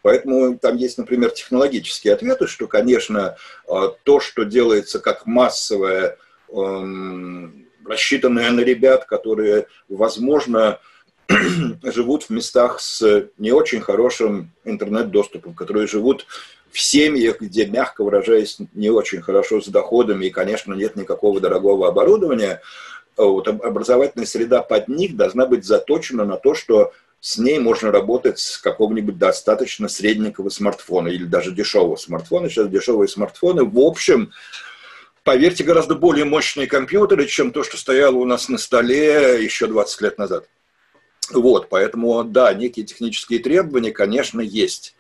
Поэтому 0.02 0.58
там 0.58 0.78
есть, 0.78 0.98
например, 0.98 1.30
технологические 1.30 2.14
ответы, 2.14 2.48
что, 2.48 2.68
конечно, 2.68 3.38
а, 3.68 3.90
то, 4.04 4.20
что 4.20 4.44
делается 4.44 5.00
как 5.00 5.26
массовое 5.26 6.18
эм, 6.50 7.68
рассчитанная 7.86 8.52
на 8.52 8.62
ребят, 8.62 9.06
которые, 9.06 9.68
возможно, 9.90 10.80
живут 11.84 12.24
в 12.24 12.30
местах 12.30 12.80
с 12.80 13.28
не 13.38 13.52
очень 13.52 13.82
хорошим 13.82 14.52
интернет-доступом, 14.66 15.54
которые 15.54 15.88
живут 15.88 16.26
в 16.72 16.80
семьях, 16.80 17.42
где, 17.42 17.66
мягко 17.66 18.04
выражаясь, 18.04 18.58
не 18.74 18.90
очень 18.90 19.22
хорошо 19.22 19.62
с 19.62 19.68
доходами 19.68 20.26
и, 20.26 20.30
конечно, 20.30 20.74
нет 20.74 20.96
никакого 20.96 21.40
дорогого 21.40 21.88
оборудования, 21.88 22.62
вот, 23.18 23.48
образовательная 23.48 24.26
среда 24.26 24.62
под 24.62 24.88
них 24.88 25.16
должна 25.16 25.46
быть 25.46 25.66
заточена 25.66 26.26
на 26.26 26.38
то, 26.38 26.56
что 26.56 26.94
с 27.20 27.38
ней 27.38 27.60
можно 27.60 27.92
работать 27.92 28.40
с 28.40 28.58
какого-нибудь 28.58 29.18
достаточно 29.18 29.88
средненького 29.88 30.50
смартфона 30.50 31.10
или 31.10 31.26
даже 31.26 31.52
дешевого 31.52 31.96
смартфона. 31.98 32.50
Сейчас 32.50 32.68
дешевые 32.70 33.08
смартфоны, 33.08 33.64
в 33.64 33.80
общем, 33.80 34.32
поверьте, 35.24 35.64
гораздо 35.64 35.96
более 35.96 36.26
мощные 36.26 36.68
компьютеры, 36.68 37.26
чем 37.26 37.52
то, 37.52 37.64
что 37.64 37.78
стояло 37.78 38.16
у 38.16 38.26
нас 38.26 38.50
на 38.50 38.58
столе 38.58 39.44
еще 39.44 39.68
20 39.68 40.02
лет 40.02 40.18
назад. 40.18 40.48
Вот, 41.32 41.70
поэтому, 41.70 42.24
да, 42.24 42.54
некие 42.54 42.86
технические 42.86 43.40
требования, 43.40 43.92
конечно, 43.92 44.42
есть. 44.42 44.96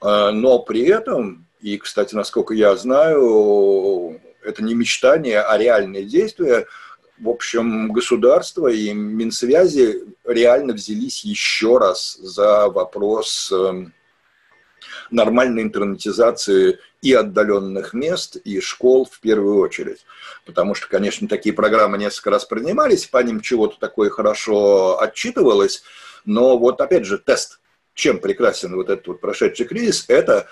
А, 0.00 0.30
но 0.30 0.58
при 0.58 0.84
этом, 0.84 1.46
и, 1.60 1.78
кстати, 1.78 2.14
насколько 2.14 2.54
я 2.54 2.76
знаю, 2.76 4.20
это 4.44 4.62
не 4.62 4.74
мечтание, 4.74 5.40
а 5.40 5.56
реальные 5.56 6.04
действия, 6.04 6.66
в 7.18 7.28
общем, 7.28 7.92
государство 7.92 8.68
и 8.68 8.92
Минсвязи 8.92 10.04
реально 10.24 10.72
взялись 10.72 11.24
еще 11.24 11.78
раз 11.78 12.16
за 12.16 12.68
вопрос 12.68 13.52
эм, 13.52 13.92
нормальной 15.12 15.62
интернетизации 15.62 16.78
и 17.00 17.12
отдаленных 17.12 17.94
мест, 17.94 18.36
и 18.36 18.60
школ 18.60 19.08
в 19.10 19.20
первую 19.20 19.58
очередь. 19.58 20.04
Потому 20.46 20.74
что, 20.74 20.88
конечно, 20.88 21.28
такие 21.28 21.54
программы 21.54 21.98
несколько 21.98 22.30
раз 22.30 22.44
принимались, 22.44 23.06
по 23.06 23.22
ним 23.22 23.40
чего-то 23.40 23.78
такое 23.78 24.10
хорошо 24.10 25.00
отчитывалось, 25.00 25.82
но 26.24 26.58
вот 26.58 26.80
опять 26.80 27.04
же 27.04 27.18
тест, 27.18 27.60
чем 27.94 28.18
прекрасен 28.18 28.74
вот 28.74 28.88
этот 28.90 29.06
вот 29.06 29.20
прошедший 29.20 29.66
кризис, 29.66 30.04
это 30.08 30.48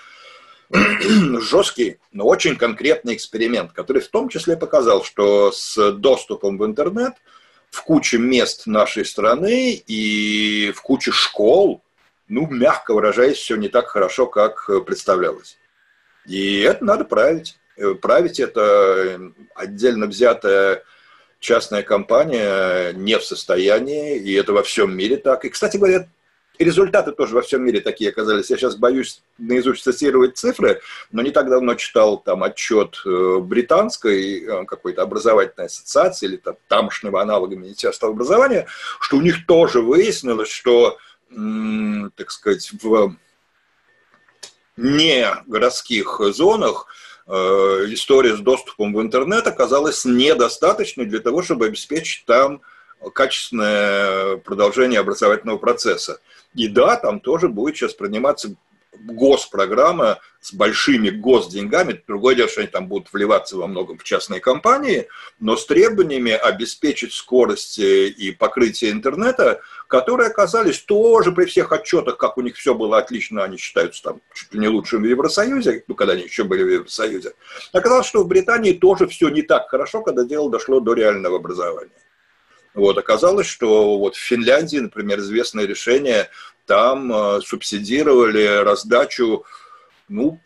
жесткий, 1.39 1.99
но 2.11 2.25
очень 2.25 2.55
конкретный 2.55 3.15
эксперимент, 3.15 3.71
который 3.73 4.01
в 4.01 4.07
том 4.09 4.29
числе 4.29 4.55
показал, 4.55 5.03
что 5.03 5.51
с 5.51 5.91
доступом 5.93 6.57
в 6.57 6.65
интернет 6.65 7.13
в 7.71 7.83
куче 7.83 8.17
мест 8.17 8.67
нашей 8.67 9.05
страны 9.05 9.81
и 9.87 10.73
в 10.75 10.81
куче 10.81 11.11
школ, 11.11 11.81
ну, 12.31 12.47
мягко 12.47 12.93
выражаясь, 12.93 13.37
все 13.37 13.55
не 13.55 13.67
так 13.67 13.87
хорошо, 13.87 14.25
как 14.25 14.69
представлялось. 14.85 15.57
И 16.25 16.59
это 16.61 16.83
надо 16.85 17.05
править. 17.05 17.57
Э, 17.77 17.93
править 17.93 18.39
это 18.39 19.31
отдельно 19.55 20.07
взятая 20.07 20.83
частная 21.39 21.83
компания 21.83 22.93
не 22.93 23.17
в 23.17 23.23
состоянии, 23.23 24.17
и 24.17 24.33
это 24.33 24.53
во 24.53 24.63
всем 24.63 24.95
мире 24.95 25.17
так. 25.17 25.45
И, 25.45 25.49
кстати 25.49 25.77
говоря, 25.77 26.07
результаты 26.59 27.11
тоже 27.11 27.35
во 27.35 27.41
всем 27.41 27.63
мире 27.63 27.81
такие 27.81 28.11
оказались. 28.11 28.49
Я 28.49 28.57
сейчас 28.57 28.75
боюсь 28.75 29.23
наизусть 29.39 29.83
цитировать 29.83 30.37
цифры, 30.37 30.81
но 31.11 31.23
не 31.23 31.31
так 31.31 31.49
давно 31.49 31.73
читал 31.75 32.19
там 32.19 32.43
отчет 32.43 33.01
э, 33.05 33.37
британской 33.39 34.43
э, 34.43 34.65
какой-то 34.65 35.01
образовательной 35.01 35.65
ассоциации 35.65 36.27
или 36.27 36.37
там, 36.37 36.55
тамошнего 36.67 37.21
аналога 37.21 37.55
Министерства 37.55 38.09
образования, 38.09 38.67
что 38.99 39.17
у 39.17 39.21
них 39.21 39.47
тоже 39.47 39.81
выяснилось, 39.81 40.49
что, 40.49 40.99
так 42.15 42.31
сказать, 42.31 42.71
в 42.81 43.15
не 44.77 45.27
городских 45.47 46.19
зонах 46.33 46.87
э, 47.27 47.31
история 47.89 48.35
с 48.35 48.39
доступом 48.39 48.93
в 48.93 49.01
интернет 49.01 49.47
оказалась 49.47 50.05
недостаточной 50.05 51.05
для 51.05 51.19
того, 51.19 51.41
чтобы 51.41 51.67
обеспечить 51.67 52.25
там 52.25 52.61
качественное 53.13 54.37
продолжение 54.37 54.99
образовательного 54.99 55.57
процесса. 55.57 56.19
И 56.53 56.67
да, 56.67 56.97
там 56.97 57.19
тоже 57.19 57.47
будет 57.47 57.75
сейчас 57.75 57.93
приниматься 57.93 58.55
госпрограмма 59.05 60.19
с 60.39 60.53
большими 60.53 61.09
госденьгами. 61.09 62.01
Другое 62.07 62.35
дело, 62.35 62.49
что 62.49 62.61
они 62.61 62.69
там 62.69 62.87
будут 62.87 63.13
вливаться 63.13 63.57
во 63.57 63.67
многом 63.67 63.97
в 63.97 64.03
частные 64.03 64.39
компании, 64.39 65.07
но 65.39 65.55
с 65.55 65.65
требованиями 65.65 66.31
обеспечить 66.31 67.13
скорость 67.13 67.77
и 67.79 68.35
покрытие 68.37 68.91
интернета, 68.91 69.61
которые 69.87 70.29
оказались 70.29 70.79
тоже 70.79 71.31
при 71.31 71.45
всех 71.45 71.71
отчетах, 71.71 72.17
как 72.17 72.37
у 72.37 72.41
них 72.41 72.55
все 72.55 72.73
было 72.73 72.97
отлично, 72.97 73.43
они 73.43 73.57
считаются 73.57 74.03
там 74.03 74.21
чуть 74.33 74.53
ли 74.53 74.59
не 74.59 74.67
лучшими 74.67 75.05
в 75.05 75.09
Евросоюзе, 75.09 75.83
ну, 75.87 75.95
когда 75.95 76.13
они 76.13 76.23
еще 76.23 76.43
были 76.43 76.63
в 76.63 76.69
Евросоюзе. 76.69 77.33
Оказалось, 77.73 78.07
что 78.07 78.23
в 78.23 78.27
Британии 78.27 78.73
тоже 78.73 79.07
все 79.07 79.29
не 79.29 79.41
так 79.41 79.69
хорошо, 79.69 80.01
когда 80.01 80.23
дело 80.23 80.49
дошло 80.49 80.79
до 80.79 80.93
реального 80.93 81.37
образования. 81.37 81.91
Вот, 82.73 82.97
оказалось, 82.97 83.47
что 83.47 83.97
вот 83.97 84.15
в 84.15 84.19
Финляндии, 84.19 84.77
например, 84.77 85.19
известное 85.19 85.65
решение, 85.65 86.29
там 86.65 87.11
э, 87.11 87.41
субсидировали 87.41 88.63
раздачу, 88.63 89.43
ну, 90.07 90.39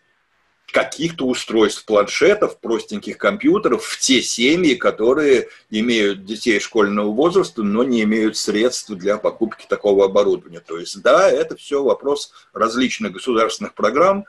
каких-то 0.75 1.25
устройств, 1.27 1.85
планшетов, 1.85 2.59
простеньких 2.59 3.17
компьютеров 3.17 3.85
в 3.85 3.99
те 3.99 4.21
семьи, 4.21 4.75
которые 4.75 5.47
имеют 5.69 6.25
детей 6.25 6.59
школьного 6.59 7.11
возраста, 7.11 7.63
но 7.63 7.83
не 7.83 8.03
имеют 8.03 8.35
средств 8.35 8.89
для 8.89 9.17
покупки 9.17 9.65
такого 9.69 10.05
оборудования. 10.05 10.59
То 10.59 10.77
есть, 10.77 11.01
да, 11.01 11.29
это 11.29 11.55
все 11.55 11.81
вопрос 11.81 12.33
различных 12.53 13.13
государственных 13.13 13.73
программ, 13.73 14.25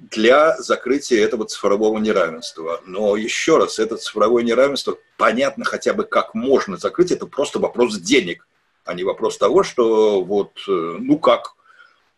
для 0.00 0.56
закрытия 0.58 1.22
этого 1.22 1.44
цифрового 1.44 1.98
неравенства. 1.98 2.80
Но 2.86 3.16
еще 3.16 3.58
раз, 3.58 3.78
это 3.78 3.96
цифровое 3.96 4.42
неравенство 4.42 4.98
понятно 5.16 5.64
хотя 5.64 5.92
бы 5.92 6.04
как 6.04 6.34
можно 6.34 6.76
закрыть, 6.76 7.12
это 7.12 7.26
просто 7.26 7.58
вопрос 7.58 7.98
денег, 7.98 8.46
а 8.84 8.94
не 8.94 9.04
вопрос 9.04 9.36
того, 9.36 9.62
что 9.62 10.22
вот, 10.22 10.52
э, 10.66 10.70
ну 10.70 11.18
как, 11.18 11.54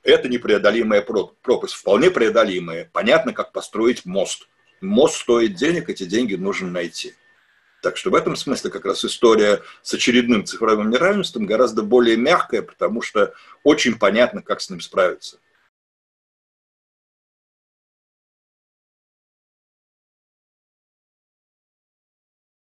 это 0.05 0.29
непреодолимая 0.29 1.03
пропасть, 1.43 1.75
вполне 1.75 2.11
преодолимая. 2.11 2.89
Понятно, 2.93 3.33
как 3.33 3.53
построить 3.53 4.05
мост. 4.05 4.49
Мост 4.81 5.17
стоит 5.17 5.55
денег, 5.55 5.89
эти 5.89 6.05
деньги 6.05 6.35
нужно 6.35 6.71
найти. 6.71 7.15
Так 7.83 7.97
что 7.97 8.11
в 8.11 8.15
этом 8.15 8.37
смысле 8.37 8.71
как 8.71 8.85
раз 8.85 9.05
история 9.05 9.61
с 9.83 9.93
очередным 9.93 10.45
цифровым 10.45 10.91
неравенством 10.91 11.47
гораздо 11.47 11.83
более 11.83 12.17
мягкая, 12.17 12.63
потому 12.63 13.03
что 13.03 13.35
очень 13.65 13.99
понятно, 13.99 14.41
как 14.41 14.61
с 14.61 14.71
ним 14.71 14.81
справиться. 14.81 15.39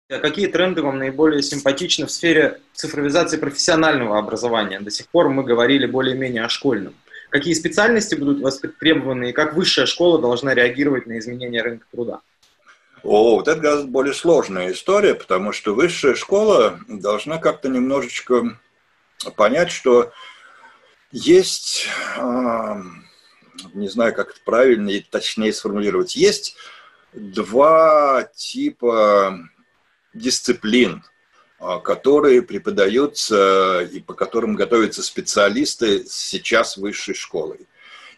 А 0.08 0.20
какие 0.20 0.46
тренды 0.46 0.84
вам 0.84 1.00
наиболее 1.00 1.42
симпатичны 1.42 2.06
в 2.06 2.12
сфере 2.12 2.62
цифровизации 2.74 3.38
профессионального 3.38 4.20
образования? 4.20 4.80
До 4.80 4.92
сих 4.92 5.08
пор 5.08 5.30
мы 5.30 5.44
говорили 5.44 5.88
более-менее 5.88 6.44
о 6.44 6.50
школьном. 6.50 6.94
Какие 7.32 7.56
специальности 7.56 8.14
будут 8.14 8.40
востребованы 8.40 9.32
и 9.32 9.34
как 9.34 9.56
высшая 9.56 9.88
школа 9.88 10.22
должна 10.22 10.54
реагировать 10.54 11.08
на 11.08 11.18
изменения 11.18 11.64
рынка 11.64 11.88
труда? 11.92 12.22
О, 13.02 13.38
вот 13.38 13.48
это 13.48 13.60
гораздо 13.60 13.88
более 13.88 14.14
сложная 14.14 14.72
история, 14.72 15.16
потому 15.16 15.52
что 15.52 15.74
высшая 15.74 16.14
школа 16.14 16.80
должна 16.88 17.40
как-то 17.40 17.68
немножечко 17.68 18.60
понять, 19.36 19.72
что 19.72 20.12
есть, 21.12 21.88
не 23.74 23.90
знаю, 23.90 24.14
как 24.14 24.32
это 24.32 24.40
правильно 24.46 24.90
и 24.90 25.00
точнее 25.00 25.52
сформулировать, 25.52 26.16
есть 26.16 26.56
два 27.14 28.30
типа 28.36 29.40
дисциплин, 30.16 31.04
а, 31.60 31.80
которые 31.80 32.42
преподаются 32.42 33.82
и 33.92 34.00
по 34.00 34.14
которым 34.14 34.56
готовятся 34.56 35.04
специалисты 35.04 36.06
сейчас 36.08 36.78
высшей 36.78 37.14
школой. 37.14 37.68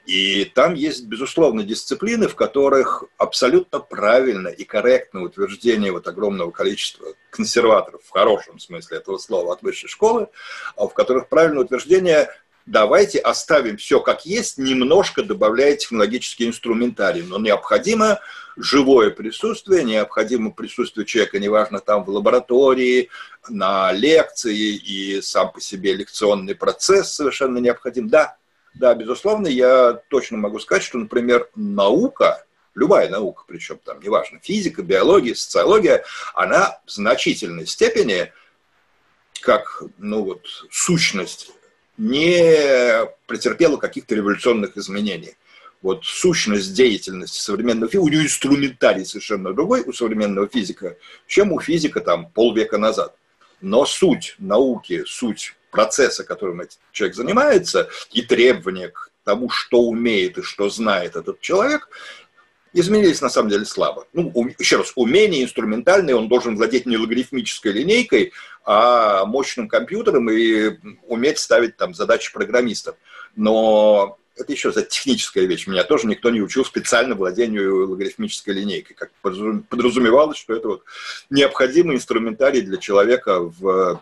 И 0.05 0.45
там 0.45 0.73
есть, 0.73 1.03
безусловно, 1.05 1.63
дисциплины, 1.63 2.29
в 2.29 2.35
которых 2.35 3.03
абсолютно 3.17 3.81
правильно 3.81 4.47
и 4.47 4.63
корректно 4.63 5.21
утверждение 5.21 5.91
вот 5.91 6.07
огромного 6.07 6.49
количества 6.49 7.07
консерваторов, 7.29 8.01
в 8.05 8.09
хорошем 8.11 8.57
смысле 8.57 8.99
этого 8.99 9.17
слова, 9.17 9.51
от 9.51 9.61
высшей 9.63 9.89
школы, 9.89 10.29
а 10.77 10.87
в 10.87 10.93
которых 10.93 11.27
правильное 11.27 11.65
утверждение 11.65 12.29
давайте 12.67 13.19
оставим 13.19 13.77
все 13.77 13.99
как 13.99 14.25
есть, 14.25 14.57
немножко 14.57 15.23
добавляя 15.23 15.75
технологический 15.75 16.45
инструментарий, 16.45 17.23
но 17.23 17.39
необходимо 17.39 18.19
живое 18.55 19.09
присутствие, 19.09 19.83
необходимо 19.83 20.51
присутствие 20.51 21.05
человека, 21.05 21.39
неважно 21.39 21.79
там 21.79 22.03
в 22.03 22.09
лаборатории, 22.09 23.09
на 23.49 23.91
лекции 23.91 24.75
и 24.75 25.21
сам 25.21 25.51
по 25.51 25.61
себе 25.61 25.93
лекционный 25.93 26.55
процесс 26.55 27.13
совершенно 27.13 27.57
необходим. 27.59 28.09
Да, 28.09 28.37
да, 28.75 28.93
безусловно, 28.93 29.47
я 29.47 29.93
точно 30.09 30.37
могу 30.37 30.59
сказать, 30.59 30.83
что, 30.83 30.97
например, 30.97 31.49
наука, 31.55 32.45
любая 32.75 33.09
наука, 33.09 33.43
причем 33.47 33.79
там, 33.83 34.01
неважно, 34.01 34.39
физика, 34.43 34.83
биология, 34.83 35.35
социология, 35.35 36.03
она 36.33 36.79
в 36.85 36.91
значительной 36.91 37.65
степени 37.65 38.31
как 39.41 39.83
ну 39.99 40.23
вот, 40.23 40.47
сущность 40.71 41.51
не 41.97 43.05
претерпела 43.25 43.77
каких-то 43.77 44.15
революционных 44.15 44.77
изменений. 44.77 45.35
Вот 45.81 46.05
сущность 46.05 46.73
деятельности 46.73 47.39
современного 47.39 47.89
физика, 47.91 48.03
у 48.03 48.09
нее 48.09 48.23
инструментарий 48.23 49.05
совершенно 49.05 49.53
другой 49.53 49.81
у 49.81 49.93
современного 49.93 50.47
физика, 50.47 50.97
чем 51.27 51.51
у 51.51 51.59
физика 51.59 52.01
там 52.01 52.29
полвека 52.31 52.77
назад. 52.77 53.15
Но 53.61 53.85
суть 53.85 54.35
науки, 54.39 55.03
суть 55.05 55.55
процесса, 55.71 56.23
которым 56.23 56.61
этот 56.61 56.79
человек 56.91 57.15
занимается, 57.15 57.89
и 58.11 58.21
требования 58.21 58.89
к 58.89 59.11
тому, 59.23 59.49
что 59.49 59.81
умеет 59.81 60.37
и 60.37 60.41
что 60.41 60.69
знает 60.69 61.15
этот 61.15 61.41
человек, 61.41 61.89
изменились 62.73 63.21
на 63.21 63.29
самом 63.29 63.49
деле 63.49 63.65
слабо. 63.65 64.07
Ну, 64.13 64.31
еще 64.59 64.77
раз, 64.77 64.91
умение 64.95 65.43
инструментальное, 65.43 66.15
он 66.15 66.27
должен 66.27 66.55
владеть 66.55 66.85
не 66.85 66.97
логарифмической 66.97 67.71
линейкой, 67.71 68.33
а 68.65 69.25
мощным 69.25 69.67
компьютером 69.67 70.29
и 70.29 70.77
уметь 71.07 71.39
ставить 71.39 71.77
там 71.77 71.93
задачи 71.93 72.31
программистов. 72.33 72.95
Но 73.35 74.17
это 74.35 74.51
еще 74.51 74.71
за 74.71 74.83
техническая 74.83 75.45
вещь. 75.45 75.67
Меня 75.67 75.83
тоже 75.83 76.07
никто 76.07 76.29
не 76.29 76.41
учил 76.41 76.63
специально 76.65 77.15
владению 77.15 77.89
логарифмической 77.89 78.53
линейкой. 78.53 78.95
Как 78.95 79.11
подразумевалось, 79.21 80.37
что 80.37 80.53
это 80.55 80.67
вот 80.67 80.83
необходимый 81.29 81.95
инструментарий 81.95 82.61
для 82.61 82.77
человека 82.77 83.39
в 83.39 84.01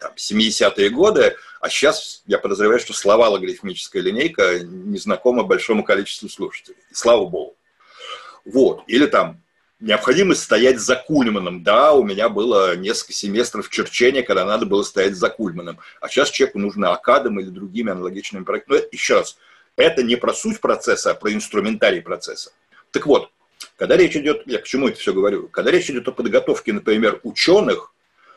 там, 0.00 0.12
70-е 0.16 0.90
годы, 0.90 1.36
а 1.60 1.68
сейчас 1.68 2.22
я 2.26 2.38
подозреваю, 2.38 2.80
что 2.80 2.92
слова 2.92 3.28
логарифмическая 3.28 4.02
линейка 4.02 4.60
не 4.60 4.98
знакома 4.98 5.44
большому 5.44 5.84
количеству 5.84 6.28
слушателей. 6.28 6.78
Слава 6.92 7.26
богу. 7.26 7.56
Вот. 8.44 8.82
Или 8.86 9.06
там 9.06 9.40
необходимость 9.80 10.42
стоять 10.42 10.78
за 10.78 10.96
Кульманом. 10.96 11.62
Да, 11.62 11.92
у 11.92 12.04
меня 12.04 12.28
было 12.28 12.76
несколько 12.76 13.12
семестров 13.12 13.68
черчения, 13.68 14.22
когда 14.22 14.44
надо 14.44 14.64
было 14.66 14.82
стоять 14.82 15.14
за 15.16 15.28
Кульманом. 15.28 15.78
А 16.00 16.08
сейчас 16.08 16.30
человеку 16.30 16.58
нужно 16.58 16.92
Акадом 16.92 17.40
или 17.40 17.48
другими 17.50 17.90
аналогичными 17.90 18.44
проектами. 18.44 18.78
Но 18.78 18.84
еще 18.90 19.16
раз, 19.16 19.36
Это 19.76 20.02
не 20.02 20.16
про 20.16 20.34
суть 20.34 20.60
процесса, 20.60 21.10
а 21.10 21.14
про 21.14 21.32
инструментарий 21.32 22.02
процесса. 22.02 22.52
Так 22.90 23.06
вот, 23.06 23.30
когда 23.76 23.96
речь 23.96 24.16
идет, 24.16 24.42
я 24.46 24.58
к 24.58 24.64
чему 24.64 24.88
это 24.88 24.98
все 24.98 25.12
говорю, 25.12 25.48
когда 25.48 25.70
речь 25.70 25.90
идет 25.90 26.06
о 26.08 26.12
подготовке, 26.12 26.72
например, 26.72 27.20
ученых, 27.22 27.92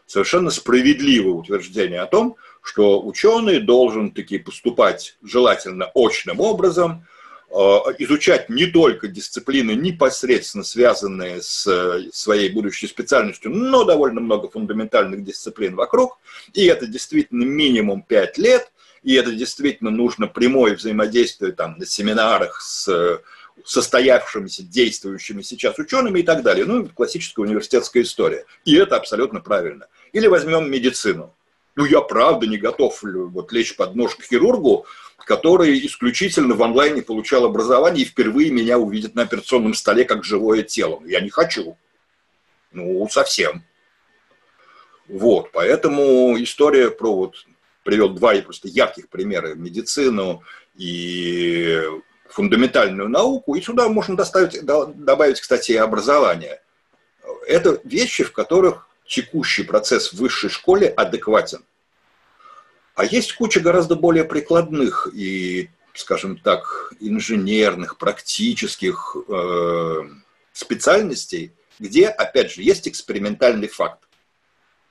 совершенно 0.06 0.50
справедливое 0.50 1.34
утверждение 1.34 2.00
о 2.00 2.06
том, 2.06 2.38
что 2.62 3.06
ученый 3.06 3.60
должен 3.60 4.12
таки 4.12 4.38
поступать 4.38 5.18
желательно 5.22 5.92
очным 5.94 6.40
образом, 6.40 7.06
изучать 8.00 8.50
не 8.50 8.66
только 8.66 9.08
дисциплины, 9.08 9.72
непосредственно 9.72 10.64
связанные 10.64 11.42
с 11.42 11.66
э, 11.68 12.10
своей 12.12 12.50
будущей 12.50 12.88
специальностью, 12.88 13.52
но 13.52 13.86
довольно 13.86 14.20
много 14.20 14.50
фундаментальных 14.50 15.24
дисциплин 15.24 15.76
вокруг, 15.76 16.18
и 16.54 16.66
это 16.66 16.86
действительно 16.86 17.46
минимум 17.46 18.02
5 18.02 18.38
лет, 18.40 18.72
и 19.04 19.14
это 19.14 19.32
действительно 19.32 19.90
нужно 19.90 20.28
прямое 20.28 20.76
взаимодействие 20.76 21.54
там, 21.54 21.78
на 21.78 21.86
семинарах 21.86 22.60
с 22.62 23.22
состоявшимися, 23.64 24.64
действующими 24.64 25.42
сейчас 25.42 25.78
учеными 25.80 26.20
и 26.20 26.24
так 26.24 26.44
далее. 26.44 26.66
Ну, 26.66 26.88
классическая 26.90 27.44
университетская 27.44 28.04
история. 28.04 28.46
И 28.66 28.76
это 28.76 28.98
абсолютно 28.98 29.40
правильно. 29.40 29.88
Или 30.12 30.28
возьмем 30.28 30.70
медицину. 30.70 31.34
Ну, 31.76 31.86
я 31.86 32.02
правда 32.02 32.48
не 32.48 32.58
готов 32.58 33.02
вот, 33.04 33.52
лечь 33.52 33.76
под 33.76 33.96
нож 33.96 34.16
к 34.16 34.24
хирургу, 34.24 34.86
который 35.18 35.86
исключительно 35.86 36.56
в 36.56 36.64
онлайне 36.64 37.02
получал 37.02 37.46
образование 37.46 38.04
и 38.04 38.08
впервые 38.08 38.52
меня 38.52 38.78
увидит 38.78 39.16
на 39.16 39.24
операционном 39.24 39.74
столе 39.74 40.06
как 40.06 40.24
живое 40.24 40.64
тело. 40.64 41.02
Я 41.06 41.22
не 41.22 41.30
хочу. 41.30 41.78
Ну, 42.72 43.08
совсем. 43.10 43.64
Вот, 45.08 45.52
поэтому 45.52 46.36
история 46.42 46.90
про 46.90 47.16
вот 47.16 47.46
привел 47.84 48.10
два 48.10 48.36
просто 48.42 48.68
ярких 48.68 49.08
примера 49.10 49.54
медицину 49.54 50.44
и 50.76 51.82
фундаментальную 52.28 53.08
науку, 53.08 53.56
и 53.56 53.62
сюда 53.62 53.88
можно 53.88 54.18
доставить, 54.18 54.66
добавить, 54.66 55.40
кстати, 55.40 55.72
и 55.72 55.78
образование. 55.78 56.62
Это 57.48 57.80
вещи, 57.84 58.24
в 58.24 58.32
которых 58.32 58.88
текущий 59.08 59.64
процесс 59.64 60.12
в 60.12 60.18
высшей 60.18 60.50
школе 60.50 60.88
адекватен. 60.88 61.64
А 62.96 63.04
есть 63.06 63.34
куча 63.34 63.60
гораздо 63.60 63.96
более 63.96 64.24
прикладных 64.24 65.10
и, 65.14 65.70
скажем 65.94 66.38
так, 66.38 66.94
инженерных, 67.02 67.98
практических 67.98 69.18
э, 69.28 70.02
специальностей, 70.54 71.52
где, 71.78 72.08
опять 72.08 72.54
же, 72.54 72.62
есть 72.62 72.88
экспериментальный 72.88 73.68
факт. 73.68 74.00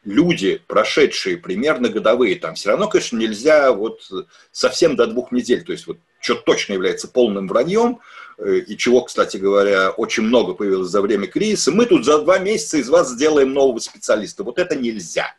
Люди, 0.04 0.60
прошедшие 0.66 1.38
примерно 1.38 1.88
годовые, 1.88 2.36
там 2.36 2.56
все 2.56 2.70
равно, 2.70 2.88
конечно, 2.88 3.16
нельзя 3.16 3.72
вот 3.72 4.06
совсем 4.52 4.96
до 4.96 5.06
двух 5.06 5.32
недель, 5.32 5.64
то 5.64 5.72
есть 5.72 5.86
вот 5.86 5.96
что 6.20 6.34
точно 6.34 6.74
является 6.74 7.08
полным 7.08 7.48
враньем, 7.48 8.00
э, 8.36 8.58
и 8.58 8.76
чего, 8.76 9.00
кстати 9.00 9.38
говоря, 9.38 9.90
очень 9.90 10.24
много 10.24 10.52
появилось 10.52 10.90
за 10.90 11.00
время 11.00 11.26
кризиса, 11.26 11.70
мы 11.72 11.86
тут 11.86 12.04
за 12.04 12.18
два 12.18 12.38
месяца 12.38 12.76
из 12.76 12.90
вас 12.90 13.12
сделаем 13.12 13.54
нового 13.54 13.78
специалиста. 13.78 14.44
Вот 14.44 14.58
это 14.58 14.76
нельзя. 14.76 15.34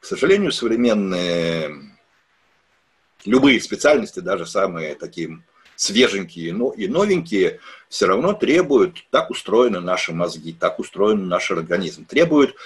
К 0.00 0.04
сожалению, 0.04 0.52
современные 0.52 1.74
любые 3.24 3.60
специальности, 3.60 4.20
даже 4.20 4.46
самые 4.46 4.94
такие 4.94 5.42
свеженькие 5.78 6.52
но 6.52 6.72
и 6.72 6.88
новенькие, 6.88 7.60
все 7.88 8.06
равно 8.06 8.32
требуют, 8.32 9.06
так 9.10 9.30
устроены 9.30 9.80
наши 9.80 10.12
мозги, 10.12 10.52
так 10.52 10.80
устроен 10.80 11.28
наш 11.28 11.50
организм, 11.52 12.04
требуют 12.04 12.56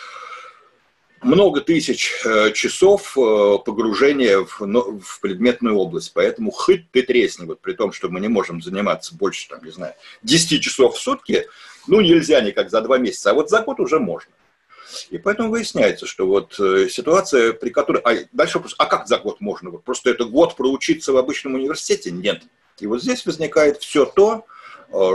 много 1.20 1.60
тысяч 1.60 2.10
э, 2.24 2.52
часов 2.52 3.16
э, 3.16 3.58
погружения 3.64 4.38
в, 4.38 4.60
в 5.00 5.20
предметную 5.20 5.76
область. 5.76 6.12
Поэтому 6.14 6.50
хоть 6.50 6.90
ты 6.90 7.02
тресни, 7.02 7.44
вот 7.44 7.60
при 7.60 7.74
том, 7.74 7.92
что 7.92 8.08
мы 8.08 8.18
не 8.18 8.28
можем 8.28 8.60
заниматься 8.60 9.14
больше, 9.14 9.48
там, 9.48 9.62
не 9.62 9.70
знаю, 9.70 9.94
10 10.22 10.60
часов 10.60 10.96
в 10.96 11.00
сутки, 11.00 11.46
ну, 11.86 12.00
нельзя 12.00 12.40
никак 12.40 12.70
за 12.70 12.80
два 12.80 12.98
месяца, 12.98 13.30
а 13.30 13.34
вот 13.34 13.50
за 13.50 13.60
год 13.60 13.78
уже 13.78 14.00
можно. 14.00 14.32
И 15.10 15.18
поэтому 15.18 15.50
выясняется, 15.50 16.06
что 16.06 16.26
вот 16.26 16.58
э, 16.58 16.88
ситуация, 16.88 17.52
при 17.52 17.70
которой... 17.70 18.02
А 18.02 18.26
дальше 18.32 18.58
вопрос, 18.58 18.74
а 18.78 18.86
как 18.86 19.08
за 19.08 19.18
год 19.18 19.40
можно? 19.40 19.70
Вот 19.70 19.84
просто 19.84 20.10
это 20.10 20.24
год 20.24 20.56
проучиться 20.56 21.12
в 21.12 21.16
обычном 21.16 21.54
университете? 21.54 22.10
Нет. 22.10 22.42
И 22.80 22.86
вот 22.86 23.02
здесь 23.02 23.24
возникает 23.26 23.78
все 23.78 24.04
то, 24.04 24.46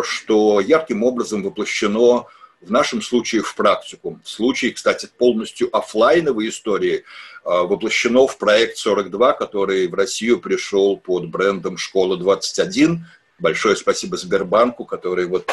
что 0.04 0.60
ярким 0.60 1.04
образом 1.04 1.44
воплощено 1.44 2.26
в 2.62 2.72
нашем 2.72 3.02
случае 3.02 3.42
в 3.42 3.56
практику. 3.56 4.20
В 4.24 4.30
случае, 4.30 4.72
кстати, 4.72 5.08
полностью 5.18 5.76
офлайновой 5.76 6.50
истории 6.50 7.04
а, 7.44 7.64
воплощено 7.64 8.28
в 8.28 8.38
проект 8.38 8.78
42, 8.78 9.34
который 9.34 9.88
в 9.88 9.94
Россию 9.94 10.40
пришел 10.40 10.98
под 10.98 11.30
брендом 11.30 11.78
«Школа-21». 11.78 12.98
Большое 13.40 13.76
спасибо 13.76 14.18
Сбербанку, 14.18 14.86
который 14.86 15.28
вот 15.28 15.50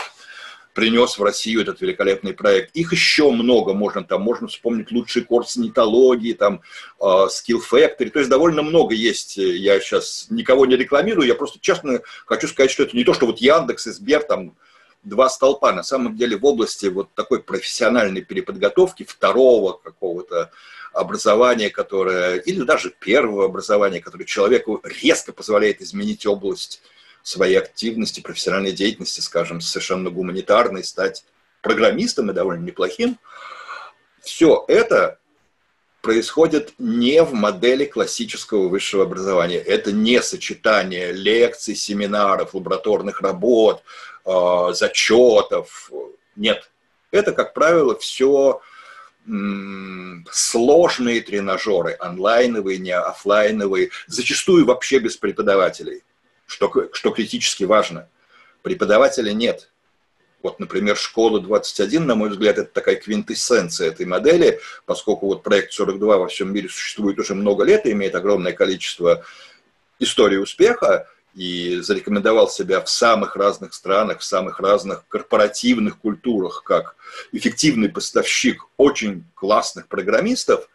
принес 0.74 1.16
в 1.16 1.22
Россию 1.22 1.62
этот 1.62 1.80
великолепный 1.80 2.34
проект. 2.34 2.74
Их 2.74 2.92
еще 2.92 3.30
много 3.30 3.72
можно, 3.72 4.04
там 4.04 4.22
можно 4.22 4.48
вспомнить 4.48 4.90
лучший 4.90 5.22
курс 5.22 5.56
нетологии, 5.56 6.34
там 6.34 6.60
uh, 7.00 7.28
Skill 7.28 7.60
Factory, 7.72 8.10
то 8.10 8.18
есть 8.18 8.28
довольно 8.28 8.62
много 8.62 8.94
есть. 8.94 9.36
Я 9.36 9.80
сейчас 9.80 10.26
никого 10.30 10.66
не 10.66 10.76
рекламирую, 10.76 11.26
я 11.26 11.36
просто 11.36 11.58
честно 11.60 12.00
хочу 12.26 12.48
сказать, 12.48 12.70
что 12.70 12.82
это 12.82 12.96
не 12.96 13.04
то, 13.04 13.14
что 13.14 13.26
вот 13.26 13.38
Яндекс 13.38 13.86
и 13.86 13.92
Сбер 13.92 14.24
там 14.24 14.54
два 15.04 15.28
столпа. 15.28 15.72
На 15.72 15.84
самом 15.84 16.16
деле 16.16 16.36
в 16.36 16.44
области 16.44 16.86
вот 16.86 17.14
такой 17.14 17.40
профессиональной 17.40 18.22
переподготовки, 18.22 19.04
второго 19.04 19.74
какого-то 19.74 20.50
образования, 20.92 21.70
которое, 21.70 22.36
или 22.36 22.62
даже 22.62 22.90
первого 22.90 23.46
образования, 23.46 24.00
которое 24.00 24.24
человеку 24.24 24.80
резко 24.84 25.32
позволяет 25.32 25.80
изменить 25.80 26.26
область 26.26 26.82
своей 27.24 27.56
активности, 27.56 28.20
профессиональной 28.20 28.72
деятельности, 28.72 29.20
скажем, 29.20 29.60
совершенно 29.60 30.10
гуманитарной, 30.10 30.84
стать 30.84 31.24
программистом 31.62 32.30
и 32.30 32.34
довольно 32.34 32.62
неплохим. 32.64 33.18
Все 34.20 34.64
это 34.68 35.18
происходит 36.02 36.74
не 36.78 37.22
в 37.24 37.32
модели 37.32 37.86
классического 37.86 38.68
высшего 38.68 39.04
образования. 39.04 39.58
Это 39.58 39.90
не 39.90 40.22
сочетание 40.22 41.12
лекций, 41.12 41.74
семинаров, 41.74 42.54
лабораторных 42.54 43.22
работ, 43.22 43.82
э, 44.26 44.68
зачетов. 44.72 45.90
Нет. 46.36 46.70
Это, 47.10 47.32
как 47.32 47.54
правило, 47.54 47.98
все 47.98 48.60
сложные 50.30 51.22
тренажеры, 51.22 51.96
онлайновые, 51.98 52.78
не 52.78 52.94
офлайновые, 52.94 53.90
зачастую 54.06 54.66
вообще 54.66 54.98
без 54.98 55.16
преподавателей, 55.16 56.02
что, 56.46 56.70
что 56.92 57.10
критически 57.10 57.64
важно. 57.64 58.08
Преподавателя 58.62 59.32
нет. 59.32 59.70
Вот, 60.42 60.60
например, 60.60 60.96
школа 60.96 61.40
21, 61.40 62.06
на 62.06 62.14
мой 62.14 62.28
взгляд, 62.28 62.58
это 62.58 62.70
такая 62.70 62.96
квинтэссенция 62.96 63.88
этой 63.88 64.04
модели, 64.04 64.60
поскольку 64.84 65.26
вот 65.26 65.42
проект 65.42 65.72
42 65.72 66.18
во 66.18 66.28
всем 66.28 66.52
мире 66.52 66.68
существует 66.68 67.18
уже 67.18 67.34
много 67.34 67.64
лет 67.64 67.86
и 67.86 67.92
имеет 67.92 68.14
огромное 68.14 68.52
количество 68.52 69.24
историй 69.98 70.38
успеха, 70.38 71.08
и 71.34 71.80
зарекомендовал 71.80 72.48
себя 72.48 72.80
в 72.80 72.88
самых 72.88 73.36
разных 73.36 73.74
странах, 73.74 74.20
в 74.20 74.24
самых 74.24 74.60
разных 74.60 75.04
корпоративных 75.08 75.98
культурах, 75.98 76.62
как 76.64 76.96
эффективный 77.32 77.88
поставщик 77.88 78.64
очень 78.76 79.24
классных 79.34 79.88
программистов, 79.88 80.68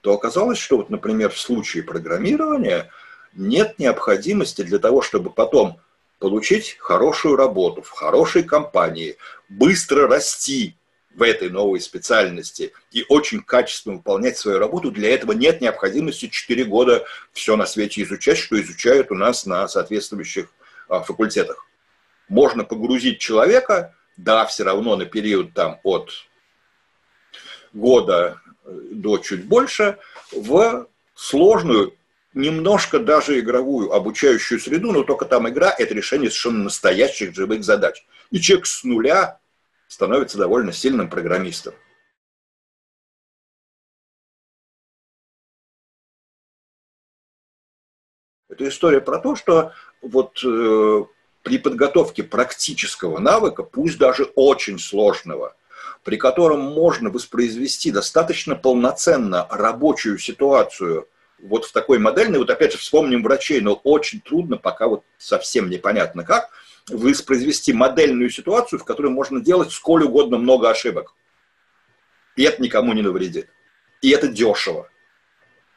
то 0.00 0.14
оказалось, 0.14 0.58
что 0.58 0.78
вот, 0.78 0.90
например, 0.90 1.30
в 1.30 1.38
случае 1.38 1.84
программирования 1.84 2.90
нет 3.34 3.78
необходимости 3.78 4.62
для 4.62 4.78
того, 4.78 5.02
чтобы 5.02 5.30
потом 5.30 5.80
получить 6.18 6.76
хорошую 6.78 7.36
работу 7.36 7.82
в 7.82 7.90
хорошей 7.90 8.42
компании, 8.42 9.16
быстро 9.48 10.06
расти 10.06 10.76
в 11.14 11.22
этой 11.22 11.50
новой 11.50 11.80
специальности 11.80 12.72
и 12.92 13.04
очень 13.08 13.42
качественно 13.42 13.96
выполнять 13.96 14.38
свою 14.38 14.58
работу, 14.58 14.90
для 14.90 15.12
этого 15.12 15.32
нет 15.32 15.60
необходимости 15.60 16.28
4 16.28 16.64
года 16.64 17.04
все 17.32 17.56
на 17.56 17.66
свете 17.66 18.02
изучать, 18.02 18.38
что 18.38 18.60
изучают 18.60 19.10
у 19.10 19.14
нас 19.14 19.46
на 19.46 19.66
соответствующих 19.66 20.48
а, 20.88 21.00
факультетах. 21.00 21.66
Можно 22.28 22.64
погрузить 22.64 23.18
человека, 23.18 23.94
да, 24.16 24.46
все 24.46 24.62
равно 24.62 24.96
на 24.96 25.04
период 25.04 25.52
там 25.52 25.80
от 25.82 26.12
года 27.72 28.40
э, 28.64 28.70
до 28.92 29.18
чуть 29.18 29.44
больше, 29.46 29.98
в 30.32 30.86
сложную 31.14 31.94
немножко 32.34 32.98
даже 32.98 33.38
игровую 33.40 33.92
обучающую 33.92 34.60
среду, 34.60 34.92
но 34.92 35.02
только 35.02 35.24
там 35.24 35.48
игра– 35.48 35.74
это 35.78 35.94
решение 35.94 36.30
совершенно 36.30 36.64
настоящих 36.64 37.34
живых 37.34 37.64
задач. 37.64 38.04
И 38.30 38.40
человек 38.40 38.66
с 38.66 38.84
нуля 38.84 39.40
становится 39.88 40.38
довольно 40.38 40.72
сильным 40.72 41.10
программистом. 41.10 41.74
Это 48.48 48.68
история 48.68 49.00
про 49.00 49.18
то, 49.18 49.36
что 49.36 49.72
вот 50.02 50.42
э, 50.44 51.04
при 51.42 51.58
подготовке 51.58 52.22
практического 52.22 53.18
навыка, 53.18 53.62
пусть 53.62 53.96
даже 53.96 54.24
очень 54.34 54.78
сложного, 54.78 55.56
при 56.04 56.16
котором 56.16 56.60
можно 56.60 57.10
воспроизвести 57.10 57.90
достаточно 57.90 58.54
полноценно 58.54 59.46
рабочую 59.50 60.18
ситуацию– 60.18 61.08
вот 61.42 61.64
в 61.64 61.72
такой 61.72 61.98
модельной, 61.98 62.38
вот 62.38 62.50
опять 62.50 62.72
же 62.72 62.78
вспомним 62.78 63.22
врачей, 63.22 63.60
но 63.60 63.74
очень 63.74 64.20
трудно, 64.20 64.56
пока 64.56 64.88
вот 64.88 65.04
совсем 65.18 65.70
непонятно 65.70 66.24
как, 66.24 66.50
воспроизвести 66.88 67.72
модельную 67.72 68.30
ситуацию, 68.30 68.78
в 68.78 68.84
которой 68.84 69.08
можно 69.08 69.40
делать 69.40 69.72
сколь 69.72 70.04
угодно 70.04 70.38
много 70.38 70.70
ошибок. 70.70 71.14
И 72.36 72.42
это 72.42 72.62
никому 72.62 72.92
не 72.92 73.02
навредит. 73.02 73.48
И 74.02 74.10
это 74.10 74.28
дешево. 74.28 74.88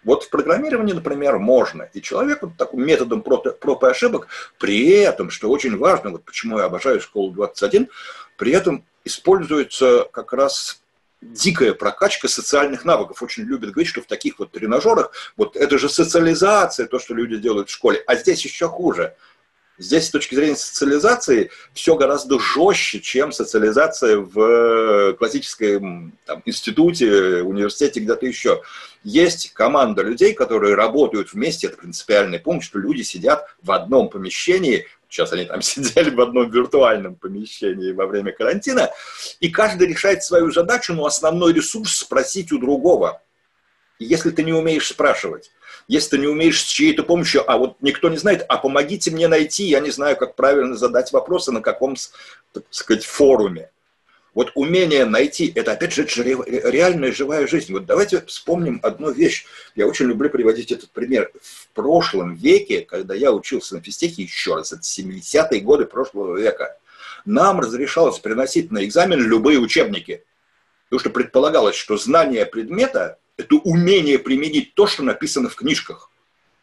Вот 0.04 0.24
в 0.24 0.30
программировании, 0.30 0.94
например, 0.94 1.40
можно. 1.40 1.84
И 1.94 2.02
человек 2.02 2.42
вот 2.42 2.52
таким 2.58 2.86
методом 2.86 3.22
проб 3.22 3.84
и 3.84 3.88
ошибок, 3.88 4.28
при 4.60 4.90
этом, 4.90 5.30
что 5.30 5.50
очень 5.50 5.78
важно, 5.78 6.12
вот 6.12 6.26
почему 6.26 6.60
я 6.60 6.66
обожаю 6.66 7.00
школу 7.00 7.32
21, 7.32 7.90
при 8.38 8.52
этом 8.52 8.86
используется 9.06 10.08
как 10.12 10.34
раз 10.34 10.83
дикая 11.32 11.74
прокачка 11.74 12.28
социальных 12.28 12.86
навыков. 12.86 13.22
Очень 13.22 13.44
любят 13.44 13.72
говорить, 13.72 13.90
что 13.90 14.02
в 14.02 14.06
таких 14.06 14.40
вот 14.40 14.52
тренажерах, 14.52 15.12
вот 15.38 15.56
это 15.56 15.78
же 15.78 15.90
социализация, 15.90 16.88
то, 16.88 17.00
что 17.00 17.14
люди 17.14 17.38
делают 17.38 17.70
в 17.70 17.74
школе. 17.74 18.04
А 18.08 18.16
здесь 18.16 18.44
еще 18.44 18.68
хуже. 18.68 19.16
Здесь 19.80 20.06
с 20.06 20.12
точки 20.12 20.36
зрения 20.36 20.56
социализации 20.56 21.50
все 21.74 21.96
гораздо 21.96 22.40
жестче, 22.40 23.00
чем 23.00 23.32
социализация 23.32 24.18
в 24.18 25.14
классическом 25.14 26.14
там, 26.26 26.44
институте, 26.46 27.42
университете, 27.42 28.00
где-то 28.00 28.26
еще. 28.26 28.62
Есть 29.04 29.52
команда 29.54 30.04
людей, 30.04 30.34
которые 30.34 30.76
работают 30.76 31.34
вместе, 31.34 31.68
это 31.68 31.78
принципиальный 31.78 32.40
пункт, 32.40 32.64
что 32.66 32.78
люди 32.78 33.02
сидят 33.02 33.48
в 33.64 33.72
одном 33.72 34.10
помещении, 34.10 34.86
сейчас 35.14 35.32
они 35.32 35.46
там 35.46 35.62
сидели 35.62 36.10
в 36.10 36.20
одном 36.20 36.50
виртуальном 36.50 37.16
помещении 37.16 37.92
во 37.92 38.08
время 38.08 38.32
карантина, 38.32 38.92
и 39.40 39.50
каждый 39.50 39.88
решает 39.88 40.24
свою 40.24 40.52
задачу, 40.52 40.94
но 40.94 41.06
основной 41.06 41.54
ресурс 41.54 41.98
спросить 41.98 42.52
у 42.52 42.60
другого. 42.60 43.22
если 44.00 44.32
ты 44.32 44.44
не 44.44 44.54
умеешь 44.54 44.88
спрашивать, 44.88 45.52
если 45.88 46.12
ты 46.12 46.18
не 46.18 46.28
умеешь 46.28 46.62
с 46.62 46.66
чьей-то 46.66 47.04
помощью, 47.04 47.50
а 47.50 47.58
вот 47.58 47.78
никто 47.82 48.10
не 48.10 48.18
знает, 48.18 48.44
а 48.50 48.58
помогите 48.58 49.12
мне 49.12 49.28
найти, 49.28 49.66
я 49.66 49.80
не 49.80 49.92
знаю, 49.92 50.18
как 50.18 50.36
правильно 50.36 50.76
задать 50.76 51.12
вопросы, 51.14 51.52
на 51.52 51.62
каком, 51.62 51.96
так 52.52 52.64
сказать, 52.70 53.06
форуме. 53.06 53.70
Вот 54.34 54.52
умение 54.56 55.06
найти, 55.06 55.52
это 55.54 55.74
опять 55.74 55.94
же 55.94 56.04
реальная 56.06 57.12
живая 57.12 57.46
жизнь. 57.46 57.72
Вот 57.72 57.86
давайте 57.86 58.24
вспомним 58.26 58.80
одну 58.82 59.12
вещь. 59.12 59.46
Я 59.76 59.86
очень 59.86 60.08
люблю 60.08 60.30
приводить 60.30 60.72
этот 60.72 60.90
пример. 60.90 61.32
В 61.40 61.68
прошлом 61.70 62.36
веке, 62.36 62.82
когда 62.82 63.14
я 63.14 63.32
учился 63.32 63.76
на 63.76 63.82
физтехе, 63.82 64.24
еще 64.24 64.56
раз, 64.56 64.74
это 64.74 64.82
70-е 64.82 65.60
годы 65.62 65.86
прошлого 65.86 66.36
века, 66.38 66.76
нам 67.26 67.60
разрешалось 67.60 68.20
приносить 68.20 68.72
на 68.72 68.84
экзамен 68.84 69.20
любые 69.20 69.60
учебники. 69.60 70.24
Потому 70.86 71.00
что 71.00 71.10
предполагалось, 71.12 71.76
что 71.76 71.98
знание 71.98 72.46
предмета 72.46 73.20
это 73.38 73.56
умение 73.56 74.20
применить 74.20 74.74
то, 74.74 74.88
что 74.88 75.04
написано 75.04 75.50
в 75.50 75.56
книжках. 75.56 76.10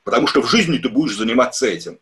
Потому 0.03 0.27
что 0.27 0.43
в 0.43 0.51
жизни 0.51 0.79
ты 0.79 0.89
будешь 0.89 1.17
заниматься 1.17 1.67
этим. 1.67 1.99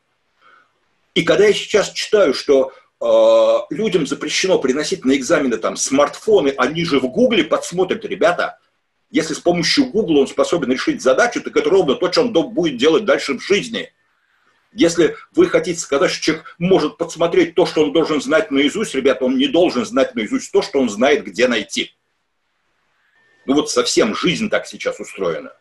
И 1.15 1.23
когда 1.25 1.47
я 1.47 1.53
сейчас 1.53 1.91
читаю, 1.93 2.33
что 2.33 2.73
людям 3.01 4.07
запрещено 4.07 4.59
приносить 4.59 5.05
на 5.05 5.17
экзамены 5.17 5.57
там 5.57 5.77
смартфоны, 5.77 6.55
они 6.57 6.85
же 6.85 6.99
в 6.99 7.07
Гугле 7.09 7.45
подсмотрят, 7.45 8.05
ребята, 8.05 8.59
если 9.11 9.35
с 9.35 9.39
помощью 9.39 9.87
Гугла 9.87 10.21
он 10.21 10.27
способен 10.27 10.73
решить 10.73 11.01
задачу, 11.01 11.41
так 11.41 11.57
это 11.57 11.71
ровно 11.71 11.95
то, 11.95 12.11
что 12.11 12.23
он 12.23 12.33
будет 12.33 12.77
делать 12.77 13.05
дальше 13.05 13.35
в 13.35 13.41
жизни. 13.41 13.93
Если 14.73 15.17
вы 15.35 15.47
хотите 15.47 15.81
сказать, 15.81 16.11
что 16.11 16.23
человек 16.23 16.57
может 16.59 16.99
подсмотреть 16.99 17.55
то, 17.55 17.65
что 17.65 17.85
он 17.85 17.93
должен 17.93 18.21
знать 18.21 18.51
наизусть, 18.51 18.95
ребята, 18.95 19.25
он 19.25 19.39
не 19.39 19.47
должен 19.47 19.87
знать 19.87 20.15
наизусть 20.15 20.53
то, 20.53 20.61
что 20.61 20.79
он 20.79 20.91
знает, 20.91 21.25
где 21.25 21.49
найти. 21.49 21.97
Ну 23.47 23.55
вот 23.55 23.71
совсем 23.71 24.15
жизнь 24.15 24.51
так 24.51 24.67
сейчас 24.67 25.01
устроена. 25.01 25.53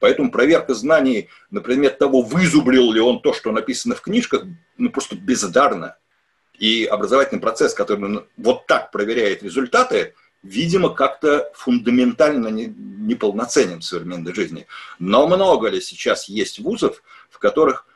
Поэтому 0.00 0.32
проверка 0.32 0.74
знаний 0.74 1.28
на 1.50 1.60
предмет 1.60 1.98
того, 1.98 2.22
вызубрил 2.22 2.90
ли 2.90 3.00
он 3.00 3.20
то, 3.20 3.32
что 3.32 3.52
написано 3.52 3.94
в 3.94 4.00
книжках, 4.00 4.44
ну 4.76 4.90
просто 4.90 5.14
бездарно. 5.14 5.96
И 6.58 6.86
образовательный 6.86 7.40
процесс, 7.40 7.74
который 7.74 8.24
вот 8.36 8.66
так 8.66 8.90
проверяет 8.90 9.42
результаты, 9.42 10.14
видимо, 10.42 10.90
как-то 10.90 11.50
фундаментально 11.54 12.48
неполноценен 12.48 13.80
в 13.80 13.84
современной 13.84 14.34
жизни. 14.34 14.66
Но 14.98 15.26
много 15.26 15.68
ли 15.68 15.80
сейчас 15.80 16.28
есть 16.28 16.58
вузов, 16.58 17.02
в 17.30 17.38
которых 17.38 17.86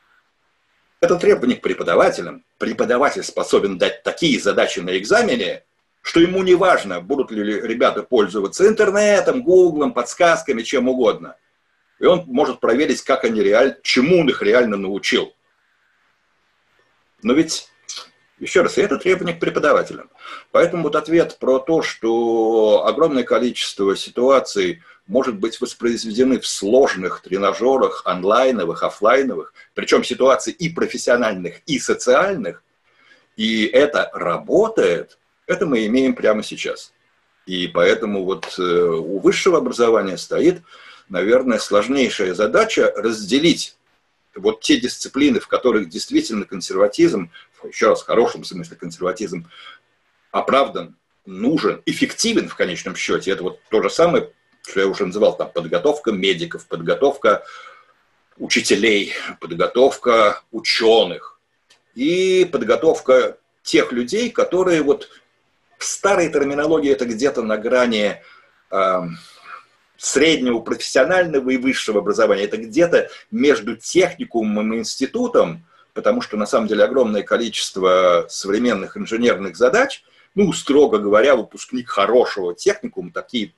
это 1.00 1.16
требование 1.16 1.56
к 1.56 1.62
преподавателям. 1.62 2.44
Преподаватель 2.58 3.22
способен 3.22 3.78
дать 3.78 4.02
такие 4.02 4.38
задачи 4.38 4.80
на 4.80 4.98
экзамене, 4.98 5.64
что 6.02 6.20
ему 6.20 6.42
не 6.42 6.54
важно, 6.54 7.00
будут 7.00 7.30
ли 7.30 7.42
ребята 7.42 8.02
пользоваться 8.02 8.66
интернетом, 8.66 9.42
гуглом, 9.42 9.94
подсказками, 9.94 10.62
чем 10.62 10.88
угодно. 10.88 11.36
И 11.98 12.04
он 12.04 12.24
может 12.26 12.60
проверить, 12.60 13.02
как 13.02 13.24
они 13.24 13.42
реально, 13.42 13.76
чему 13.82 14.20
он 14.20 14.28
их 14.28 14.42
реально 14.42 14.76
научил. 14.76 15.34
Но 17.22 17.34
ведь, 17.34 17.68
еще 18.40 18.62
раз, 18.62 18.78
это 18.78 18.96
требование 18.96 19.36
к 19.36 19.40
преподавателям. 19.40 20.10
Поэтому 20.50 20.84
вот 20.84 20.96
ответ 20.96 21.36
про 21.38 21.58
то, 21.58 21.82
что 21.82 22.84
огромное 22.86 23.22
количество 23.22 23.94
ситуаций 23.96 24.82
может 25.06 25.38
быть 25.38 25.60
воспроизведены 25.60 26.40
в 26.40 26.46
сложных 26.46 27.20
тренажерах, 27.20 28.02
онлайновых, 28.04 28.82
офлайновых, 28.82 29.52
причем 29.74 30.04
ситуации 30.04 30.52
и 30.52 30.68
профессиональных, 30.68 31.60
и 31.66 31.78
социальных, 31.78 32.62
и 33.36 33.66
это 33.66 34.10
работает, 34.14 35.18
это 35.46 35.66
мы 35.66 35.86
имеем 35.86 36.14
прямо 36.14 36.42
сейчас. 36.42 36.92
И 37.46 37.66
поэтому 37.66 38.24
вот 38.24 38.54
э, 38.58 38.62
у 38.62 39.18
высшего 39.18 39.58
образования 39.58 40.16
стоит, 40.16 40.62
наверное, 41.08 41.58
сложнейшая 41.58 42.34
задача 42.34 42.92
разделить 42.96 43.76
вот 44.36 44.60
те 44.60 44.78
дисциплины, 44.78 45.40
в 45.40 45.48
которых 45.48 45.88
действительно 45.88 46.44
консерватизм, 46.44 47.30
еще 47.68 47.88
раз 47.88 48.02
в 48.02 48.06
хорошем 48.06 48.44
смысле 48.44 48.76
консерватизм, 48.76 49.48
оправдан, 50.30 50.96
нужен, 51.26 51.82
эффективен 51.86 52.48
в 52.48 52.56
конечном 52.56 52.96
счете. 52.96 53.30
Это 53.30 53.42
вот 53.42 53.60
то 53.70 53.82
же 53.82 53.90
самое, 53.90 54.32
что 54.66 54.80
я 54.80 54.86
уже 54.86 55.06
называл, 55.06 55.36
там, 55.36 55.50
подготовка 55.50 56.12
медиков, 56.12 56.66
подготовка 56.66 57.44
учителей, 58.38 59.12
подготовка 59.40 60.42
ученых 60.50 61.38
и 61.94 62.48
подготовка 62.50 63.36
тех 63.62 63.92
людей, 63.92 64.30
которые 64.30 64.82
вот 64.82 65.08
в 65.78 65.84
старой 65.84 66.30
терминологии 66.30 66.90
это 66.90 67.04
где-то 67.06 67.42
на 67.42 67.56
грани 67.56 68.22
э, 68.70 69.00
среднего 69.96 70.60
профессионального 70.60 71.50
и 71.50 71.58
высшего 71.58 72.00
образования. 72.00 72.44
Это 72.44 72.56
где-то 72.56 73.10
между 73.30 73.76
техникумом 73.76 74.72
и 74.72 74.78
институтом, 74.78 75.66
потому 75.94 76.20
что 76.20 76.36
на 76.36 76.46
самом 76.46 76.68
деле 76.68 76.84
огромное 76.84 77.22
количество 77.22 78.26
современных 78.28 78.96
инженерных 78.96 79.56
задач, 79.56 80.04
ну, 80.34 80.52
строго 80.52 80.98
говоря, 80.98 81.36
выпускник 81.36 81.88
хорошего 81.88 82.54
техникума 82.54 83.10
такие, 83.12 83.52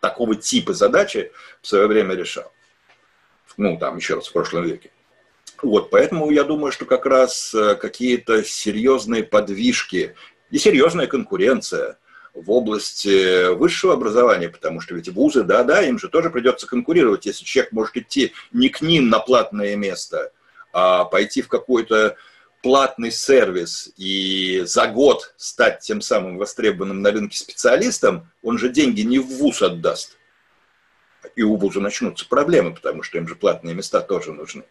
такого 0.00 0.34
типа 0.34 0.74
задачи 0.74 1.32
в 1.60 1.66
свое 1.66 1.86
время 1.86 2.14
решал. 2.14 2.52
Ну, 3.56 3.76
там, 3.78 3.96
еще 3.96 4.14
раз, 4.14 4.28
в 4.28 4.32
прошлом 4.32 4.64
веке. 4.64 4.90
Вот, 5.62 5.90
поэтому 5.90 6.30
я 6.30 6.44
думаю, 6.44 6.70
что 6.70 6.84
как 6.84 7.04
раз 7.04 7.52
э, 7.52 7.74
какие-то 7.74 8.44
серьезные 8.44 9.24
подвижки 9.24 10.14
и 10.50 10.58
серьезная 10.58 11.08
конкуренция 11.08 11.98
в 12.32 12.50
области 12.52 13.52
высшего 13.54 13.94
образования, 13.94 14.48
потому 14.48 14.80
что 14.80 14.94
ведь 14.94 15.08
вузы, 15.08 15.42
да-да, 15.42 15.82
им 15.82 15.98
же 15.98 16.08
тоже 16.08 16.30
придется 16.30 16.68
конкурировать, 16.68 17.26
если 17.26 17.44
человек 17.44 17.72
может 17.72 17.96
идти 17.96 18.32
не 18.52 18.68
к 18.68 18.80
ним 18.80 19.08
на 19.08 19.18
платное 19.18 19.74
место, 19.74 20.30
а 20.72 21.04
пойти 21.04 21.42
в 21.42 21.48
какой-то 21.48 22.16
платный 22.62 23.10
сервис 23.10 23.90
и 23.96 24.62
за 24.64 24.86
год 24.88 25.34
стать 25.36 25.80
тем 25.80 26.00
самым 26.00 26.38
востребованным 26.38 27.02
на 27.02 27.10
рынке 27.10 27.38
специалистом, 27.38 28.30
он 28.42 28.58
же 28.58 28.68
деньги 28.68 29.02
не 29.02 29.18
в 29.18 29.26
вуз 29.26 29.62
отдаст. 29.62 30.16
И 31.36 31.42
у 31.42 31.56
вуза 31.56 31.80
начнутся 31.80 32.26
проблемы, 32.28 32.74
потому 32.74 33.02
что 33.02 33.18
им 33.18 33.28
же 33.28 33.36
платные 33.36 33.74
места 33.74 34.00
тоже 34.00 34.32
нужны. 34.32 34.64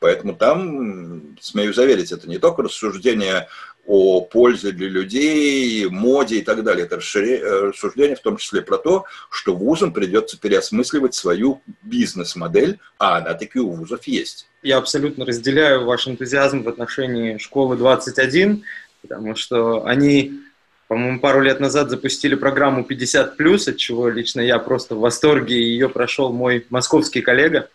Поэтому 0.00 0.34
там, 0.34 1.36
смею 1.40 1.74
заверить, 1.74 2.10
это 2.10 2.28
не 2.28 2.38
только 2.38 2.62
рассуждение 2.62 3.48
о 3.86 4.20
пользе 4.20 4.72
для 4.72 4.88
людей, 4.88 5.86
моде 5.88 6.36
и 6.36 6.42
так 6.42 6.62
далее. 6.62 6.86
Это 6.86 6.96
э, 6.96 7.68
рассуждение 7.68 8.16
в 8.16 8.20
том 8.20 8.36
числе 8.36 8.62
про 8.62 8.78
то, 8.78 9.04
что 9.30 9.54
вузам 9.54 9.92
придется 9.92 10.38
переосмысливать 10.38 11.14
свою 11.14 11.60
бизнес-модель, 11.82 12.78
а 12.98 13.18
она 13.18 13.34
таки 13.34 13.58
у 13.58 13.70
вузов 13.70 14.04
есть. 14.06 14.46
Я 14.62 14.78
абсолютно 14.78 15.24
разделяю 15.24 15.86
ваш 15.86 16.06
энтузиазм 16.06 16.62
в 16.62 16.68
отношении 16.68 17.38
школы 17.38 17.76
21, 17.76 18.62
потому 19.02 19.34
что 19.34 19.86
они, 19.86 20.40
по-моему, 20.86 21.18
пару 21.18 21.40
лет 21.40 21.60
назад 21.60 21.90
запустили 21.90 22.34
программу 22.34 22.86
50+, 22.88 23.70
от 23.70 23.76
чего 23.76 24.08
лично 24.08 24.40
я 24.40 24.58
просто 24.58 24.94
в 24.94 25.00
восторге, 25.00 25.56
и 25.56 25.64
ее 25.64 25.88
прошел 25.88 26.32
мой 26.32 26.66
московский 26.70 27.22
коллега. 27.22 27.68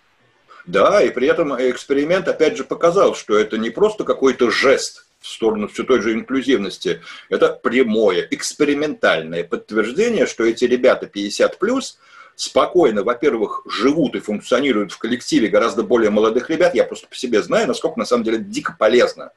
Да, 0.66 1.02
и 1.02 1.12
при 1.12 1.28
этом 1.28 1.54
эксперимент 1.56 2.28
опять 2.28 2.58
же 2.58 2.64
показал, 2.64 3.16
что 3.16 3.38
это 3.38 3.58
не 3.58 3.70
просто 3.70 4.04
какой-то 4.04 4.50
жест, 4.50 5.05
в 5.26 5.30
сторону 5.30 5.68
все 5.68 5.84
той 5.84 6.02
же 6.02 6.14
инклюзивности, 6.14 7.02
это 7.30 7.50
прямое, 7.50 8.28
экспериментальное 8.30 9.44
подтверждение, 9.44 10.28
что 10.28 10.46
эти 10.46 10.66
ребята 10.66 11.08
50 11.08 11.58
плюс 11.58 11.98
спокойно, 12.36 13.04
во-первых, 13.04 13.64
живут 13.66 14.16
и 14.16 14.20
функционируют 14.20 14.92
в 14.92 14.98
коллективе 14.98 15.48
гораздо 15.48 15.84
более 15.84 16.12
молодых 16.12 16.50
ребят. 16.50 16.76
Я 16.76 16.84
просто 16.84 17.08
по 17.08 17.16
себе 17.16 17.42
знаю, 17.42 17.68
насколько 17.68 17.98
на 17.98 18.06
самом 18.06 18.24
деле 18.24 18.38
дико 18.38 18.76
полезно 18.78 19.32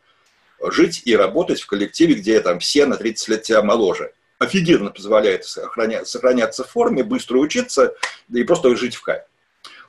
жить 0.61 1.03
и 1.05 1.17
работать 1.17 1.61
в 1.61 1.67
коллективе, 1.67 2.15
где 2.15 2.41
там 2.41 2.59
все 2.59 2.85
на 2.87 2.97
30 2.97 3.29
лет 3.29 3.43
тебя 3.43 3.63
моложе. 3.63 4.13
Офигенно 4.39 4.91
позволяет 4.91 5.45
сохранять, 5.45 6.07
сохраняться 6.07 6.65
в 6.65 6.71
форме, 6.71 7.03
быстро 7.03 7.39
учиться, 7.39 7.95
да 8.29 8.41
и 8.41 8.45
просто 8.45 8.77
жить 8.77 8.97
в 8.97 9.03
кайф. 9.03 9.23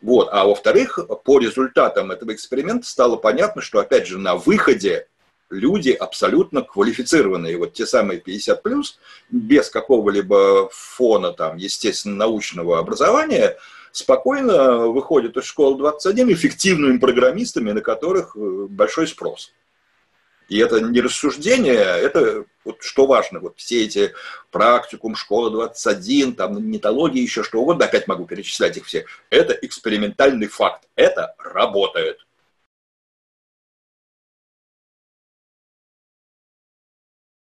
Вот. 0.01 0.29
А 0.31 0.45
во-вторых, 0.45 0.99
по 1.25 1.39
результатам 1.39 2.11
этого 2.11 2.33
эксперимента 2.33 2.87
стало 2.87 3.17
понятно, 3.17 3.61
что, 3.61 3.79
опять 3.79 4.07
же, 4.07 4.17
на 4.17 4.35
выходе 4.35 5.07
люди 5.49 5.91
абсолютно 5.91 6.61
квалифицированные, 6.61 7.57
вот 7.57 7.73
те 7.73 7.85
самые 7.85 8.19
50 8.19 8.61
плюс, 8.61 8.99
без 9.29 9.69
какого-либо 9.69 10.69
фона 10.71 11.33
там, 11.33 11.57
естественно, 11.57 12.15
научного 12.15 12.79
образования, 12.79 13.57
спокойно 13.91 14.87
выходят 14.87 15.37
из 15.37 15.45
школы 15.45 15.77
21 15.77 16.31
эффективными 16.33 16.97
программистами, 16.97 17.71
на 17.71 17.81
которых 17.81 18.35
э, 18.35 18.67
большой 18.69 19.07
спрос. 19.07 19.51
И 20.49 20.57
это 20.57 20.81
не 20.81 20.99
рассуждение, 20.99 21.77
это 21.77 22.45
вот 22.65 22.77
что 22.81 23.05
важно, 23.05 23.39
вот 23.39 23.53
все 23.57 23.83
эти 23.83 24.13
практикум, 24.49 25.15
школа 25.15 25.51
21, 25.51 26.35
там 26.35 26.71
нетология, 26.71 27.21
еще 27.21 27.43
что 27.43 27.61
угодно, 27.61 27.85
опять 27.85 28.07
могу 28.07 28.25
перечислять 28.25 28.75
их 28.75 28.85
все, 28.85 29.05
это 29.29 29.53
экспериментальный 29.53 30.47
факт, 30.47 30.87
это 30.95 31.35
работает. 31.37 32.25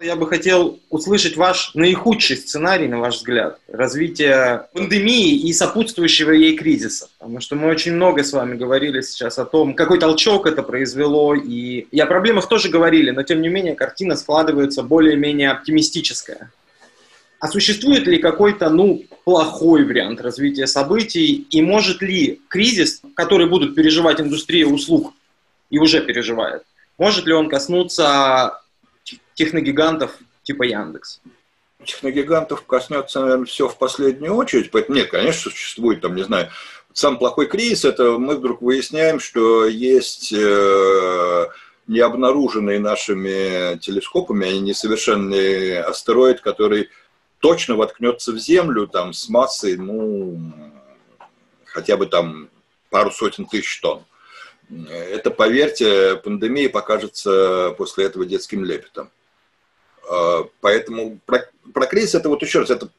Я 0.02 0.16
бы 0.16 0.28
хотел 0.30 0.80
услышать 0.90 1.36
ваш 1.36 1.76
наихудший 1.76 2.38
сценарий, 2.38 2.88
на 2.88 3.00
ваш 3.00 3.18
взгляд, 3.18 3.60
развития 3.68 4.70
пандемии 4.72 5.36
и 5.36 5.52
сопутствующего 5.52 6.32
ей 6.32 6.56
кризиса. 6.56 7.10
Потому 7.20 7.42
что 7.42 7.58
мы 7.58 7.68
очень 7.68 7.96
много 7.96 8.24
с 8.24 8.32
вами 8.32 8.56
говорили 8.56 9.02
сейчас 9.02 9.40
о 9.40 9.44
том, 9.44 9.74
какой 9.74 10.00
толчок 10.00 10.48
это 10.48 10.64
произвело, 10.64 11.36
и, 11.36 11.86
и 11.92 12.00
о 12.00 12.06
проблемах 12.06 12.48
тоже 12.48 12.70
говорили, 12.70 13.12
но 13.12 13.24
тем 13.24 13.42
не 13.42 13.50
менее 13.50 13.76
картина 13.76 14.16
складывается 14.16 14.84
более-менее 14.84 15.52
оптимистическая. 15.52 16.50
А 17.42 17.50
существует 17.50 18.08
ли 18.08 18.20
какой-то, 18.20 18.70
ну, 18.70 19.04
плохой 19.26 19.84
вариант 19.84 20.22
развития 20.22 20.68
событий, 20.68 21.46
и 21.50 21.62
может 21.62 22.02
ли 22.02 22.40
кризис, 22.48 23.02
который 23.16 23.50
будут 23.50 23.76
переживать 23.76 24.22
индустрия 24.22 24.66
услуг, 24.66 25.14
и 25.70 25.78
уже 25.78 26.00
переживает, 26.00 26.64
может 26.98 27.26
ли 27.26 27.34
он 27.34 27.50
коснуться 27.50 28.62
техногигантов 29.40 30.18
типа 30.44 30.64
Яндекс? 30.64 31.22
Техногигантов 31.86 32.66
коснется, 32.66 33.22
наверное, 33.22 33.46
все 33.46 33.70
в 33.70 33.78
последнюю 33.78 34.36
очередь. 34.36 34.70
Поэтому, 34.70 34.98
нет, 34.98 35.10
конечно, 35.10 35.50
существует, 35.50 36.02
там, 36.02 36.14
не 36.14 36.24
знаю, 36.24 36.50
сам 36.92 37.18
плохой 37.18 37.48
кризис, 37.48 37.86
это 37.86 38.18
мы 38.18 38.36
вдруг 38.36 38.62
выясняем, 38.62 39.22
что 39.22 39.66
есть 39.66 40.34
э, 40.34 41.48
необнаруженный 41.88 42.80
нашими 42.80 43.78
телескопами, 43.78 44.50
а 44.50 44.60
несовершенный 44.60 45.80
астероид, 45.80 46.42
который 46.42 46.90
точно 47.40 47.78
воткнется 47.78 48.34
в 48.34 48.38
Землю 48.38 48.88
там, 48.88 49.14
с 49.14 49.30
массой, 49.30 49.78
ну, 49.78 50.38
хотя 51.64 51.96
бы 51.96 52.08
там 52.08 52.50
пару 52.90 53.12
сотен 53.12 53.46
тысяч 53.46 53.80
тонн. 53.80 54.04
Это, 54.90 55.32
поверьте, 55.32 56.18
пандемия 56.18 56.70
покажется 56.70 57.74
после 57.78 58.06
этого 58.06 58.26
детским 58.26 58.66
лепетом. 58.66 59.10
А, 60.10 60.48
поэтому 60.62 61.20
про, 61.26 61.50
про 61.74 61.86
кризис 61.86 62.16
это 62.16 62.30
вот 62.30 62.42
еще 62.42 62.60
раз, 62.60 62.70
это 62.72 62.90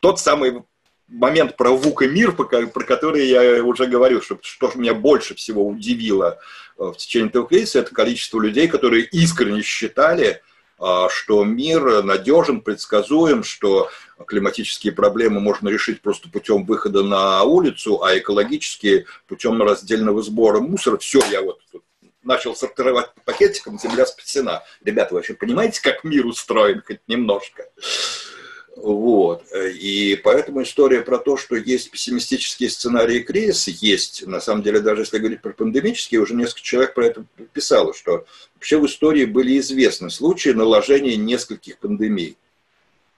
тот 0.00 0.20
самый 0.20 0.62
момент 1.08 1.56
про 1.56 1.70
ВУК 1.70 2.02
и 2.02 2.08
мир, 2.08 2.32
про 2.32 2.84
который 2.84 3.26
я 3.26 3.64
уже 3.64 3.86
говорил, 3.86 4.22
что, 4.22 4.38
что 4.42 4.70
меня 4.74 4.94
больше 4.94 5.34
всего 5.34 5.66
удивило 5.66 6.38
а, 6.78 6.92
в 6.92 6.96
течение 6.96 7.30
этого 7.30 7.48
кризиса, 7.48 7.80
это 7.80 7.94
количество 7.94 8.40
людей, 8.40 8.68
которые 8.68 9.04
искренне 9.04 9.62
считали, 9.62 10.42
а, 10.78 11.08
что 11.08 11.42
мир 11.44 12.02
надежен, 12.02 12.60
предсказуем, 12.60 13.44
что 13.44 13.88
климатические 14.26 14.92
проблемы 14.92 15.40
можно 15.40 15.68
решить 15.68 16.02
просто 16.02 16.28
путем 16.28 16.64
выхода 16.64 17.02
на 17.02 17.42
улицу, 17.44 18.02
а 18.02 18.16
экологические 18.18 19.06
путем 19.26 19.62
раздельного 19.62 20.22
сбора 20.22 20.60
мусора. 20.60 20.98
Все, 20.98 21.20
я 21.30 21.40
вот 21.40 21.60
тут 21.72 21.82
начал 22.22 22.54
сортировать 22.54 23.14
по 23.14 23.20
пакетикам, 23.22 23.78
земля 23.78 24.06
спасена. 24.06 24.62
Ребята, 24.84 25.14
вы 25.14 25.18
вообще 25.18 25.34
понимаете, 25.34 25.82
как 25.82 26.04
мир 26.04 26.26
устроен 26.26 26.82
хоть 26.86 27.00
немножко? 27.08 27.68
Вот. 28.74 29.44
И 29.54 30.18
поэтому 30.24 30.62
история 30.62 31.02
про 31.02 31.18
то, 31.18 31.36
что 31.36 31.56
есть 31.56 31.90
пессимистические 31.90 32.70
сценарии 32.70 33.20
кризиса, 33.20 33.70
есть. 33.70 34.26
На 34.26 34.40
самом 34.40 34.62
деле, 34.62 34.80
даже 34.80 35.02
если 35.02 35.18
говорить 35.18 35.42
про 35.42 35.52
пандемические, 35.52 36.20
уже 36.20 36.34
несколько 36.34 36.62
человек 36.62 36.94
про 36.94 37.06
это 37.06 37.24
писало, 37.52 37.92
что 37.92 38.24
вообще 38.54 38.78
в 38.78 38.86
истории 38.86 39.26
были 39.26 39.58
известны 39.58 40.10
случаи 40.10 40.50
наложения 40.50 41.16
нескольких 41.16 41.78
пандемий. 41.78 42.38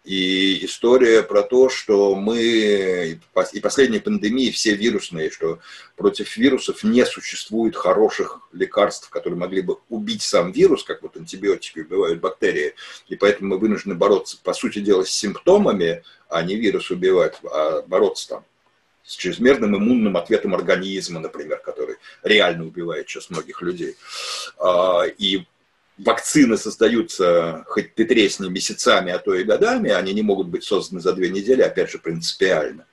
И 0.05 0.67
история 0.67 1.23
про 1.23 1.43
то, 1.43 1.71
что 1.71 2.15
мы, 2.15 3.19
и 3.53 3.61
последние 3.61 4.03
пандемии, 4.03 4.51
все 4.51 4.75
вирусные, 4.75 5.31
что 5.31 5.61
против 5.97 6.37
вирусов 6.37 6.85
не 6.85 7.07
существует 7.07 7.75
хороших 7.75 8.41
лекарств, 8.53 9.09
которые 9.09 9.39
могли 9.39 9.63
бы 9.63 9.79
убить 9.89 10.21
сам 10.21 10.53
вирус, 10.53 10.85
как 10.85 11.03
вот 11.03 11.17
антибиотики 11.17 11.81
убивают 11.81 12.21
бактерии. 12.21 12.75
И 13.09 13.17
поэтому 13.17 13.55
мы 13.55 13.59
вынуждены 13.59 13.95
бороться, 13.95 14.37
по 14.43 14.53
сути 14.53 14.81
дела, 14.81 15.05
с 15.05 15.11
симптомами, 15.11 16.03
а 16.29 16.43
не 16.43 16.57
вирус 16.57 16.91
убивать, 16.91 17.39
а 17.51 17.81
бороться 17.87 18.29
там 18.29 18.45
с 19.05 19.17
чрезмерным 19.17 19.77
иммунным 19.77 20.17
ответом 20.17 20.55
организма, 20.55 21.21
например, 21.21 21.59
который 21.59 21.97
реально 22.23 22.67
убивает 22.67 23.09
сейчас 23.09 23.31
многих 23.31 23.61
людей. 23.63 23.97
А, 24.59 25.05
и 25.05 25.45
вакцины 25.99 26.57
создаются 26.57 27.65
хоть 27.69 27.95
ты 27.95 28.05
тресни 28.05 28.49
месяцами, 28.49 29.13
а 29.13 29.19
то 29.19 29.35
и 29.35 29.45
годами, 29.45 29.91
они 29.91 30.13
не 30.13 30.23
могут 30.23 30.49
быть 30.49 30.65
созданы 30.65 31.01
за 31.01 31.13
две 31.13 31.31
недели, 31.31 31.63
опять 31.63 31.91
же, 31.91 31.99
принципиально. 31.99 32.87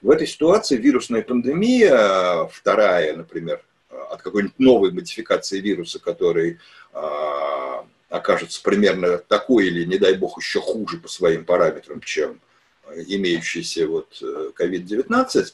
В 0.00 0.10
этой 0.10 0.26
ситуации 0.26 0.76
вирусная 0.76 1.22
пандемия, 1.22 2.46
вторая, 2.46 3.16
например, 3.16 3.62
от 4.10 4.22
какой-нибудь 4.22 4.58
новой 4.58 4.92
модификации 4.92 5.60
вируса, 5.60 5.98
который 5.98 6.58
а, 6.92 7.84
окажется 8.08 8.62
примерно 8.62 9.18
такой 9.18 9.66
или, 9.66 9.84
не 9.84 9.98
дай 9.98 10.14
бог, 10.14 10.38
еще 10.38 10.60
хуже 10.60 10.98
по 10.98 11.08
своим 11.08 11.44
параметрам, 11.44 12.00
чем 12.00 12.40
имеющийся 12.94 13.88
вот 13.88 14.22
COVID-19, 14.22 15.40
э, 15.40 15.44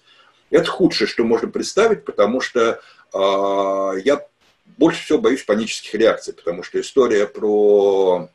это 0.50 0.70
худшее, 0.70 1.08
что 1.08 1.24
можно 1.24 1.48
представить, 1.48 2.04
потому 2.04 2.42
что 2.42 2.80
э, 3.14 4.00
я 4.04 4.26
больше 4.64 5.04
всего 5.04 5.18
боюсь 5.18 5.42
панических 5.42 5.94
реакций, 5.94 6.34
потому 6.34 6.62
что 6.62 6.80
история 6.80 7.26
про 7.26 8.28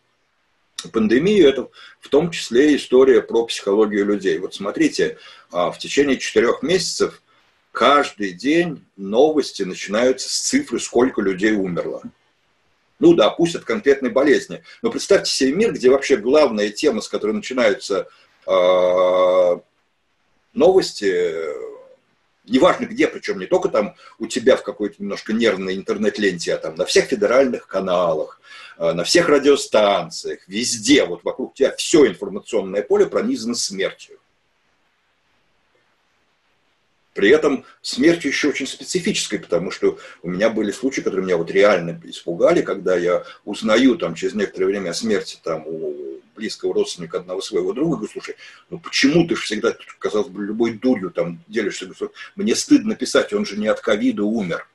пандемию– 0.91 1.47
это 1.49 1.69
в 1.99 2.09
том 2.09 2.32
числе 2.32 2.75
история 2.75 3.21
про 3.21 3.45
психологию 3.45 4.05
людей. 4.05 4.38
Вот 4.38 4.53
смотрите, 4.53 5.17
а, 5.51 5.71
в 5.71 5.80
течение 5.80 6.17
четырех 6.17 6.61
месяцев 6.61 7.21
каждый 7.71 8.34
день 8.34 8.86
новости 8.95 9.63
начинаются 9.63 10.30
с 10.30 10.39
цифры, 10.39 10.80
сколько 10.80 11.21
людей 11.21 11.53
умерло. 11.53 12.01
Ну 12.99 13.13
да, 13.13 13.30
пусть 13.30 13.55
от 13.55 13.63
конкретной 13.63 14.09
болезни. 14.09 14.63
Но 14.82 14.89
представьте 14.89 15.32
себе 15.32 15.53
мир, 15.53 15.73
где 15.73 15.89
вообще 15.89 16.17
главная 16.17 16.69
тема, 16.69 17.01
с 17.01 17.07
которой 17.07 17.34
начинаются 17.34 18.07
э, 18.47 19.59
новости, 20.53 21.36
неважно 22.48 22.86
где, 22.86 23.08
причем 23.08 23.39
не 23.39 23.45
только 23.45 23.70
там 23.70 23.95
у 24.20 24.28
тебя 24.28 24.56
в 24.56 24.64
какой-то 24.64 24.95
немножко 25.00 25.34
нервной 25.34 25.76
интернет-ленте, 25.76 26.54
а 26.54 26.58
там 26.58 26.76
на 26.76 26.86
всех 26.86 27.06
федеральных 27.06 27.68
каналах, 27.68 28.41
э, 28.78 28.93
на 28.93 29.04
всех 29.04 29.30
радиостанциях, 29.30 30.48
везде, 30.48 31.06
вот 31.06 31.24
вокруг 31.24 31.54
тебя 31.54 31.76
все 31.76 32.08
информационное 32.08 32.84
поле 32.84 33.06
пронизано 33.06 33.56
смертью. 33.56 34.20
При 37.14 37.30
этом 37.30 37.66
смерть 37.82 38.26
еще 38.26 38.50
очень 38.50 38.68
специфической, 38.68 39.39
потому 39.39 39.72
что 39.72 39.98
у 40.22 40.30
меня 40.30 40.52
были 40.52 40.72
случаи, 40.72 41.02
которые 41.02 41.26
меня 41.26 41.38
вот 41.38 41.50
реально 41.50 42.00
испугали, 42.04 42.62
когда 42.62 42.95
я 42.95 43.24
узнаю 43.43 43.95
там 43.98 44.14
через 44.14 44.36
некоторое 44.36 44.68
время 44.68 44.91
о 44.91 44.93
смерти 44.93 45.39
там 45.43 45.64
у 45.66 46.22
близкого 46.38 46.73
родственника 46.73 47.17
одного 47.17 47.41
своего 47.41 47.73
друга, 47.73 47.97
говорю, 47.97 48.11
слушай, 48.11 48.35
ну 48.69 48.79
почему 48.79 49.27
ты 49.27 49.35
же 49.35 49.41
всегда, 49.41 49.75
казалось 49.99 50.29
бы, 50.29 50.45
любой 50.45 50.73
дурью 50.73 51.11
там 51.11 51.39
делишься, 51.47 51.89
мне 52.35 52.55
стыдно 52.55 52.95
писать, 52.95 53.33
он 53.33 53.45
же 53.45 53.57
не 53.57 53.67
от 53.67 53.81
ковида 53.81 54.23
умер. 54.23 54.67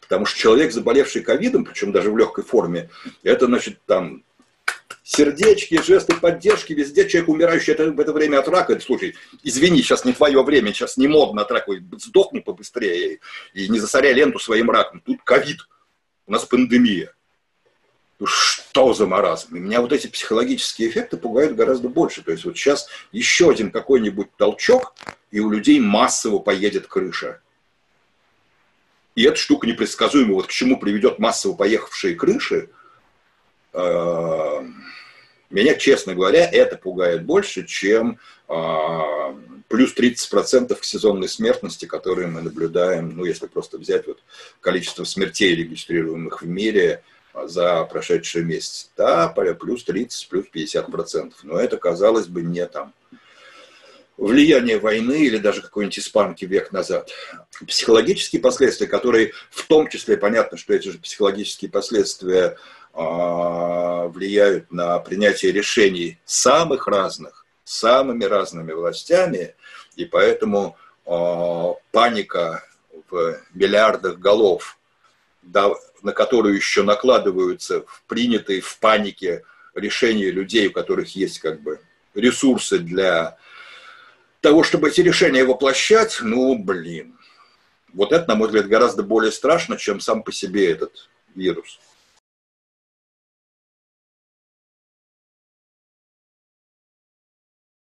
Потому 0.00 0.24
что 0.24 0.38
человек, 0.38 0.72
заболевший 0.72 1.22
ковидом, 1.22 1.64
причем 1.64 1.92
даже 1.92 2.10
в 2.10 2.16
легкой 2.16 2.42
форме, 2.42 2.88
это, 3.22 3.46
значит, 3.46 3.78
там 3.84 4.24
сердечки, 5.02 5.82
жесты 5.82 6.14
поддержки, 6.16 6.72
везде 6.72 7.08
человек 7.08 7.28
умирающий 7.28 7.72
это, 7.74 7.90
в 7.90 8.00
это 8.00 8.12
время 8.12 8.38
от 8.38 8.48
рака. 8.48 8.78
Слушай, 8.80 9.16
извини, 9.42 9.82
сейчас 9.82 10.04
не 10.04 10.12
твое 10.12 10.42
время, 10.42 10.72
сейчас 10.72 10.96
не 10.96 11.08
модно 11.08 11.42
от 11.42 11.50
рака, 11.50 11.72
сдохни 11.98 12.40
побыстрее 12.40 13.20
и 13.52 13.68
не 13.68 13.78
засоряй 13.78 14.14
ленту 14.14 14.38
своим 14.38 14.70
раком. 14.70 15.00
Тут 15.00 15.22
ковид, 15.24 15.60
у 16.26 16.32
нас 16.32 16.44
пандемия. 16.44 17.14
Что 18.26 18.94
за 18.94 19.06
маразм? 19.06 19.54
И 19.54 19.60
меня 19.60 19.80
вот 19.80 19.92
эти 19.92 20.08
психологические 20.08 20.88
эффекты 20.88 21.16
пугают 21.16 21.54
гораздо 21.54 21.88
больше. 21.88 22.22
То 22.22 22.32
есть 22.32 22.44
вот 22.44 22.56
сейчас 22.56 22.88
еще 23.12 23.50
один 23.50 23.70
какой-нибудь 23.70 24.34
толчок, 24.36 24.94
и 25.30 25.40
у 25.40 25.50
людей 25.50 25.78
массово 25.78 26.38
поедет 26.38 26.86
крыша. 26.86 27.40
И 29.14 29.24
эта 29.24 29.36
штука 29.36 29.66
непредсказуема. 29.66 30.34
Вот 30.34 30.46
к 30.46 30.50
чему 30.50 30.78
приведет 30.78 31.18
массово 31.18 31.54
поехавшие 31.54 32.14
крыши, 32.14 32.70
э, 33.72 34.62
меня, 35.50 35.74
честно 35.74 36.14
говоря, 36.14 36.48
это 36.48 36.76
пугает 36.76 37.24
больше, 37.24 37.66
чем 37.66 38.18
э, 38.48 38.54
плюс 39.68 39.94
30% 39.96 40.74
к 40.74 40.84
сезонной 40.84 41.28
смертности, 41.28 41.86
которые 41.86 42.28
мы 42.28 42.42
наблюдаем, 42.42 43.16
ну, 43.16 43.24
если 43.24 43.46
просто 43.46 43.78
взять 43.78 44.06
вот 44.06 44.22
количество 44.60 45.04
смертей, 45.04 45.54
регистрируемых 45.54 46.42
в 46.42 46.46
мире 46.46 47.02
за 47.46 47.84
прошедший 47.84 48.44
месяц. 48.44 48.90
Да, 48.96 49.28
плюс 49.28 49.84
30, 49.84 50.28
плюс 50.28 50.46
50%. 50.52 51.32
Но 51.42 51.58
это, 51.58 51.76
казалось 51.76 52.26
бы, 52.26 52.42
не 52.42 52.66
там 52.66 52.92
влияние 54.18 54.78
войны 54.78 55.24
или 55.24 55.38
даже 55.38 55.62
какой-нибудь 55.62 56.00
испанки 56.00 56.44
век 56.44 56.72
назад. 56.72 57.10
Психологические 57.66 58.42
последствия, 58.42 58.88
которые 58.88 59.32
в 59.50 59.66
том 59.66 59.88
числе, 59.88 60.16
понятно, 60.16 60.58
что 60.58 60.74
эти 60.74 60.88
же 60.88 60.98
психологические 60.98 61.70
последствия 61.70 62.56
а, 62.92 64.08
влияют 64.08 64.72
на 64.72 64.98
принятие 64.98 65.52
решений 65.52 66.18
самых 66.24 66.88
разных, 66.88 67.46
самыми 67.62 68.24
разными 68.24 68.72
властями, 68.72 69.54
и 69.94 70.04
поэтому 70.04 70.76
э, 71.06 71.74
паника 71.92 72.64
в 73.10 73.36
миллиардах 73.52 74.18
голов, 74.18 74.77
на 76.02 76.12
которую 76.12 76.54
еще 76.54 76.82
накладываются 76.82 77.84
принятые 78.06 78.60
в 78.60 78.78
панике 78.78 79.44
решения 79.74 80.30
людей, 80.30 80.68
у 80.68 80.72
которых 80.72 81.14
есть 81.16 81.38
как 81.40 81.60
бы 81.60 81.80
ресурсы 82.14 82.78
для 82.78 83.36
того, 84.40 84.62
чтобы 84.62 84.88
эти 84.88 85.00
решения 85.00 85.44
воплощать, 85.44 86.18
ну, 86.20 86.56
блин. 86.56 87.16
Вот 87.92 88.12
это, 88.12 88.28
на 88.28 88.34
мой 88.34 88.48
взгляд, 88.48 88.68
гораздо 88.68 89.02
более 89.02 89.32
страшно, 89.32 89.76
чем 89.76 90.00
сам 90.00 90.22
по 90.22 90.32
себе 90.32 90.70
этот 90.70 91.08
вирус. 91.34 91.80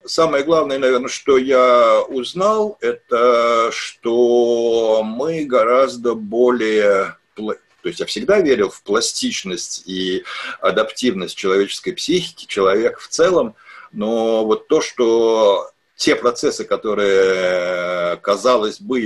самое 0.09 0.45
главное, 0.45 0.79
наверное, 0.79 1.09
что 1.09 1.39
я 1.39 2.03
узнал, 2.03 2.79
это 2.81 3.71
что 3.73 5.03
мы 5.05 5.45
гораздо 5.45 6.15
более 6.15 7.17
то 7.39 7.89
есть 7.89 8.01
я 8.01 8.07
всегда 8.07 8.41
верил 8.41 8.71
в 8.71 8.83
пластичность 8.83 9.85
и 9.87 10.25
адаптивность 10.61 11.37
человеческой 11.37 11.93
психики, 11.93 12.47
человека 12.47 13.01
в 13.01 13.09
целом, 13.09 13.55
но 13.93 14.45
вот 14.45 14.69
то, 14.69 14.81
что 14.81 15.71
те 15.97 16.15
процессы, 16.15 16.65
которые, 16.65 18.17
казалось 18.19 18.81
бы, 18.81 19.01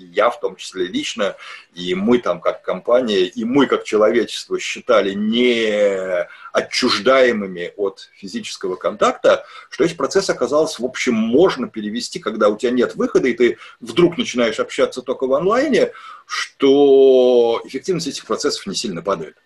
и 0.00 0.06
я 0.06 0.30
в 0.30 0.40
том 0.40 0.56
числе 0.56 0.86
лично, 0.86 1.36
и 1.74 1.94
мы 1.94 2.18
там 2.18 2.40
как 2.40 2.62
компания, 2.62 3.26
и 3.26 3.44
мы 3.44 3.66
как 3.66 3.84
человечество 3.84 4.58
считали 4.58 5.12
не 5.12 6.26
отчуждаемыми 6.52 7.72
от 7.76 8.08
физического 8.14 8.76
контакта, 8.76 9.44
что 9.68 9.84
эти 9.84 9.94
процессы 9.94 10.30
оказалось, 10.30 10.78
в 10.78 10.84
общем, 10.84 11.14
можно 11.14 11.68
перевести, 11.68 12.18
когда 12.18 12.48
у 12.48 12.56
тебя 12.56 12.72
нет 12.72 12.96
выхода, 12.96 13.28
и 13.28 13.34
ты 13.34 13.58
вдруг 13.80 14.18
начинаешь 14.18 14.58
общаться 14.58 15.02
только 15.02 15.26
в 15.26 15.34
онлайне, 15.34 15.92
что 16.26 17.60
эффективность 17.64 18.08
этих 18.08 18.24
процессов 18.24 18.66
не 18.66 18.74
сильно 18.74 19.02
падает. 19.02 19.36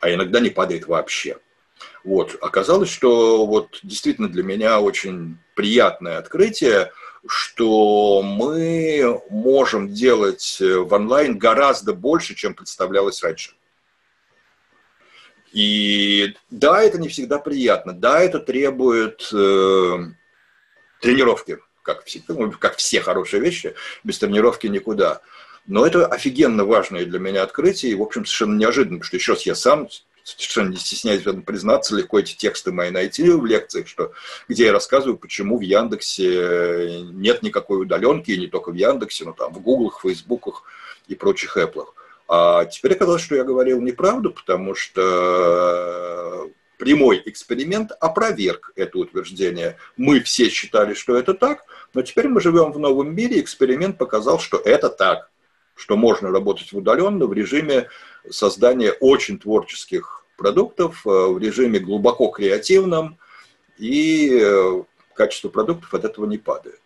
А 0.00 0.12
иногда 0.12 0.40
не 0.40 0.50
падает 0.50 0.86
вообще. 0.86 1.38
Вот. 2.04 2.36
Оказалось, 2.40 2.90
что 2.90 3.46
вот 3.46 3.78
действительно 3.82 4.28
для 4.28 4.42
меня 4.42 4.80
очень 4.80 5.38
приятное 5.54 6.18
открытие, 6.18 6.90
что 7.26 8.22
мы 8.22 9.20
можем 9.30 9.92
делать 9.92 10.58
э, 10.60 10.78
в 10.78 10.92
онлайн 10.92 11.38
гораздо 11.38 11.94
больше, 11.94 12.34
чем 12.34 12.54
представлялось 12.54 13.22
раньше. 13.22 13.54
И 15.52 16.34
да, 16.50 16.82
это 16.82 16.98
не 16.98 17.08
всегда 17.08 17.38
приятно, 17.38 17.92
да, 17.92 18.20
это 18.20 18.38
требует 18.38 19.28
э, 19.32 19.98
тренировки, 21.00 21.58
как 21.82 22.04
все, 22.04 22.22
ну, 22.28 22.50
как 22.52 22.76
все 22.76 23.00
хорошие 23.00 23.40
вещи, 23.40 23.74
без 24.02 24.18
тренировки 24.18 24.66
никуда. 24.66 25.20
Но 25.66 25.86
это 25.86 26.06
офигенно 26.06 26.64
важное 26.64 27.04
для 27.04 27.18
меня 27.18 27.42
открытие, 27.42 27.92
и, 27.92 27.94
в 27.94 28.02
общем, 28.02 28.24
совершенно 28.24 28.58
неожиданно, 28.58 28.98
потому 28.98 29.06
что 29.06 29.16
еще 29.16 29.32
раз 29.32 29.46
я 29.46 29.54
сам 29.54 29.88
совершенно 30.24 30.70
не 30.70 30.76
стесняюсь 30.76 31.22
этом 31.22 31.42
признаться, 31.42 31.96
легко 31.96 32.18
эти 32.18 32.36
тексты 32.36 32.72
мои 32.72 32.90
найти 32.90 33.28
в 33.30 33.44
лекциях, 33.44 33.88
что, 33.88 34.12
где 34.48 34.66
я 34.66 34.72
рассказываю, 34.72 35.18
почему 35.18 35.58
в 35.58 35.62
Яндексе 35.62 37.02
нет 37.12 37.42
никакой 37.42 37.82
удаленки, 37.82 38.30
и 38.30 38.38
не 38.38 38.46
только 38.46 38.70
в 38.70 38.74
Яндексе, 38.74 39.24
но 39.24 39.32
там 39.32 39.52
в 39.52 39.60
Гуглах, 39.60 40.00
Фейсбуках 40.02 40.62
и 41.08 41.14
прочих 41.14 41.56
Эпплах. 41.56 41.94
А 42.28 42.64
теперь 42.64 42.92
оказалось, 42.92 43.22
что 43.22 43.34
я 43.34 43.44
говорил 43.44 43.80
неправду, 43.80 44.30
потому 44.30 44.74
что 44.74 46.50
прямой 46.78 47.22
эксперимент 47.26 47.92
опроверг 48.00 48.72
это 48.76 48.98
утверждение. 48.98 49.76
Мы 49.96 50.20
все 50.20 50.48
считали, 50.48 50.94
что 50.94 51.16
это 51.16 51.34
так, 51.34 51.64
но 51.94 52.02
теперь 52.02 52.28
мы 52.28 52.40
живем 52.40 52.72
в 52.72 52.78
новом 52.78 53.14
мире, 53.14 53.40
эксперимент 53.40 53.98
показал, 53.98 54.38
что 54.38 54.58
это 54.58 54.88
так 54.88 55.31
что 55.74 55.96
можно 55.96 56.30
работать 56.30 56.72
удаленно 56.72 57.26
в 57.26 57.32
режиме 57.32 57.88
создания 58.30 58.92
очень 58.92 59.38
творческих 59.38 60.24
продуктов, 60.36 61.06
э, 61.06 61.08
в 61.08 61.38
режиме 61.38 61.78
глубоко 61.78 62.28
креативном, 62.28 63.18
и 63.78 64.38
э, 64.40 64.82
качество 65.14 65.48
продуктов 65.48 65.92
от 65.94 66.04
этого 66.04 66.26
не 66.26 66.38
падает. 66.38 66.80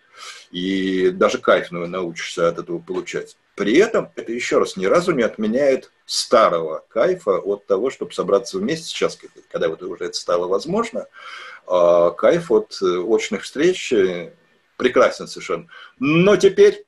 И 0.51 1.11
даже 1.11 1.39
кайф 1.39 1.71
научишься 1.71 2.49
от 2.49 2.59
этого 2.59 2.79
получать. 2.79 3.37
При 3.55 3.77
этом 3.77 4.11
это 4.17 4.33
еще 4.33 4.59
раз 4.59 4.77
ни 4.77 4.87
разу 4.87 5.13
не 5.13 5.23
отменяет 5.23 5.93
старого 6.07 6.85
кайфа 6.89 7.39
от 7.39 7.67
того, 7.67 7.91
чтобы 7.91 8.13
собраться 8.13 8.59
вместе 8.59 8.87
сейчас, 8.87 9.19
когда 9.51 9.69
вот 9.69 9.83
уже 9.83 10.05
это 10.05 10.17
стало 10.17 10.47
возможно. 10.47 11.07
А 11.67 12.11
кайф 12.11 12.51
от 12.51 12.79
э, 12.81 12.99
очных 12.99 13.43
встреч 13.43 13.93
прекрасен 14.77 15.27
совершенно. 15.27 15.67
Но 15.99 16.37
теперь 16.37 16.86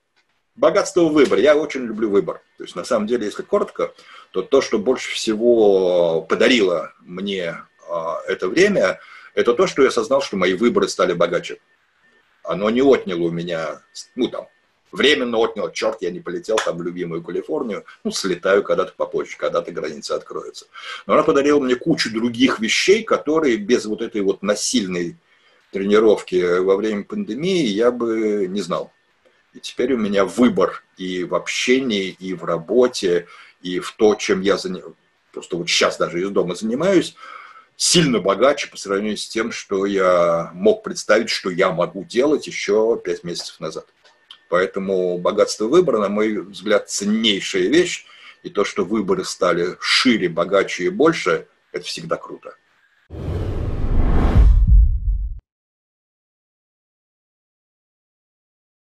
Богатство 0.58 1.02
выбора. 1.02 1.40
Я 1.40 1.56
очень 1.56 1.84
люблю 1.84 2.10
выбор. 2.10 2.42
То 2.56 2.64
есть, 2.64 2.74
на 2.74 2.82
самом 2.82 3.06
деле, 3.06 3.26
если 3.26 3.42
коротко, 3.42 3.94
то 4.32 4.42
то, 4.42 4.60
что 4.60 4.80
больше 4.80 5.14
всего 5.14 6.20
подарило 6.22 6.92
мне 6.98 7.62
а, 7.88 8.20
это 8.26 8.48
время, 8.48 8.98
это 9.34 9.54
то, 9.54 9.68
что 9.68 9.82
я 9.82 9.88
осознал, 9.88 10.20
что 10.20 10.36
мои 10.36 10.54
выборы 10.54 10.88
стали 10.88 11.12
богаче. 11.12 11.60
Оно 12.42 12.70
не 12.70 12.80
отняло 12.80 13.20
у 13.20 13.30
меня, 13.30 13.82
ну 14.16 14.26
там, 14.26 14.48
временно 14.90 15.38
отняло, 15.38 15.70
черт, 15.70 16.02
я 16.02 16.10
не 16.10 16.18
полетел 16.18 16.56
там 16.56 16.78
в 16.78 16.82
любимую 16.82 17.22
Калифорнию, 17.22 17.84
ну, 18.02 18.10
слетаю 18.10 18.64
когда-то 18.64 18.94
попозже, 18.96 19.36
когда-то 19.36 19.70
границы 19.70 20.10
откроются. 20.10 20.66
Но 21.06 21.14
она 21.14 21.22
подарила 21.22 21.60
мне 21.60 21.76
кучу 21.76 22.12
других 22.12 22.58
вещей, 22.58 23.04
которые 23.04 23.58
без 23.58 23.84
вот 23.84 24.02
этой 24.02 24.22
вот 24.22 24.42
насильной 24.42 25.18
тренировки 25.70 26.58
во 26.58 26.74
время 26.74 27.04
пандемии 27.04 27.64
я 27.64 27.92
бы 27.92 28.48
не 28.48 28.60
знал. 28.60 28.92
И 29.58 29.60
теперь 29.60 29.92
у 29.92 29.98
меня 29.98 30.24
выбор 30.24 30.84
и 30.96 31.24
в 31.24 31.34
общении, 31.34 32.16
и 32.20 32.32
в 32.32 32.44
работе, 32.44 33.26
и 33.60 33.80
в 33.80 33.90
то, 33.90 34.14
чем 34.14 34.40
я 34.40 34.56
занимаюсь. 34.56 34.94
Просто 35.32 35.56
вот 35.56 35.68
сейчас 35.68 35.98
даже 35.98 36.22
из 36.22 36.30
дома 36.30 36.54
занимаюсь, 36.54 37.16
сильно 37.76 38.20
богаче 38.20 38.68
по 38.68 38.76
сравнению 38.76 39.16
с 39.16 39.26
тем, 39.26 39.50
что 39.50 39.84
я 39.84 40.52
мог 40.54 40.84
представить, 40.84 41.28
что 41.28 41.50
я 41.50 41.72
могу 41.72 42.04
делать 42.04 42.46
еще 42.46 43.00
пять 43.04 43.24
месяцев 43.24 43.58
назад. 43.58 43.88
Поэтому 44.48 45.18
богатство 45.18 45.64
выбора, 45.64 45.98
на 45.98 46.08
мой 46.08 46.38
взгляд, 46.40 46.88
ценнейшая 46.88 47.66
вещь. 47.66 48.06
И 48.44 48.50
то, 48.50 48.64
что 48.64 48.84
выборы 48.84 49.24
стали 49.24 49.76
шире, 49.80 50.28
богаче 50.28 50.84
и 50.84 50.88
больше, 50.88 51.48
это 51.72 51.84
всегда 51.84 52.16
круто. 52.16 52.54